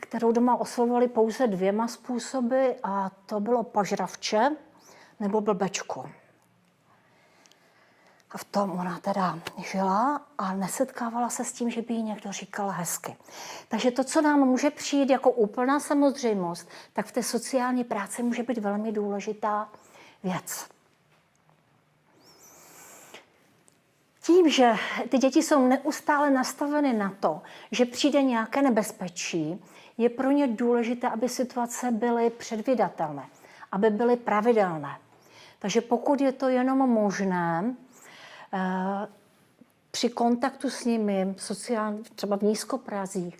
kterou 0.00 0.32
doma 0.32 0.56
oslovovali 0.56 1.08
pouze 1.08 1.46
dvěma 1.46 1.88
způsoby 1.88 2.66
a 2.82 3.10
to 3.26 3.40
bylo 3.40 3.62
pažravče 3.62 4.56
nebo 5.20 5.40
blbečku. 5.40 6.04
A 8.30 8.38
v 8.38 8.44
tom 8.44 8.70
ona 8.70 8.98
teda 8.98 9.38
žila 9.56 10.26
a 10.38 10.54
nesetkávala 10.54 11.28
se 11.28 11.44
s 11.44 11.52
tím, 11.52 11.70
že 11.70 11.82
by 11.82 11.94
jí 11.94 12.02
někdo 12.02 12.32
říkal 12.32 12.68
hezky. 12.68 13.16
Takže 13.68 13.90
to, 13.90 14.04
co 14.04 14.22
nám 14.22 14.40
může 14.40 14.70
přijít 14.70 15.10
jako 15.10 15.30
úplná 15.30 15.80
samozřejmost, 15.80 16.68
tak 16.92 17.06
v 17.06 17.12
té 17.12 17.22
sociální 17.22 17.84
práci 17.84 18.22
může 18.22 18.42
být 18.42 18.58
velmi 18.58 18.92
důležitá 18.92 19.68
věc. 20.24 20.68
Tím, 24.26 24.50
že 24.50 24.72
ty 25.08 25.18
děti 25.18 25.42
jsou 25.42 25.68
neustále 25.68 26.30
nastaveny 26.30 26.92
na 26.92 27.14
to, 27.20 27.42
že 27.70 27.84
přijde 27.84 28.22
nějaké 28.22 28.62
nebezpečí, 28.62 29.64
je 29.98 30.08
pro 30.08 30.30
ně 30.30 30.46
důležité, 30.46 31.08
aby 31.08 31.28
situace 31.28 31.90
byly 31.90 32.30
předvydatelné, 32.30 33.26
aby 33.72 33.90
byly 33.90 34.16
pravidelné. 34.16 34.98
Takže 35.58 35.80
pokud 35.80 36.20
je 36.20 36.32
to 36.32 36.48
jenom 36.48 36.78
možné, 36.78 37.74
Eh, 38.54 39.08
při 39.90 40.08
kontaktu 40.08 40.70
s 40.70 40.84
nimi, 40.84 41.34
sociálně, 41.38 41.98
třeba 42.14 42.36
v 42.36 42.42
nízkoprazích, 42.42 43.38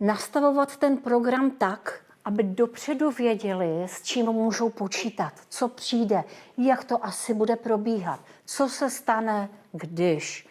nastavovat 0.00 0.76
ten 0.76 0.96
program 0.96 1.50
tak, 1.50 2.00
aby 2.24 2.42
dopředu 2.42 3.10
věděli, 3.10 3.84
s 3.86 4.02
čím 4.02 4.26
můžou 4.26 4.70
počítat, 4.70 5.32
co 5.48 5.68
přijde, 5.68 6.24
jak 6.56 6.84
to 6.84 7.04
asi 7.04 7.34
bude 7.34 7.56
probíhat, 7.56 8.20
co 8.44 8.68
se 8.68 8.90
stane, 8.90 9.48
když. 9.72 10.48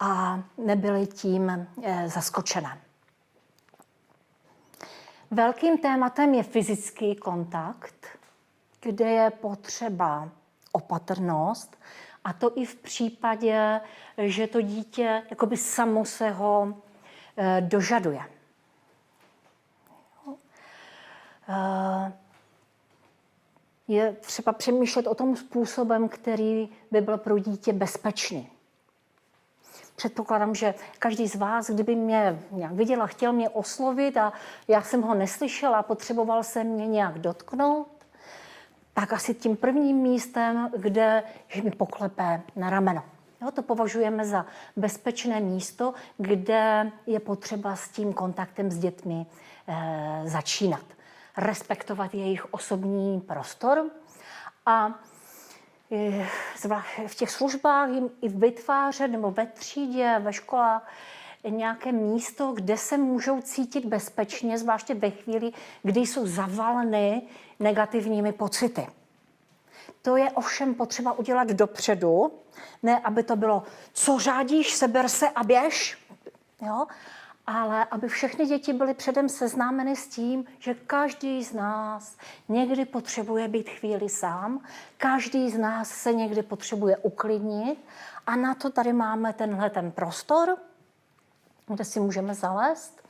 A 0.00 0.42
nebyli 0.58 1.06
tím 1.06 1.66
eh, 1.82 2.08
zaskočené. 2.08 2.78
Velkým 5.32 5.78
tématem 5.78 6.34
je 6.34 6.42
fyzický 6.42 7.16
kontakt, 7.16 8.06
kde 8.80 9.10
je 9.10 9.30
potřeba 9.30 10.28
opatrnost, 10.72 11.78
a 12.24 12.32
to 12.32 12.58
i 12.58 12.64
v 12.64 12.76
případě, 12.76 13.80
že 14.18 14.46
to 14.46 14.60
dítě 14.60 15.22
jakoby 15.30 15.56
samo 15.56 16.04
se 16.04 16.30
ho 16.30 16.74
e, 17.36 17.60
dožaduje. 17.60 18.20
E, 21.48 22.12
je 23.88 24.12
třeba 24.12 24.52
přemýšlet 24.52 25.06
o 25.06 25.14
tom 25.14 25.36
způsobem, 25.36 26.08
který 26.08 26.68
by 26.90 27.00
byl 27.00 27.18
pro 27.18 27.38
dítě 27.38 27.72
bezpečný. 27.72 28.51
Předpokládám, 29.96 30.54
že 30.54 30.74
každý 30.98 31.28
z 31.28 31.34
vás, 31.34 31.70
kdyby 31.70 31.94
mě 31.94 32.42
nějak 32.50 32.72
viděl 32.72 33.02
a 33.02 33.06
chtěl 33.06 33.32
mě 33.32 33.48
oslovit 33.48 34.16
a 34.16 34.32
já 34.68 34.82
jsem 34.82 35.02
ho 35.02 35.14
neslyšela, 35.14 35.82
potřeboval 35.82 36.42
jsem 36.42 36.66
mě 36.66 36.86
nějak 36.86 37.18
dotknout, 37.18 37.88
tak 38.94 39.12
asi 39.12 39.34
tím 39.34 39.56
prvním 39.56 39.96
místem, 39.96 40.70
kde 40.76 41.22
že 41.48 41.62
mi 41.62 41.70
poklepe 41.70 42.42
na 42.56 42.70
rameno. 42.70 43.02
Jo, 43.42 43.50
to 43.50 43.62
považujeme 43.62 44.24
za 44.24 44.46
bezpečné 44.76 45.40
místo, 45.40 45.94
kde 46.18 46.92
je 47.06 47.20
potřeba 47.20 47.76
s 47.76 47.88
tím 47.88 48.12
kontaktem 48.12 48.70
s 48.70 48.78
dětmi 48.78 49.26
e, 49.68 50.22
začínat. 50.24 50.84
Respektovat 51.36 52.14
jejich 52.14 52.54
osobní 52.54 53.20
prostor 53.20 53.90
a 54.66 54.94
v 57.06 57.14
těch 57.14 57.30
službách 57.30 57.88
jim 57.88 58.10
i 58.22 58.28
vytvářet 58.28 59.08
nebo 59.08 59.30
ve 59.30 59.46
třídě, 59.46 60.16
ve 60.18 60.32
školách 60.32 60.92
nějaké 61.48 61.92
místo, 61.92 62.52
kde 62.52 62.76
se 62.76 62.98
můžou 62.98 63.40
cítit 63.40 63.84
bezpečně, 63.84 64.58
zvláště 64.58 64.94
ve 64.94 65.10
chvíli, 65.10 65.52
kdy 65.82 66.00
jsou 66.00 66.26
zavaleny 66.26 67.22
negativními 67.60 68.32
pocity. 68.32 68.86
To 70.02 70.16
je 70.16 70.30
ovšem 70.30 70.74
potřeba 70.74 71.12
udělat 71.12 71.48
dopředu, 71.48 72.32
ne 72.82 73.00
aby 73.00 73.22
to 73.22 73.36
bylo, 73.36 73.62
co 73.92 74.18
řádíš, 74.18 74.74
seber 74.74 75.08
se 75.08 75.28
a 75.28 75.44
běž, 75.44 75.98
jo? 76.62 76.86
Ale 77.46 77.84
aby 77.84 78.08
všechny 78.08 78.46
děti 78.46 78.72
byly 78.72 78.94
předem 78.94 79.28
seznámeny 79.28 79.96
s 79.96 80.08
tím, 80.08 80.44
že 80.58 80.74
každý 80.74 81.44
z 81.44 81.52
nás 81.52 82.16
někdy 82.48 82.84
potřebuje 82.84 83.48
být 83.48 83.68
chvíli 83.68 84.08
sám, 84.08 84.60
každý 84.96 85.50
z 85.50 85.58
nás 85.58 85.90
se 85.90 86.12
někdy 86.12 86.42
potřebuje 86.42 86.96
uklidnit 86.96 87.78
a 88.26 88.36
na 88.36 88.54
to 88.54 88.70
tady 88.70 88.92
máme 88.92 89.32
tenhle 89.32 89.70
ten 89.70 89.90
prostor, 89.90 90.56
kde 91.66 91.84
si 91.84 92.00
můžeme 92.00 92.34
zalézt 92.34 93.02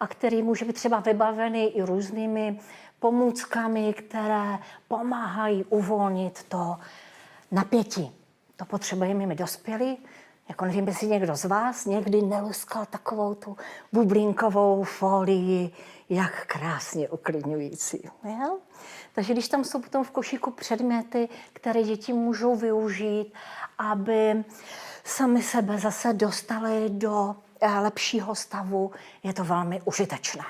a 0.00 0.06
který 0.06 0.42
může 0.42 0.64
být 0.64 0.72
třeba 0.72 1.00
vybavený 1.00 1.76
i 1.76 1.82
různými 1.82 2.60
pomůckami, 3.00 3.94
které 3.94 4.58
pomáhají 4.88 5.64
uvolnit 5.64 6.42
to 6.42 6.76
napětí. 7.50 8.16
To 8.56 8.64
potřebujeme 8.64 9.26
my 9.26 9.34
dospělí, 9.34 9.98
Jako 10.48 10.64
nevím, 10.64 10.88
jestli 10.88 11.06
někdo 11.06 11.36
z 11.36 11.44
vás 11.44 11.86
někdy 11.86 12.22
neluskal 12.22 12.86
takovou 12.86 13.34
tu 13.34 13.56
bublinkovou 13.92 14.82
folii, 14.82 15.70
jak 16.08 16.46
krásně 16.46 17.08
uklidňující. 17.08 18.10
Jo? 18.24 18.58
Takže 19.14 19.32
když 19.32 19.48
tam 19.48 19.64
jsou 19.64 19.80
potom 19.80 20.04
v 20.04 20.10
košíku 20.10 20.50
předměty, 20.50 21.28
které 21.52 21.82
děti 21.82 22.12
můžou 22.12 22.56
využít, 22.56 23.32
aby 23.78 24.44
sami 25.04 25.42
sebe 25.42 25.78
zase 25.78 26.12
dostali 26.12 26.90
do 26.90 27.36
eh, 27.60 27.80
lepšího 27.80 28.34
stavu, 28.34 28.92
je 29.22 29.32
to 29.32 29.44
velmi 29.44 29.80
užitečné. 29.84 30.44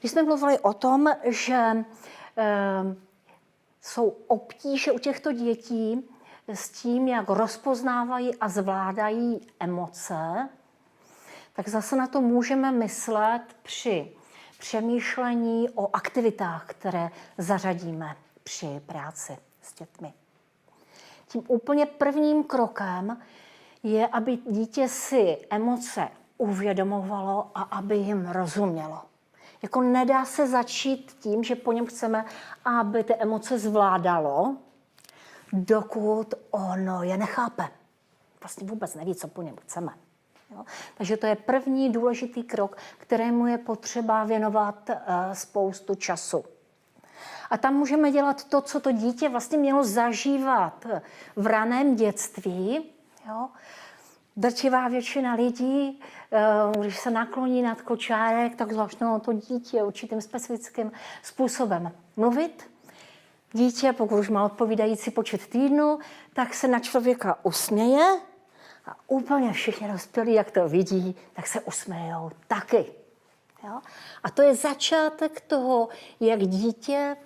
Když 0.00 0.12
jsme 0.12 0.22
mluvili 0.22 0.58
o 0.58 0.72
tom, 0.72 1.06
že 1.24 1.54
e, 1.54 1.84
jsou 3.82 4.08
obtíže 4.08 4.92
u 4.92 4.98
těchto 4.98 5.32
dětí 5.32 6.08
s 6.48 6.70
tím, 6.70 7.08
jak 7.08 7.28
rozpoznávají 7.28 8.36
a 8.36 8.48
zvládají 8.48 9.40
emoce, 9.60 10.48
tak 11.52 11.68
zase 11.68 11.96
na 11.96 12.06
to 12.06 12.20
můžeme 12.20 12.72
myslet 12.72 13.42
při 13.62 14.12
přemýšlení 14.58 15.70
o 15.70 15.96
aktivitách, 15.96 16.64
které 16.66 17.10
zařadíme 17.38 18.16
při 18.42 18.80
práci 18.86 19.38
s 19.62 19.74
dětmi. 19.74 20.12
Tím 21.28 21.44
úplně 21.48 21.86
prvním 21.86 22.44
krokem 22.44 23.22
je, 23.82 24.08
aby 24.08 24.38
dítě 24.50 24.88
si 24.88 25.38
emoce 25.50 26.08
uvědomovalo 26.38 27.50
a 27.54 27.62
aby 27.62 27.96
jim 27.96 28.26
rozumělo. 28.26 29.09
Jako 29.62 29.80
nedá 29.80 30.24
se 30.24 30.46
začít 30.46 31.16
tím, 31.20 31.44
že 31.44 31.54
po 31.54 31.72
něm 31.72 31.86
chceme, 31.86 32.24
aby 32.64 33.04
ty 33.04 33.14
emoce 33.14 33.58
zvládalo, 33.58 34.56
dokud 35.52 36.34
ono 36.50 37.02
je 37.02 37.16
nechápe. 37.16 37.68
Vlastně 38.40 38.66
vůbec 38.66 38.94
neví, 38.94 39.14
co 39.14 39.28
po 39.28 39.42
něm 39.42 39.56
chceme. 39.56 39.92
Jo? 40.50 40.64
Takže 40.98 41.16
to 41.16 41.26
je 41.26 41.36
první 41.36 41.92
důležitý 41.92 42.42
krok, 42.42 42.76
kterému 42.98 43.46
je 43.46 43.58
potřeba 43.58 44.24
věnovat 44.24 44.90
uh, 44.90 44.96
spoustu 45.32 45.94
času. 45.94 46.44
A 47.50 47.56
tam 47.56 47.74
můžeme 47.74 48.12
dělat 48.12 48.44
to, 48.44 48.60
co 48.60 48.80
to 48.80 48.92
dítě 48.92 49.28
vlastně 49.28 49.58
mělo 49.58 49.84
zažívat 49.84 50.86
v 51.36 51.46
raném 51.46 51.96
dětství. 51.96 52.90
Jo? 53.28 53.48
Drčivá 54.36 54.88
většina 54.88 55.34
lidí, 55.34 56.00
uh, 56.74 56.82
když 56.82 56.98
se 56.98 57.10
nakloní 57.10 57.62
nad 57.62 57.82
kočárek, 57.82 58.56
tak 58.56 58.72
začnou 58.72 59.18
to 59.18 59.32
dítě 59.32 59.82
určitým 59.82 60.20
specifickým 60.20 60.92
způsobem 61.22 61.92
mluvit. 62.16 62.70
Dítě, 63.52 63.92
pokud 63.92 64.18
už 64.18 64.28
má 64.28 64.44
odpovídající 64.44 65.10
počet 65.10 65.46
týdnů, 65.46 65.98
tak 66.32 66.54
se 66.54 66.68
na 66.68 66.78
člověka 66.78 67.38
usměje 67.42 68.20
a 68.86 68.96
úplně 69.06 69.52
všichni 69.52 69.92
dospělí, 69.92 70.34
jak 70.34 70.50
to 70.50 70.68
vidí, 70.68 71.16
tak 71.32 71.46
se 71.46 71.60
usmějou 71.60 72.30
taky. 72.46 72.86
Jo? 73.64 73.80
A 74.22 74.30
to 74.30 74.42
je 74.42 74.54
začátek 74.54 75.40
toho, 75.40 75.88
jak 76.20 76.40
dítě 76.40 77.16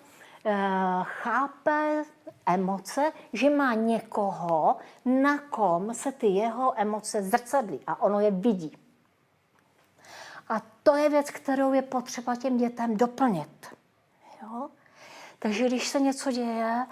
chápe 1.02 2.04
emoce, 2.46 3.12
že 3.32 3.50
má 3.50 3.74
někoho, 3.74 4.76
na 5.04 5.38
kom 5.38 5.94
se 5.94 6.12
ty 6.12 6.26
jeho 6.26 6.80
emoce 6.80 7.22
zrcadlí 7.22 7.80
a 7.86 8.02
ono 8.02 8.20
je 8.20 8.30
vidí. 8.30 8.78
A 10.48 10.62
to 10.82 10.96
je 10.96 11.08
věc, 11.08 11.30
kterou 11.30 11.72
je 11.72 11.82
potřeba 11.82 12.36
těm 12.36 12.56
dětem 12.56 12.96
doplnit. 12.96 13.66
Jo? 14.42 14.70
Takže 15.38 15.66
když 15.66 15.88
se 15.88 16.00
něco 16.00 16.32
děje, 16.32 16.86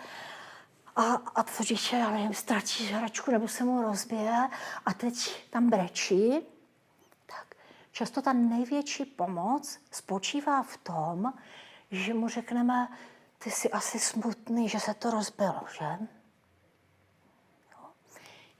a, 0.96 1.02
a 1.12 1.42
to 1.42 1.64
dítě, 1.64 1.96
já 1.96 2.10
nevím, 2.10 2.34
ztratí 2.34 2.86
hračku 2.86 3.30
nebo 3.30 3.48
se 3.48 3.64
mu 3.64 3.82
rozbije 3.82 4.48
a 4.86 4.94
teď 4.94 5.44
tam 5.50 5.70
brečí, 5.70 6.40
tak 7.26 7.54
často 7.92 8.22
ta 8.22 8.32
největší 8.32 9.04
pomoc 9.04 9.78
spočívá 9.90 10.62
v 10.62 10.76
tom, 10.76 11.32
že 11.90 12.14
mu 12.14 12.28
řekneme, 12.28 12.88
ty 13.44 13.50
jsi 13.50 13.70
asi 13.70 13.98
smutný, 13.98 14.68
že 14.68 14.80
se 14.80 14.94
to 14.94 15.10
rozbilo, 15.10 15.60
že? 15.78 16.06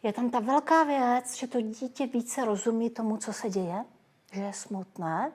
Je 0.03 0.12
tam 0.12 0.30
ta 0.30 0.41
velká 0.41 0.85
věc, 0.85 1.37
že 1.37 1.47
to 1.47 1.61
dítě 1.61 2.07
více 2.07 2.45
rozumí 2.45 2.91
tomu, 2.91 3.16
co 3.16 3.33
se 3.33 3.51
děje, 3.51 3.85
že 4.33 4.41
je 4.41 4.53
smutné. 4.53 5.33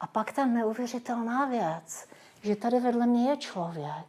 A 0.00 0.06
pak 0.06 0.32
ta 0.32 0.46
neuvěřitelná 0.46 1.44
věc, 1.44 2.08
že 2.42 2.56
tady 2.56 2.80
vedle 2.80 3.06
mě 3.06 3.30
je 3.30 3.36
člověk, 3.36 4.06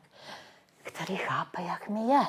který 0.83 1.15
chápe, 1.15 1.61
jak 1.61 1.89
mi 1.89 2.07
je. 2.07 2.21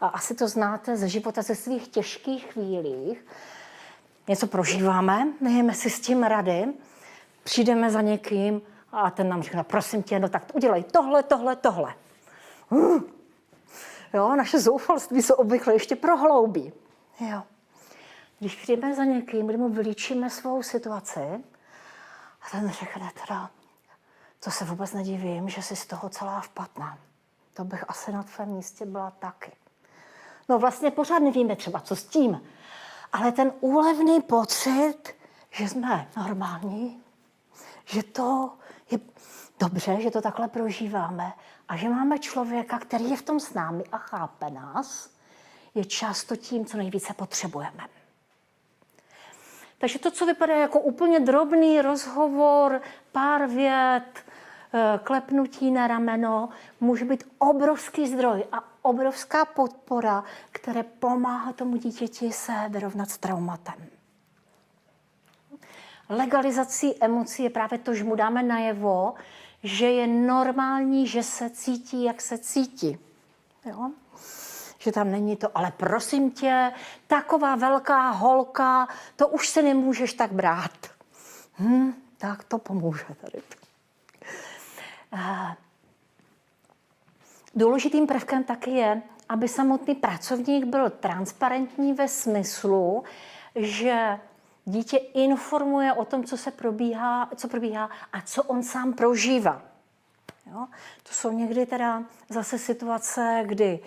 A 0.00 0.06
asi 0.06 0.34
to 0.34 0.48
znáte 0.48 0.96
ze 0.96 1.08
života, 1.08 1.42
ze 1.42 1.54
svých 1.54 1.88
těžkých 1.88 2.52
chvílích. 2.52 3.26
Něco 4.28 4.46
prožíváme, 4.46 5.26
nejeme 5.40 5.74
si 5.74 5.90
s 5.90 6.00
tím 6.00 6.22
rady, 6.22 6.72
přijdeme 7.44 7.90
za 7.90 8.00
někým 8.00 8.62
a 8.92 9.10
ten 9.10 9.28
nám 9.28 9.42
řekne, 9.42 9.64
prosím 9.64 10.02
tě, 10.02 10.18
no 10.18 10.28
tak 10.28 10.42
udělej 10.54 10.84
tohle, 10.84 11.22
tohle, 11.22 11.56
tohle. 11.56 11.94
Uh. 12.70 13.02
Jo, 14.14 14.36
naše 14.36 14.60
zoufalství 14.60 15.22
se 15.22 15.34
obvykle 15.34 15.72
ještě 15.72 15.96
prohloubí. 15.96 16.72
Jo. 17.20 17.42
Když 18.38 18.56
přijdeme 18.56 18.94
za 18.94 19.04
někým, 19.04 19.46
kdy 19.46 19.56
mu 19.56 19.68
vylíčíme 19.68 20.30
svou 20.30 20.62
situaci, 20.62 21.20
a 22.42 22.50
ten 22.50 22.70
řekne 22.70 23.10
teda, 23.26 23.50
to 24.44 24.50
se 24.50 24.64
vůbec 24.64 24.92
nedivím, 24.92 25.48
že 25.48 25.62
jsi 25.62 25.76
z 25.76 25.86
toho 25.86 26.08
celá 26.08 26.40
vpatná. 26.40 26.98
To 27.54 27.64
bych 27.64 27.90
asi 27.90 28.12
na 28.12 28.22
tvém 28.22 28.48
místě 28.48 28.86
byla 28.86 29.10
taky. 29.10 29.52
No 30.48 30.58
vlastně 30.58 30.90
pořád 30.90 31.18
nevíme 31.18 31.56
třeba, 31.56 31.80
co 31.80 31.96
s 31.96 32.04
tím. 32.04 32.42
Ale 33.12 33.32
ten 33.32 33.52
úlevný 33.60 34.20
pocit, 34.20 34.98
že 35.50 35.68
jsme 35.68 36.08
normální, 36.16 37.02
že 37.84 38.02
to 38.02 38.50
je 38.92 38.98
dobře, 39.60 40.00
že 40.00 40.10
to 40.10 40.22
takhle 40.22 40.48
prožíváme 40.48 41.32
a 41.68 41.76
že 41.76 41.88
máme 41.88 42.18
člověka, 42.18 42.78
který 42.78 43.10
je 43.10 43.16
v 43.16 43.22
tom 43.22 43.40
s 43.40 43.54
námi 43.54 43.84
a 43.92 43.98
chápe 43.98 44.50
nás, 44.50 45.10
je 45.74 45.84
často 45.84 46.36
tím, 46.36 46.66
co 46.66 46.76
nejvíce 46.76 47.14
potřebujeme. 47.14 47.86
Takže 49.78 49.98
to, 49.98 50.10
co 50.10 50.26
vypadá 50.26 50.54
jako 50.54 50.80
úplně 50.80 51.20
drobný 51.20 51.80
rozhovor, 51.80 52.80
pár 53.12 53.46
vět, 53.46 54.24
Eh, 54.74 55.00
klepnutí 55.04 55.70
na 55.70 55.86
rameno 55.86 56.48
může 56.80 57.04
být 57.04 57.24
obrovský 57.38 58.08
zdroj 58.08 58.44
a 58.52 58.64
obrovská 58.82 59.44
podpora, 59.44 60.24
které 60.52 60.82
pomáhá 60.82 61.52
tomu 61.52 61.76
dítěti 61.76 62.32
se 62.32 62.52
vyrovnat 62.68 63.10
s 63.10 63.18
traumatem. 63.18 63.91
Legalizací 66.12 66.94
emocí 67.00 67.42
je 67.42 67.50
právě 67.50 67.78
to, 67.78 67.94
že 67.94 68.04
mu 68.04 68.14
dáme 68.14 68.42
najevo, 68.42 69.14
že 69.62 69.90
je 69.90 70.06
normální, 70.06 71.06
že 71.06 71.22
se 71.22 71.50
cítí, 71.50 72.04
jak 72.04 72.20
se 72.20 72.38
cítí. 72.38 72.98
Jo? 73.64 73.90
Že 74.78 74.92
tam 74.92 75.10
není 75.10 75.36
to, 75.36 75.58
ale 75.58 75.72
prosím 75.76 76.30
tě, 76.30 76.72
taková 77.06 77.56
velká 77.56 78.10
holka, 78.10 78.88
to 79.16 79.28
už 79.28 79.48
se 79.48 79.62
nemůžeš 79.62 80.12
tak 80.12 80.32
brát. 80.32 80.72
Hm, 81.58 81.94
tak 82.18 82.44
to 82.44 82.58
pomůže 82.58 83.04
tady. 83.20 83.42
Důležitým 87.54 88.06
prvkem 88.06 88.44
taky 88.44 88.70
je, 88.70 89.02
aby 89.28 89.48
samotný 89.48 89.94
pracovník 89.94 90.64
byl 90.64 90.90
transparentní 90.90 91.92
ve 91.92 92.08
smyslu, 92.08 93.04
že 93.54 94.18
dítě 94.64 94.96
informuje 94.96 95.92
o 95.92 96.04
tom, 96.04 96.24
co 96.24 96.36
se 96.36 96.50
probíhá, 96.50 97.30
co 97.36 97.48
probíhá 97.48 97.90
a 98.12 98.20
co 98.20 98.42
on 98.42 98.62
sám 98.62 98.92
prožívá. 98.92 99.62
Jo? 100.46 100.66
To 101.02 101.14
jsou 101.14 101.32
někdy 101.32 101.66
teda 101.66 102.02
zase 102.28 102.58
situace, 102.58 103.42
kdy 103.46 103.80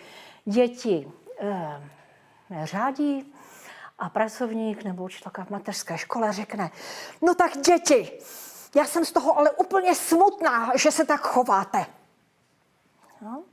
děti 0.45 1.11
e, 1.39 1.89
neřádí 2.49 3.34
a 3.99 4.09
pracovník 4.09 4.84
nebo 4.84 5.03
učitelka 5.03 5.43
v 5.45 5.49
mateřské 5.49 5.97
škole 5.97 6.34
řekne, 6.34 6.71
no 7.21 7.36
tak 7.36 7.57
děti, 7.57 8.19
já 8.76 8.86
jsem 8.86 9.05
z 9.05 9.11
toho 9.11 9.38
ale 9.38 9.51
úplně 9.51 9.95
smutná, 9.95 10.71
že 10.76 10.91
se 10.91 11.05
tak 11.05 11.21
chováte. 11.21 11.86
No. 13.21 13.43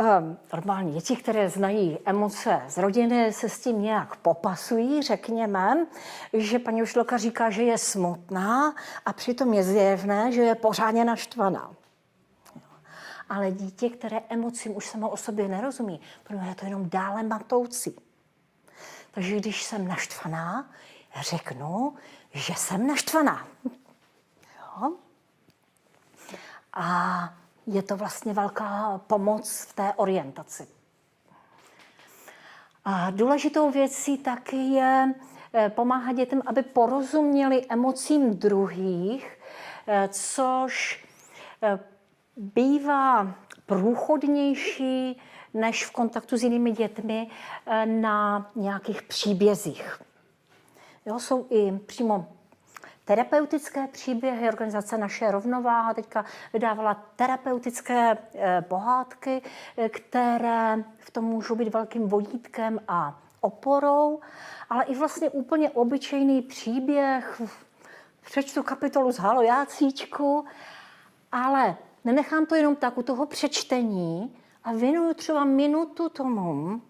Um, 0.00 0.38
normální 0.52 0.92
děti, 0.92 1.16
které 1.16 1.50
znají 1.50 1.98
emoce 2.04 2.62
z 2.68 2.78
rodiny, 2.78 3.32
se 3.32 3.48
s 3.48 3.60
tím 3.60 3.82
nějak 3.82 4.16
popasují, 4.16 5.02
řekněme, 5.02 5.86
že 6.32 6.58
paní 6.58 6.82
učitelka 6.82 7.16
říká, 7.16 7.50
že 7.50 7.62
je 7.62 7.78
smutná 7.78 8.74
a 9.06 9.12
přitom 9.12 9.54
je 9.54 9.62
zjevné, 9.62 10.32
že 10.32 10.42
je 10.42 10.54
pořádně 10.54 11.04
naštvaná. 11.04 11.70
Ale 13.28 13.52
dítě, 13.52 13.90
které 13.90 14.20
emocím 14.28 14.76
už 14.76 14.86
samo 14.86 15.08
o 15.08 15.16
sobě 15.16 15.48
nerozumí, 15.48 16.00
protože 16.24 16.48
je 16.48 16.54
to 16.54 16.64
jenom 16.64 16.90
dále 16.90 17.22
matoucí. 17.22 17.96
Takže 19.10 19.36
když 19.36 19.62
jsem 19.62 19.88
naštvaná, 19.88 20.70
řeknu, 21.20 21.94
že 22.32 22.54
jsem 22.56 22.86
naštvaná. 22.86 23.46
A 26.72 27.34
je 27.70 27.82
to 27.82 27.96
vlastně 27.96 28.32
velká 28.32 29.00
pomoc 29.06 29.66
v 29.68 29.74
té 29.74 29.92
orientaci. 29.96 30.66
A 32.84 33.10
důležitou 33.10 33.70
věcí 33.70 34.18
taky 34.18 34.56
je 34.56 35.14
eh, 35.54 35.70
pomáhat 35.70 36.12
dětem, 36.12 36.42
aby 36.46 36.62
porozuměli 36.62 37.66
emocím 37.68 38.30
druhých, 38.36 39.38
eh, 39.86 40.08
což 40.12 41.04
eh, 41.62 41.78
bývá 42.36 43.34
průchodnější 43.66 45.20
než 45.54 45.86
v 45.86 45.90
kontaktu 45.90 46.36
s 46.36 46.42
jinými 46.42 46.72
dětmi 46.72 47.30
na 47.84 48.50
nějakých 48.56 49.02
příbězích. 49.02 50.02
Jo, 51.06 51.18
jsou 51.18 51.46
i 51.50 51.72
přímo 51.86 52.26
terapeutické 53.10 53.86
příběhy. 53.86 54.48
Organizace 54.48 54.98
Naše 54.98 55.30
rovnováha 55.30 55.94
teďka 55.94 56.24
vydávala 56.52 56.94
terapeutické 57.16 58.18
eh, 58.34 58.64
pohádky, 58.68 59.42
eh, 59.76 59.88
které 59.88 60.84
v 60.98 61.10
tom 61.10 61.24
můžou 61.24 61.54
být 61.54 61.74
velkým 61.74 62.08
vodítkem 62.08 62.80
a 62.88 63.22
oporou, 63.40 64.20
ale 64.70 64.84
i 64.84 64.94
vlastně 64.94 65.30
úplně 65.30 65.70
obyčejný 65.70 66.42
příběh. 66.42 67.42
Přečtu 68.20 68.62
kapitolu 68.62 69.12
z 69.12 69.18
Halo 69.18 69.42
Jácíčku, 69.42 70.44
ale 71.32 71.76
nenechám 72.04 72.46
to 72.46 72.54
jenom 72.54 72.76
tak 72.76 72.98
u 72.98 73.02
toho 73.02 73.26
přečtení 73.26 74.36
a 74.64 74.72
věnuju 74.72 75.14
třeba 75.14 75.44
minutu 75.44 76.08
tomu, 76.08 76.80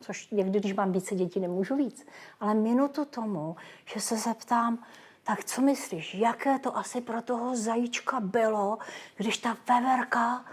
což 0.00 0.30
někdy, 0.30 0.60
když 0.60 0.74
mám 0.74 0.92
více 0.92 1.14
dětí, 1.14 1.40
nemůžu 1.40 1.76
víc, 1.76 2.06
ale 2.40 2.54
minutu 2.54 3.04
tomu, 3.04 3.56
že 3.94 4.00
se 4.00 4.16
zeptám, 4.16 4.78
tak 5.24 5.44
co 5.44 5.60
myslíš, 5.60 6.14
jaké 6.14 6.58
to 6.58 6.76
asi 6.76 7.00
pro 7.00 7.22
toho 7.22 7.56
zajíčka 7.56 8.20
bylo, 8.20 8.78
když 9.16 9.38
ta 9.38 9.56
veverka 9.68 10.44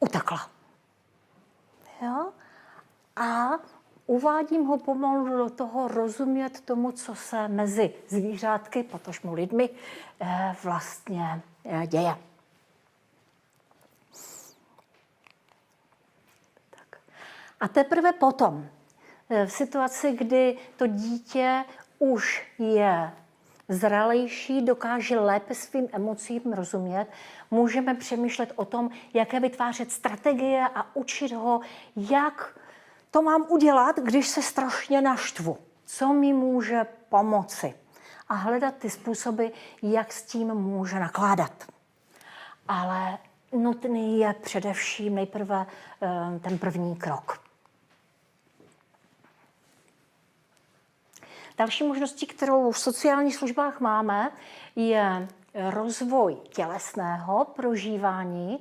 utekla? 0.00 0.50
Jo? 2.02 2.32
A 3.16 3.50
uvádím 4.06 4.64
ho 4.64 4.78
pomalu 4.78 5.36
do 5.36 5.50
toho 5.50 5.88
rozumět 5.88 6.60
tomu, 6.60 6.92
co 6.92 7.14
se 7.14 7.48
mezi 7.48 7.94
zvířátky, 8.08 8.82
potažmo 8.82 9.34
lidmi, 9.34 9.70
eh, 10.20 10.56
vlastně 10.62 11.42
eh, 11.64 11.86
děje. 11.86 12.16
Tak. 16.70 17.00
A 17.60 17.68
teprve 17.68 18.12
potom, 18.12 18.66
eh, 19.30 19.46
v 19.46 19.52
situaci, 19.52 20.12
kdy 20.12 20.58
to 20.76 20.86
dítě 20.86 21.64
už 21.98 22.52
je 22.58 23.12
zralejší, 23.68 24.62
dokáže 24.62 25.20
lépe 25.20 25.54
svým 25.54 25.88
emocím 25.92 26.52
rozumět, 26.52 27.06
můžeme 27.50 27.94
přemýšlet 27.94 28.52
o 28.56 28.64
tom, 28.64 28.90
jaké 29.14 29.40
vytvářet 29.40 29.92
strategie 29.92 30.68
a 30.74 30.96
učit 30.96 31.32
ho, 31.32 31.60
jak 31.96 32.58
to 33.10 33.22
mám 33.22 33.46
udělat, 33.48 33.96
když 33.96 34.28
se 34.28 34.42
strašně 34.42 35.00
naštvu. 35.00 35.58
Co 35.84 36.12
mi 36.12 36.32
může 36.32 36.86
pomoci? 37.08 37.74
A 38.28 38.34
hledat 38.34 38.74
ty 38.74 38.90
způsoby, 38.90 39.46
jak 39.82 40.12
s 40.12 40.22
tím 40.22 40.54
může 40.54 41.00
nakládat. 41.00 41.52
Ale 42.68 43.18
nutný 43.52 44.18
je 44.18 44.34
především 44.40 45.14
nejprve 45.14 45.66
eh, 46.02 46.38
ten 46.38 46.58
první 46.58 46.96
krok. 46.96 47.45
Další 51.58 51.84
možností, 51.84 52.26
kterou 52.26 52.70
v 52.70 52.78
sociálních 52.78 53.36
službách 53.36 53.80
máme, 53.80 54.30
je 54.76 55.28
rozvoj 55.70 56.36
tělesného 56.54 57.44
prožívání, 57.44 58.58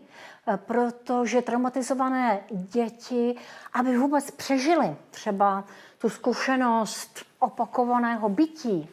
protože 0.56 1.42
traumatizované 1.42 2.40
děti, 2.52 3.36
aby 3.74 3.98
vůbec 3.98 4.32
přežili 4.32 4.96
třeba 5.12 5.64
tu 5.98 6.10
zkušenost 6.10 7.26
opakovaného 7.40 8.30
bytí, 8.30 8.90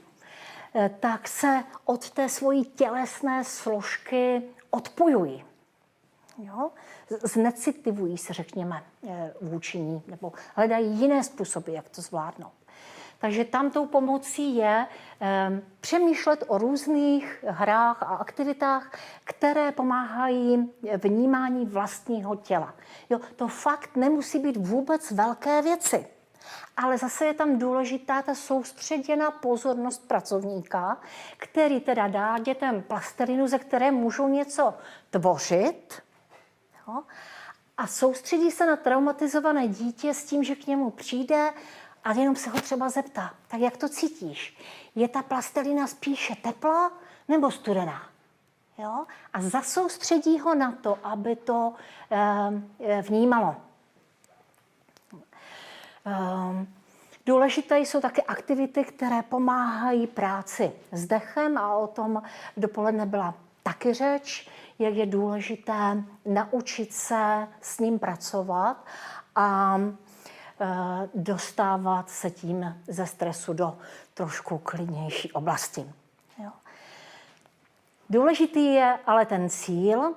tak 1.01 1.29
se 1.29 1.65
od 1.85 2.11
té 2.11 2.29
svojí 2.29 2.65
tělesné 2.65 3.45
složky 3.45 4.43
odpojují. 4.71 5.45
Jo? 6.39 6.71
Znecitivují 7.09 8.19
se, 8.19 8.33
řekněme, 8.33 8.85
vůči 9.41 9.79
ní, 9.79 10.03
nebo 10.07 10.33
hledají 10.55 11.01
jiné 11.01 11.25
způsoby, 11.25 11.75
jak 11.75 11.89
to 11.89 12.03
zvládnout. 12.03 12.62
Takže 13.23 13.45
tam 13.45 13.71
tou 13.71 13.87
pomocí 13.87 14.57
je 14.57 14.87
um, 14.87 15.63
přemýšlet 15.81 16.45
o 16.47 16.59
různých 16.59 17.45
hrách 17.49 18.03
a 18.03 18.07
aktivitách, 18.07 18.99
které 19.25 19.73
pomáhají 19.73 20.73
vnímání 21.03 21.67
vlastního 21.67 22.37
těla. 22.37 22.75
Jo, 23.11 23.21
to 23.37 23.49
fakt 23.49 23.97
nemusí 23.97 24.39
být 24.39 24.57
vůbec 24.57 25.11
velké 25.11 25.63
věci. 25.63 26.07
Ale 26.77 26.99
zase 26.99 27.25
je 27.25 27.35
tam 27.35 27.59
důležitá 27.59 28.23
ta 28.23 28.35
soustředěná 28.35 29.31
pozornost 29.31 30.09
pracovníka, 30.09 31.01
který 31.37 31.81
teda 31.81 32.09
dá 32.09 32.39
dětem 32.39 32.83
plastelinu, 32.83 33.47
ze 33.47 33.59
které 33.59 33.91
můžou 33.91 34.29
něco 34.29 34.75
tvořit. 35.11 36.03
Jo? 36.89 37.03
A 37.77 37.87
soustředí 37.87 38.51
se 38.51 38.67
na 38.67 38.77
traumatizované 38.77 39.69
dítě 39.69 40.15
s 40.15 40.25
tím, 40.25 40.45
že 40.45 40.55
k 40.55 40.67
němu 40.67 40.91
přijde 40.91 41.53
a 42.05 42.13
jenom 42.13 42.37
se 42.37 42.51
ho 42.51 42.61
třeba 42.61 42.89
zeptá, 42.89 43.35
tak 43.49 43.61
jak 43.61 43.77
to 43.77 43.89
cítíš? 43.89 44.59
Je 44.95 45.09
ta 45.09 45.23
plastelina 45.23 45.87
spíše 45.87 46.35
teplá 46.43 46.93
nebo 47.29 47.51
studená? 47.51 48.03
Jo? 48.79 49.05
A 49.33 49.43
zasoustředí 49.43 50.39
ho 50.39 50.55
na 50.55 50.73
to, 50.73 50.99
aby 51.03 51.37
to 51.37 51.73
e, 52.11 53.03
vnímalo. 53.03 53.57
E, 56.07 56.67
důležité 57.27 57.79
jsou 57.79 58.01
také 58.01 58.23
aktivity, 58.23 58.85
které 58.85 59.23
pomáhají 59.23 60.07
práci 60.07 60.73
s 60.93 61.07
dechem 61.07 61.59
a 61.59 61.77
o 61.77 61.87
tom 61.87 62.23
dopoledne 62.57 63.07
byla 63.07 63.35
taky 63.63 63.95
řeč, 63.95 64.49
jak 64.79 64.95
je 64.95 65.07
důležité 65.07 66.05
naučit 66.25 66.93
se 66.93 67.49
s 67.61 67.79
ním 67.79 67.99
pracovat 67.99 68.85
a 69.35 69.79
dostávat 71.15 72.11
se 72.11 72.31
tím 72.31 72.83
ze 72.89 73.07
stresu 73.07 73.53
do 73.53 73.79
trošku 74.15 74.59
klidnější 74.59 75.33
oblasti. 75.33 75.93
Jo. 76.39 76.51
Důležitý 78.11 78.75
je 78.75 78.99
ale 79.07 79.27
ten 79.27 79.51
cíl, 79.51 80.15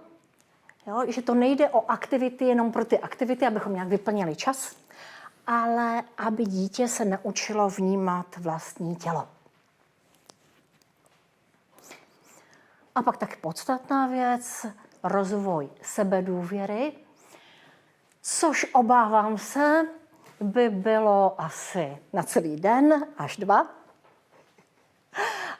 jo, 0.87 1.03
že 1.07 1.21
to 1.21 1.33
nejde 1.33 1.69
o 1.69 1.91
aktivity 1.91 2.45
jenom 2.45 2.71
pro 2.71 2.85
ty 2.85 2.99
aktivity, 2.99 3.47
abychom 3.47 3.73
nějak 3.73 3.87
vyplnili 3.87 4.35
čas, 4.35 4.75
ale 5.47 6.03
aby 6.17 6.43
dítě 6.43 6.87
se 6.87 7.05
naučilo 7.05 7.69
vnímat 7.69 8.37
vlastní 8.37 8.95
tělo. 8.95 9.27
A 12.95 13.01
pak 13.01 13.17
tak 13.17 13.35
podstatná 13.35 14.07
věc, 14.07 14.65
rozvoj 15.03 15.69
sebedůvěry, 15.81 16.93
což 18.21 18.65
obávám 18.73 19.37
se, 19.37 19.85
by 20.41 20.69
bylo 20.69 21.41
asi 21.41 21.97
na 22.13 22.23
celý 22.23 22.55
den 22.55 23.05
až 23.17 23.37
dva. 23.37 23.67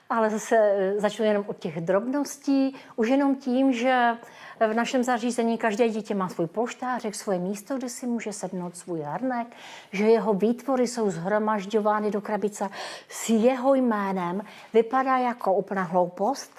Ale 0.10 0.30
zase 0.30 0.56
eh, 0.58 1.00
začnu 1.00 1.26
jenom 1.26 1.44
od 1.48 1.58
těch 1.60 1.82
drobností, 1.82 2.76
už 2.96 3.10
jenom 3.10 3.36
tím, 3.36 3.74
že 3.74 4.18
v 4.60 4.74
našem 4.74 5.04
zařízení 5.04 5.58
každé 5.58 5.90
dítě 5.90 6.16
má 6.16 6.30
svůj 6.30 6.48
polštářek, 6.48 7.16
svoje 7.16 7.40
místo, 7.40 7.78
kde 7.78 7.90
si 7.90 8.08
může 8.08 8.34
sednout 8.34 8.78
svůj 8.78 9.02
hrnek, 9.02 9.48
že 9.92 10.06
jeho 10.06 10.34
výtvory 10.34 10.88
jsou 10.88 11.10
zhromažďovány 11.10 12.12
do 12.12 12.22
krabice 12.22 12.70
s 13.10 13.30
jeho 13.30 13.76
jménem. 13.76 14.42
Vypadá 14.74 15.18
jako 15.18 15.54
úplná 15.54 15.84
hloupost, 15.84 16.52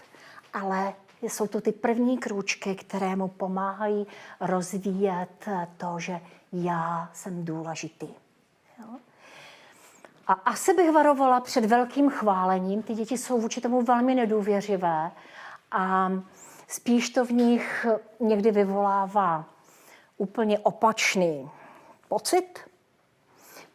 ale 0.52 0.94
jsou 1.28 1.46
to 1.46 1.60
ty 1.60 1.72
první 1.72 2.18
krůčky, 2.18 2.74
které 2.74 3.16
mu 3.16 3.28
pomáhají 3.28 4.06
rozvíjet 4.40 5.48
to, 5.76 5.98
že 5.98 6.20
já 6.52 7.10
jsem 7.12 7.44
důležitý. 7.44 8.08
Jo? 8.78 8.86
A 10.26 10.32
asi 10.32 10.74
bych 10.74 10.90
varovala 10.90 11.40
před 11.40 11.64
velkým 11.64 12.10
chválením. 12.10 12.82
Ty 12.82 12.94
děti 12.94 13.18
jsou 13.18 13.40
vůči 13.40 13.60
tomu 13.60 13.82
velmi 13.82 14.14
nedůvěřivé 14.14 15.10
a 15.70 16.12
spíš 16.68 17.10
to 17.10 17.24
v 17.24 17.30
nich 17.30 17.86
někdy 18.20 18.50
vyvolává 18.50 19.44
úplně 20.18 20.58
opačný 20.58 21.50
pocit. 22.08 22.60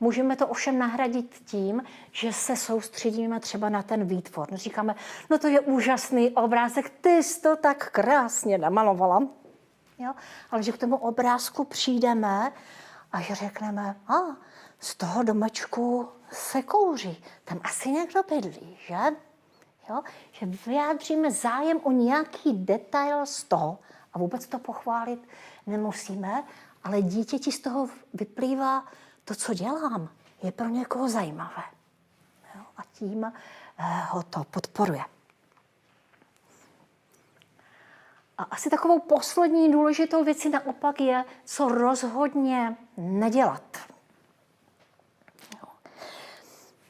Můžeme 0.03 0.35
to 0.35 0.47
ovšem 0.47 0.79
nahradit 0.79 1.41
tím, 1.45 1.83
že 2.11 2.33
se 2.33 2.55
soustředíme 2.55 3.39
třeba 3.39 3.69
na 3.69 3.83
ten 3.83 4.05
výtvor. 4.05 4.47
Říkáme, 4.53 4.95
no 5.29 5.39
to 5.39 5.47
je 5.47 5.59
úžasný 5.59 6.29
obrázek, 6.29 6.89
ty 6.89 7.23
jsi 7.23 7.41
to 7.41 7.55
tak 7.55 7.91
krásně 7.91 8.57
namalovala. 8.57 9.27
Jo? 9.97 10.13
Ale 10.51 10.63
že 10.63 10.71
k 10.71 10.77
tomu 10.77 10.97
obrázku 10.97 11.63
přijdeme 11.63 12.51
a 13.11 13.21
že 13.21 13.35
řekneme, 13.35 13.95
a 14.07 14.13
z 14.79 14.95
toho 14.95 15.23
domečku 15.23 16.09
se 16.31 16.61
kouří, 16.61 17.23
tam 17.43 17.59
asi 17.63 17.91
někdo 17.91 18.23
bydlí, 18.29 18.77
že? 18.87 18.97
Jo? 19.89 20.01
Že 20.31 20.45
vyjádříme 20.45 21.31
zájem 21.31 21.79
o 21.83 21.91
nějaký 21.91 22.53
detail 22.53 23.25
z 23.25 23.43
toho 23.43 23.79
A 24.13 24.19
vůbec 24.19 24.47
to 24.47 24.59
pochválit 24.59 25.27
nemusíme, 25.67 26.43
ale 26.83 27.01
dítěti 27.01 27.51
z 27.51 27.59
toho 27.59 27.87
vyplývá, 28.13 28.85
to, 29.25 29.35
co 29.35 29.53
dělám, 29.53 30.09
je 30.43 30.51
pro 30.51 30.67
někoho 30.67 31.09
zajímavé. 31.09 31.63
Jo? 32.55 32.61
A 32.77 32.81
tím 32.93 33.23
eh, 33.25 33.31
ho 34.09 34.23
to 34.23 34.43
podporuje. 34.43 35.03
A 38.37 38.43
asi 38.43 38.69
takovou 38.69 38.99
poslední 38.99 39.71
důležitou 39.71 40.23
věcí 40.23 40.49
naopak 40.49 41.01
je, 41.01 41.25
co 41.45 41.67
rozhodně 41.67 42.75
nedělat. 42.97 43.77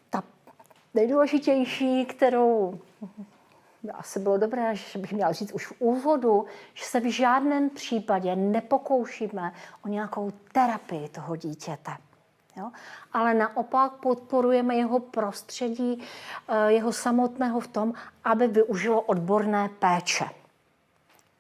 Ta 0.10 0.24
nejdůležitější, 0.94 2.06
kterou 2.06 2.80
asi 3.94 4.20
bylo 4.20 4.38
dobré, 4.38 4.76
že 4.76 5.00
bych 5.00 5.14
měla 5.14 5.32
říct 5.32 5.52
už 5.52 5.68
v 5.68 5.74
úvodu, 5.80 6.46
že 6.74 6.86
se 6.86 7.00
v 7.00 7.12
žádném 7.12 7.70
případě 7.70 8.36
nepokoušíme 8.36 9.54
o 9.86 9.88
nějakou 9.88 10.32
terapii 10.52 11.10
toho 11.10 11.36
dítěte. 11.36 11.98
Jo? 12.56 12.72
Ale 13.14 13.34
naopak 13.34 13.92
podporujeme 13.92 14.76
jeho 14.76 15.00
prostředí, 15.00 16.04
eh, 16.48 16.72
jeho 16.72 16.94
samotného 16.94 17.60
v 17.60 17.68
tom, 17.68 17.94
aby 18.24 18.48
využilo 18.48 19.02
odborné 19.02 19.70
péče. 19.70 20.30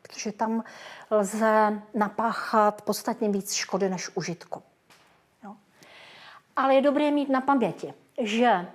Protože 0.01 0.31
tam 0.31 0.63
lze 1.11 1.81
napáchat 1.93 2.81
podstatně 2.81 3.29
víc 3.29 3.53
škody 3.53 3.89
než 3.89 4.09
užitku. 4.15 4.63
Jo? 5.43 5.55
Ale 6.55 6.75
je 6.75 6.81
dobré 6.81 7.11
mít 7.11 7.29
na 7.29 7.41
paměti, 7.41 7.93
že 8.21 8.67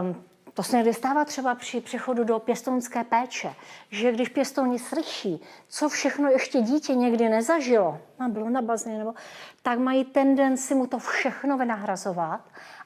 um, 0.00 0.24
to 0.58 0.62
se 0.62 0.76
někdy 0.76 0.94
stává 0.94 1.24
třeba 1.24 1.54
při 1.54 1.80
přechodu 1.80 2.24
do 2.24 2.38
pěstounské 2.38 3.04
péče, 3.04 3.54
že 3.90 4.12
když 4.12 4.28
pěstouni 4.28 4.78
slyší, 4.78 5.42
co 5.68 5.88
všechno 5.88 6.28
ještě 6.28 6.60
dítě 6.60 6.94
někdy 6.94 7.28
nezažilo, 7.28 7.98
a 8.18 8.28
bylo 8.28 8.50
na 8.50 8.62
bazéně, 8.62 8.98
nebo, 8.98 9.14
tak 9.62 9.78
mají 9.78 10.04
tendenci 10.04 10.74
mu 10.74 10.86
to 10.86 10.98
všechno 10.98 11.58
vynahrazovat, 11.58 12.40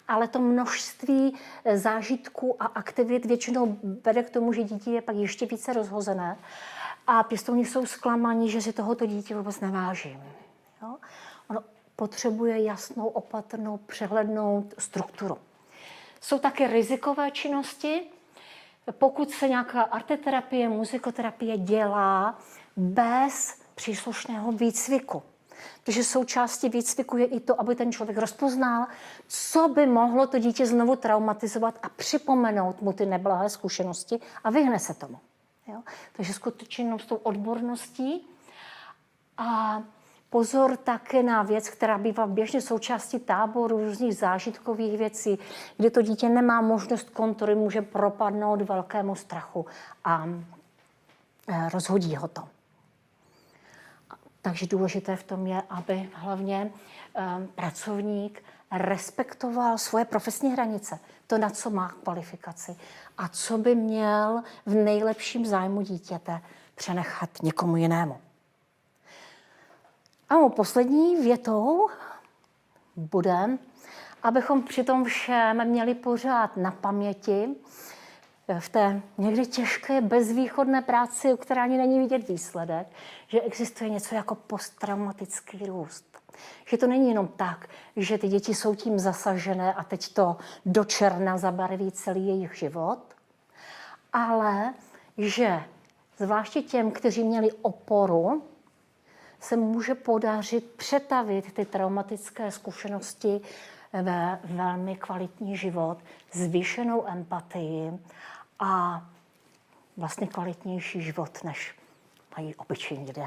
ale 0.08 0.28
to 0.28 0.38
množství 0.38 1.36
eh, 1.64 1.78
zážitků 1.78 2.62
a 2.62 2.66
aktivit 2.66 3.24
většinou 3.24 3.78
vede 4.04 4.22
k 4.22 4.30
tomu, 4.30 4.52
že 4.52 4.62
dítě 4.62 4.90
je 4.90 5.02
pak 5.02 5.16
ještě 5.16 5.46
více 5.46 5.72
rozhozené 5.72 6.36
a 7.06 7.22
pěstouni 7.22 7.64
jsou 7.64 7.86
zklamaní, 7.86 8.50
že 8.50 8.62
si 8.62 8.72
tohoto 8.72 9.06
dítě 9.06 9.34
vůbec 9.34 9.60
nevážím. 9.60 10.22
Jo? 10.82 10.96
Ono 11.48 11.60
potřebuje 11.96 12.62
jasnou, 12.62 13.06
opatrnou, 13.06 13.76
přehlednou 13.76 14.68
strukturu. 14.78 15.38
Jsou 16.22 16.38
také 16.38 16.66
rizikové 16.66 17.30
činnosti. 17.30 18.02
Pokud 18.90 19.30
se 19.30 19.48
nějaká 19.48 19.82
arteterapie, 19.82 20.68
muzikoterapie 20.68 21.58
dělá 21.58 22.38
bez 22.76 23.60
příslušného 23.74 24.52
výcviku. 24.52 25.22
Protože 25.84 26.04
součástí 26.04 26.68
výcviku 26.68 27.16
je 27.16 27.26
i 27.26 27.40
to, 27.40 27.60
aby 27.60 27.74
ten 27.74 27.92
člověk 27.92 28.18
rozpoznal, 28.18 28.86
co 29.28 29.68
by 29.68 29.86
mohlo 29.86 30.26
to 30.26 30.38
dítě 30.38 30.66
znovu 30.66 30.96
traumatizovat 30.96 31.78
a 31.82 31.88
připomenout 31.88 32.82
mu 32.82 32.92
ty 32.92 33.06
neblahé 33.06 33.50
zkušenosti 33.50 34.20
a 34.44 34.50
vyhne 34.50 34.78
se 34.78 34.94
tomu. 34.94 35.18
Jo? 35.66 35.82
Takže 36.12 36.32
skutečně 36.32 36.98
s 36.98 37.06
tou 37.06 37.16
odborností 37.16 38.28
a 39.38 39.82
pozor 40.32 40.76
také 40.76 41.22
na 41.22 41.42
věc, 41.42 41.68
která 41.68 41.98
bývá 41.98 42.26
běžně 42.26 42.60
součástí 42.60 43.18
táboru, 43.18 43.76
různých 43.76 44.16
zážitkových 44.16 44.98
věcí, 44.98 45.38
kde 45.76 45.90
to 45.90 46.02
dítě 46.02 46.28
nemá 46.28 46.60
možnost 46.60 47.10
kontroly, 47.10 47.54
může 47.54 47.82
propadnout 47.82 48.62
velkému 48.62 49.14
strachu 49.14 49.66
a 50.04 50.26
e, 51.48 51.68
rozhodí 51.68 52.16
ho 52.16 52.28
to. 52.28 52.48
Takže 54.42 54.66
důležité 54.66 55.16
v 55.16 55.22
tom 55.22 55.46
je, 55.46 55.62
aby 55.70 56.10
hlavně 56.14 56.72
e, 57.16 57.46
pracovník 57.54 58.42
respektoval 58.70 59.78
svoje 59.78 60.04
profesní 60.04 60.52
hranice, 60.52 60.98
to, 61.26 61.38
na 61.38 61.50
co 61.50 61.70
má 61.70 61.88
kvalifikaci 61.88 62.76
a 63.18 63.28
co 63.28 63.58
by 63.58 63.74
měl 63.74 64.42
v 64.66 64.74
nejlepším 64.74 65.46
zájmu 65.46 65.82
dítěte 65.82 66.40
přenechat 66.74 67.30
někomu 67.42 67.76
jinému. 67.76 68.31
A 70.32 70.48
poslední 70.48 71.16
větou 71.16 71.88
bude, 72.96 73.58
abychom 74.22 74.62
při 74.62 74.84
tom 74.84 75.04
všem 75.04 75.68
měli 75.68 75.94
pořád 75.94 76.56
na 76.56 76.70
paměti 76.70 77.48
v 78.58 78.68
té 78.68 79.02
někdy 79.18 79.46
těžké 79.46 80.00
bezvýchodné 80.00 80.82
práci, 80.82 81.34
u 81.34 81.36
které 81.36 81.62
ani 81.62 81.78
není 81.78 81.98
vidět 81.98 82.28
výsledek, 82.28 82.86
že 83.28 83.40
existuje 83.40 83.90
něco 83.90 84.14
jako 84.14 84.34
posttraumatický 84.34 85.66
růst. 85.66 86.18
Že 86.66 86.76
to 86.76 86.86
není 86.86 87.08
jenom 87.08 87.28
tak, 87.28 87.68
že 87.96 88.18
ty 88.18 88.28
děti 88.28 88.54
jsou 88.54 88.74
tím 88.74 88.98
zasažené 88.98 89.74
a 89.74 89.84
teď 89.84 90.14
to 90.14 90.36
do 90.66 90.84
černa 90.84 91.38
zabarví 91.38 91.92
celý 91.92 92.26
jejich 92.26 92.54
život, 92.54 92.98
ale 94.12 94.74
že 95.18 95.62
zvláště 96.18 96.62
těm, 96.62 96.90
kteří 96.90 97.24
měli 97.24 97.52
oporu, 97.52 98.42
se 99.42 99.56
může 99.56 99.94
podařit 99.94 100.70
přetavit 100.70 101.52
ty 101.52 101.64
traumatické 101.64 102.50
zkušenosti 102.50 103.40
ve 103.92 104.40
velmi 104.44 104.96
kvalitní 104.96 105.56
život, 105.56 105.98
zvýšenou 106.32 107.08
empatii 107.08 107.98
a 108.58 109.02
vlastně 109.96 110.26
kvalitnější 110.26 111.02
život, 111.02 111.44
než 111.44 111.74
mají 112.36 112.54
obyčejní 112.54 113.06
lidé. 113.06 113.26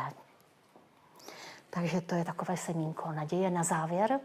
Takže 1.70 2.01
to 2.01 2.16
je 2.16 2.26
takové 2.26 2.57
semínko 2.57 3.11
naděje 3.11 3.49
na 3.49 3.63
závěr. 3.63 4.20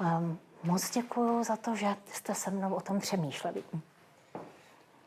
Um, 0.00 0.38
moc 0.62 0.90
děkuji 0.90 1.44
za 1.44 1.56
to, 1.56 1.76
že 1.76 1.96
jste 2.12 2.34
se 2.34 2.50
mnou 2.50 2.74
o 2.74 2.80
tom 2.80 3.00
přemýšleli. 3.00 3.62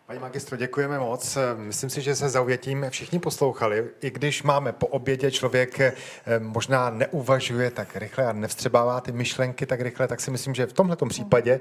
Paní 0.07 0.19
magistro, 0.19 0.57
děkujeme 0.57 0.99
moc. 0.99 1.37
Myslím 1.57 1.89
si, 1.89 2.01
že 2.01 2.15
se 2.15 2.29
zaujetím 2.29 2.85
všichni 2.89 3.19
poslouchali. 3.19 3.89
I 4.01 4.09
když 4.09 4.43
máme 4.43 4.71
po 4.71 4.87
obědě, 4.87 5.31
člověk 5.31 5.79
eh, 5.79 5.93
možná 6.39 6.89
neuvažuje 6.89 7.71
tak 7.71 7.95
rychle 7.95 8.25
a 8.25 8.33
nevstřebává 8.33 9.01
ty 9.01 9.11
myšlenky 9.11 9.65
tak 9.65 9.81
rychle, 9.81 10.07
tak 10.07 10.21
si 10.21 10.31
myslím, 10.31 10.55
že 10.55 10.65
v 10.65 10.73
tomhle 10.73 10.97
případě 11.09 11.59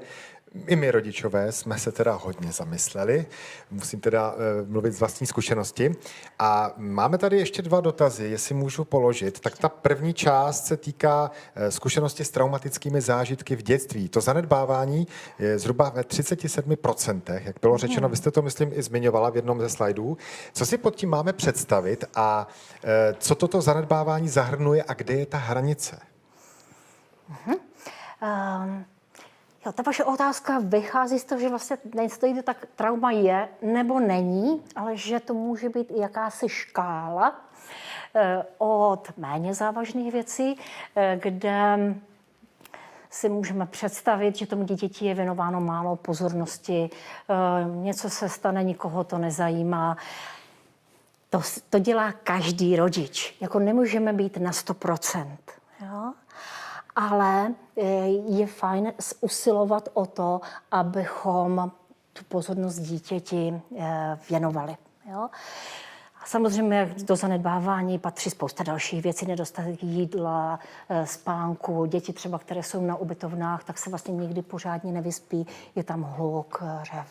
i 0.67 0.75
my 0.75 0.91
rodičové 0.91 1.51
jsme 1.51 1.79
se 1.79 1.91
teda 1.91 2.13
hodně 2.13 2.51
zamysleli, 2.51 3.25
musím 3.71 3.99
teda 3.99 4.31
uh, 4.31 4.37
mluvit 4.67 4.91
z 4.91 4.99
vlastní 4.99 5.27
zkušenosti. 5.27 5.95
A 6.39 6.73
máme 6.77 7.17
tady 7.17 7.37
ještě 7.37 7.61
dva 7.61 7.81
dotazy, 7.81 8.27
jestli 8.27 8.55
můžu 8.55 8.85
položit. 8.85 9.39
Tak 9.39 9.57
ta 9.57 9.69
první 9.69 10.13
část 10.13 10.65
se 10.65 10.77
týká 10.77 11.31
uh, 11.31 11.67
zkušenosti 11.69 12.25
s 12.25 12.29
traumatickými 12.29 13.01
zážitky 13.01 13.55
v 13.55 13.61
dětství. 13.61 14.09
To 14.09 14.21
zanedbávání 14.21 15.07
je 15.39 15.59
zhruba 15.59 15.89
ve 15.89 16.01
37%, 16.01 17.21
jak 17.43 17.55
bylo 17.61 17.77
řečeno, 17.77 18.09
vy 18.09 18.15
jste 18.15 18.31
to, 18.31 18.41
myslím, 18.41 18.71
i 18.73 18.83
zmiňovala 18.83 19.29
v 19.29 19.35
jednom 19.35 19.59
ze 19.59 19.69
slajdů. 19.69 20.17
Co 20.53 20.65
si 20.65 20.77
pod 20.77 20.95
tím 20.95 21.09
máme 21.09 21.33
představit 21.33 22.05
a 22.15 22.47
uh, 22.83 22.89
co 23.19 23.35
toto 23.35 23.61
zanedbávání 23.61 24.29
zahrnuje 24.29 24.83
a 24.87 24.93
kde 24.93 25.13
je 25.13 25.25
ta 25.25 25.37
hranice? 25.37 25.99
Uh-huh. 27.29 27.57
Um... 28.21 28.85
Jo, 29.67 29.73
ta 29.73 29.83
vaše 29.83 30.03
otázka 30.03 30.59
vychází 30.59 31.19
z 31.19 31.23
toho, 31.23 31.41
že 31.41 31.49
vlastně 31.49 31.77
nestojí 31.95 32.43
tak 32.43 32.65
trauma 32.75 33.11
je 33.11 33.49
nebo 33.61 33.99
není, 33.99 34.63
ale 34.75 34.97
že 34.97 35.19
to 35.19 35.33
může 35.33 35.69
být 35.69 35.91
i 35.91 35.99
jakási 35.99 36.49
škála 36.49 37.41
eh, 38.15 38.43
od 38.57 39.11
méně 39.17 39.53
závažných 39.53 40.13
věcí, 40.13 40.59
eh, 40.95 41.19
kde 41.23 41.77
si 43.09 43.29
můžeme 43.29 43.65
představit, 43.65 44.35
že 44.35 44.47
tomu 44.47 44.63
dítěti 44.63 45.05
je 45.05 45.13
věnováno 45.13 45.61
málo 45.61 45.95
pozornosti, 45.95 46.89
eh, 46.89 47.33
něco 47.69 48.09
se 48.09 48.29
stane, 48.29 48.63
nikoho 48.63 49.03
to 49.03 49.17
nezajímá. 49.17 49.97
To, 51.29 51.41
to 51.69 51.79
dělá 51.79 52.11
každý 52.11 52.75
rodič. 52.75 53.37
Jako 53.41 53.59
nemůžeme 53.59 54.13
být 54.13 54.37
na 54.37 54.51
100%. 54.51 55.37
Jo? 55.81 56.13
Ale 56.97 57.53
eh, 57.77 57.83
je 58.27 58.47
fajn 58.47 58.93
usilovat 59.21 59.89
o 59.93 60.05
to, 60.05 60.41
abychom 60.71 61.71
tu 62.13 62.23
pozornost 62.23 62.79
dítěti 62.79 63.61
eh, 63.77 64.19
věnovali. 64.29 64.77
Jo? 65.11 65.29
Samozřejmě 66.25 66.95
do 67.03 67.15
zanedbávání 67.15 67.99
patří 67.99 68.29
spousta 68.29 68.63
dalších 68.63 69.03
věcí, 69.03 69.25
nedostatek 69.25 69.83
jídla, 69.83 70.59
eh, 70.89 71.05
spánku. 71.07 71.85
Děti 71.85 72.13
třeba, 72.13 72.39
které 72.39 72.63
jsou 72.63 72.85
na 72.85 72.95
ubytovnách, 72.95 73.63
tak 73.63 73.77
se 73.77 73.89
vlastně 73.89 74.13
nikdy 74.13 74.41
pořádně 74.41 74.91
nevyspí. 74.91 75.47
Je 75.75 75.83
tam 75.83 76.03
hluk, 76.03 76.63
řev, 76.83 77.07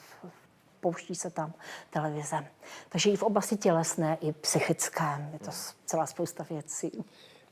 pouští 0.80 1.14
se 1.14 1.30
tam 1.30 1.53
televize. 1.91 2.47
Takže 2.89 3.11
i 3.11 3.16
v 3.16 3.22
oblasti 3.22 3.57
tělesné, 3.57 4.18
i 4.20 4.32
psychické 4.32 5.30
je 5.32 5.39
to 5.39 5.51
celá 5.87 6.07
spousta 6.07 6.47
věcí. 6.51 7.05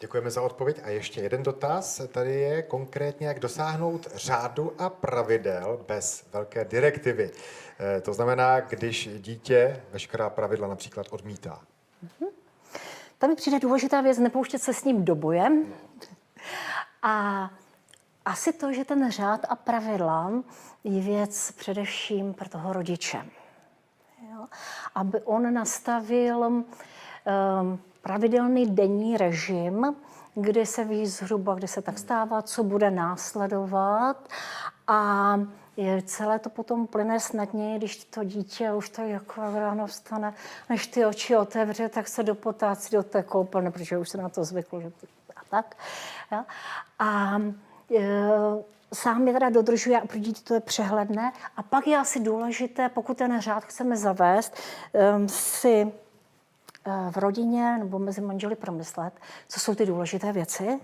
Děkujeme 0.04 0.30
za 0.30 0.42
odpověď. 0.42 0.80
A 0.84 0.88
ještě 0.88 1.20
jeden 1.20 1.42
dotaz. 1.42 2.00
Tady 2.12 2.34
je 2.34 2.62
konkrétně, 2.62 3.26
jak 3.26 3.38
dosáhnout 3.38 4.06
řádu 4.14 4.72
a 4.78 4.90
pravidel 4.90 5.84
bez 5.88 6.24
velké 6.32 6.64
direktivy. 6.64 7.30
Eh, 7.80 8.00
to 8.00 8.12
znamená, 8.12 8.60
když 8.60 9.08
dítě 9.18 9.82
veškerá 9.92 10.30
pravidla 10.30 10.68
například 10.68 11.06
odmítá. 11.10 11.60
Mm-hmm. 12.04 12.28
tam 13.18 13.30
mi 13.30 13.36
přijde 13.36 13.58
důležitá 13.58 14.00
věc, 14.00 14.18
nepouštět 14.18 14.62
se 14.62 14.74
s 14.74 14.84
ním 14.84 15.04
do 15.04 15.14
boje. 15.14 15.52
A 17.02 17.50
asi 18.24 18.52
to, 18.52 18.72
že 18.72 18.84
ten 18.84 19.10
řád 19.10 19.46
a 19.48 19.56
pravidla 19.56 20.32
je 20.84 21.00
věc 21.00 21.50
především 21.50 22.34
pro 22.34 22.48
toho 22.48 22.72
rodiče. 22.72 23.26
Jo? 24.32 24.46
Aby 24.94 25.20
on 25.20 25.54
nastavil 25.54 26.38
um, 26.38 27.80
pravidelný 28.04 28.66
denní 28.66 29.16
režim, 29.16 29.96
kdy 30.34 30.66
se 30.66 30.84
ví 30.84 31.06
zhruba, 31.06 31.54
kdy 31.54 31.68
se 31.68 31.82
tak 31.82 31.98
stává, 31.98 32.42
co 32.42 32.64
bude 32.64 32.90
následovat 32.90 34.28
a 34.86 35.40
celé 36.04 36.38
to 36.38 36.50
potom 36.50 36.86
plyne 36.86 37.20
snadněji, 37.20 37.78
když 37.78 38.04
to 38.04 38.24
dítě 38.24 38.72
už 38.72 38.88
to 38.88 39.02
jako 39.02 39.40
ráno 39.54 39.86
vstane, 39.86 40.34
než 40.68 40.86
ty 40.86 41.04
oči 41.04 41.36
otevře, 41.36 41.88
tak 41.88 42.08
se 42.08 42.22
dopotácí 42.22 42.96
do 42.96 43.02
té 43.02 43.22
koupelny, 43.22 43.70
protože 43.70 43.98
už 43.98 44.08
se 44.08 44.18
na 44.18 44.28
to 44.28 44.44
zvyklo, 44.44 44.80
že 44.80 44.92
a 45.36 45.40
tak. 45.50 45.76
Ja? 46.32 46.44
A 46.98 47.38
e, 47.96 48.28
sám 48.92 49.26
je 49.28 49.32
teda 49.32 49.50
dodržuje 49.50 50.00
a 50.00 50.06
pro 50.06 50.18
dítě 50.18 50.42
to 50.44 50.54
je 50.54 50.60
přehledné. 50.60 51.32
A 51.56 51.62
pak 51.62 51.86
je 51.86 51.98
asi 51.98 52.20
důležité, 52.20 52.88
pokud 52.88 53.16
ten 53.16 53.40
řád 53.40 53.64
chceme 53.64 53.96
zavést, 53.96 54.56
um, 55.16 55.28
si 55.28 55.92
v 57.10 57.16
rodině 57.16 57.78
nebo 57.78 57.98
mezi 57.98 58.20
manželi 58.20 58.56
promyslet, 58.56 59.14
co 59.48 59.60
jsou 59.60 59.74
ty 59.74 59.86
důležité 59.86 60.32
věci, 60.32 60.80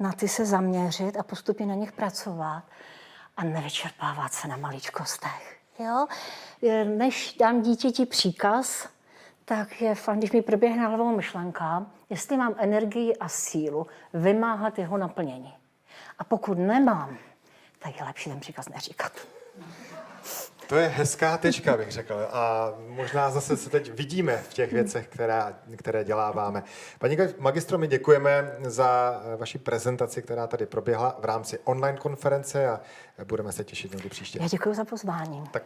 na 0.00 0.12
ty 0.12 0.28
se 0.28 0.44
zaměřit 0.44 1.16
a 1.16 1.22
postupně 1.22 1.66
na 1.66 1.74
nich 1.74 1.92
pracovat 1.92 2.62
a 3.36 3.44
nevyčerpávat 3.44 4.32
se 4.32 4.48
na 4.48 4.56
maličkostech. 4.56 5.60
Jo? 5.78 6.06
Než 6.84 7.36
dám 7.40 7.62
dítěti 7.62 8.06
příkaz, 8.06 8.88
tak 9.44 9.80
je 9.80 9.94
fajn, 9.94 10.18
když 10.18 10.32
mi 10.32 10.42
proběhne 10.42 10.86
hlavou 10.86 11.16
myšlenka, 11.16 11.86
jestli 12.10 12.36
mám 12.36 12.54
energii 12.58 13.16
a 13.16 13.28
sílu 13.28 13.86
vymáhat 14.14 14.78
jeho 14.78 14.98
naplnění. 14.98 15.54
A 16.18 16.24
pokud 16.24 16.58
nemám, 16.58 17.16
tak 17.78 17.96
je 17.96 18.04
lepší 18.04 18.30
ten 18.30 18.40
příkaz 18.40 18.68
neříkat. 18.68 19.12
To 20.70 20.76
je 20.76 20.88
hezká 20.88 21.36
tečka, 21.36 21.76
bych 21.76 21.90
řekl. 21.90 22.28
A 22.32 22.72
možná 22.88 23.30
zase 23.30 23.56
se 23.56 23.70
teď 23.70 23.92
vidíme 23.92 24.36
v 24.36 24.54
těch 24.54 24.72
věcech, 24.72 25.08
která, 25.08 25.52
které 25.76 26.04
děláváme. 26.04 26.62
Paní 26.98 27.16
magistro, 27.38 27.78
my 27.78 27.88
děkujeme 27.88 28.56
za 28.64 29.20
vaši 29.36 29.58
prezentaci, 29.58 30.22
která 30.22 30.46
tady 30.46 30.66
proběhla 30.66 31.16
v 31.20 31.24
rámci 31.24 31.58
online 31.64 31.98
konference 31.98 32.68
a 32.68 32.80
budeme 33.24 33.52
se 33.52 33.64
těšit 33.64 33.92
někdy 33.92 34.08
příště. 34.08 34.38
Já 34.42 34.48
děkuji 34.48 34.74
za 34.74 34.84
pozvání. 34.84 35.44
Tak 35.52 35.52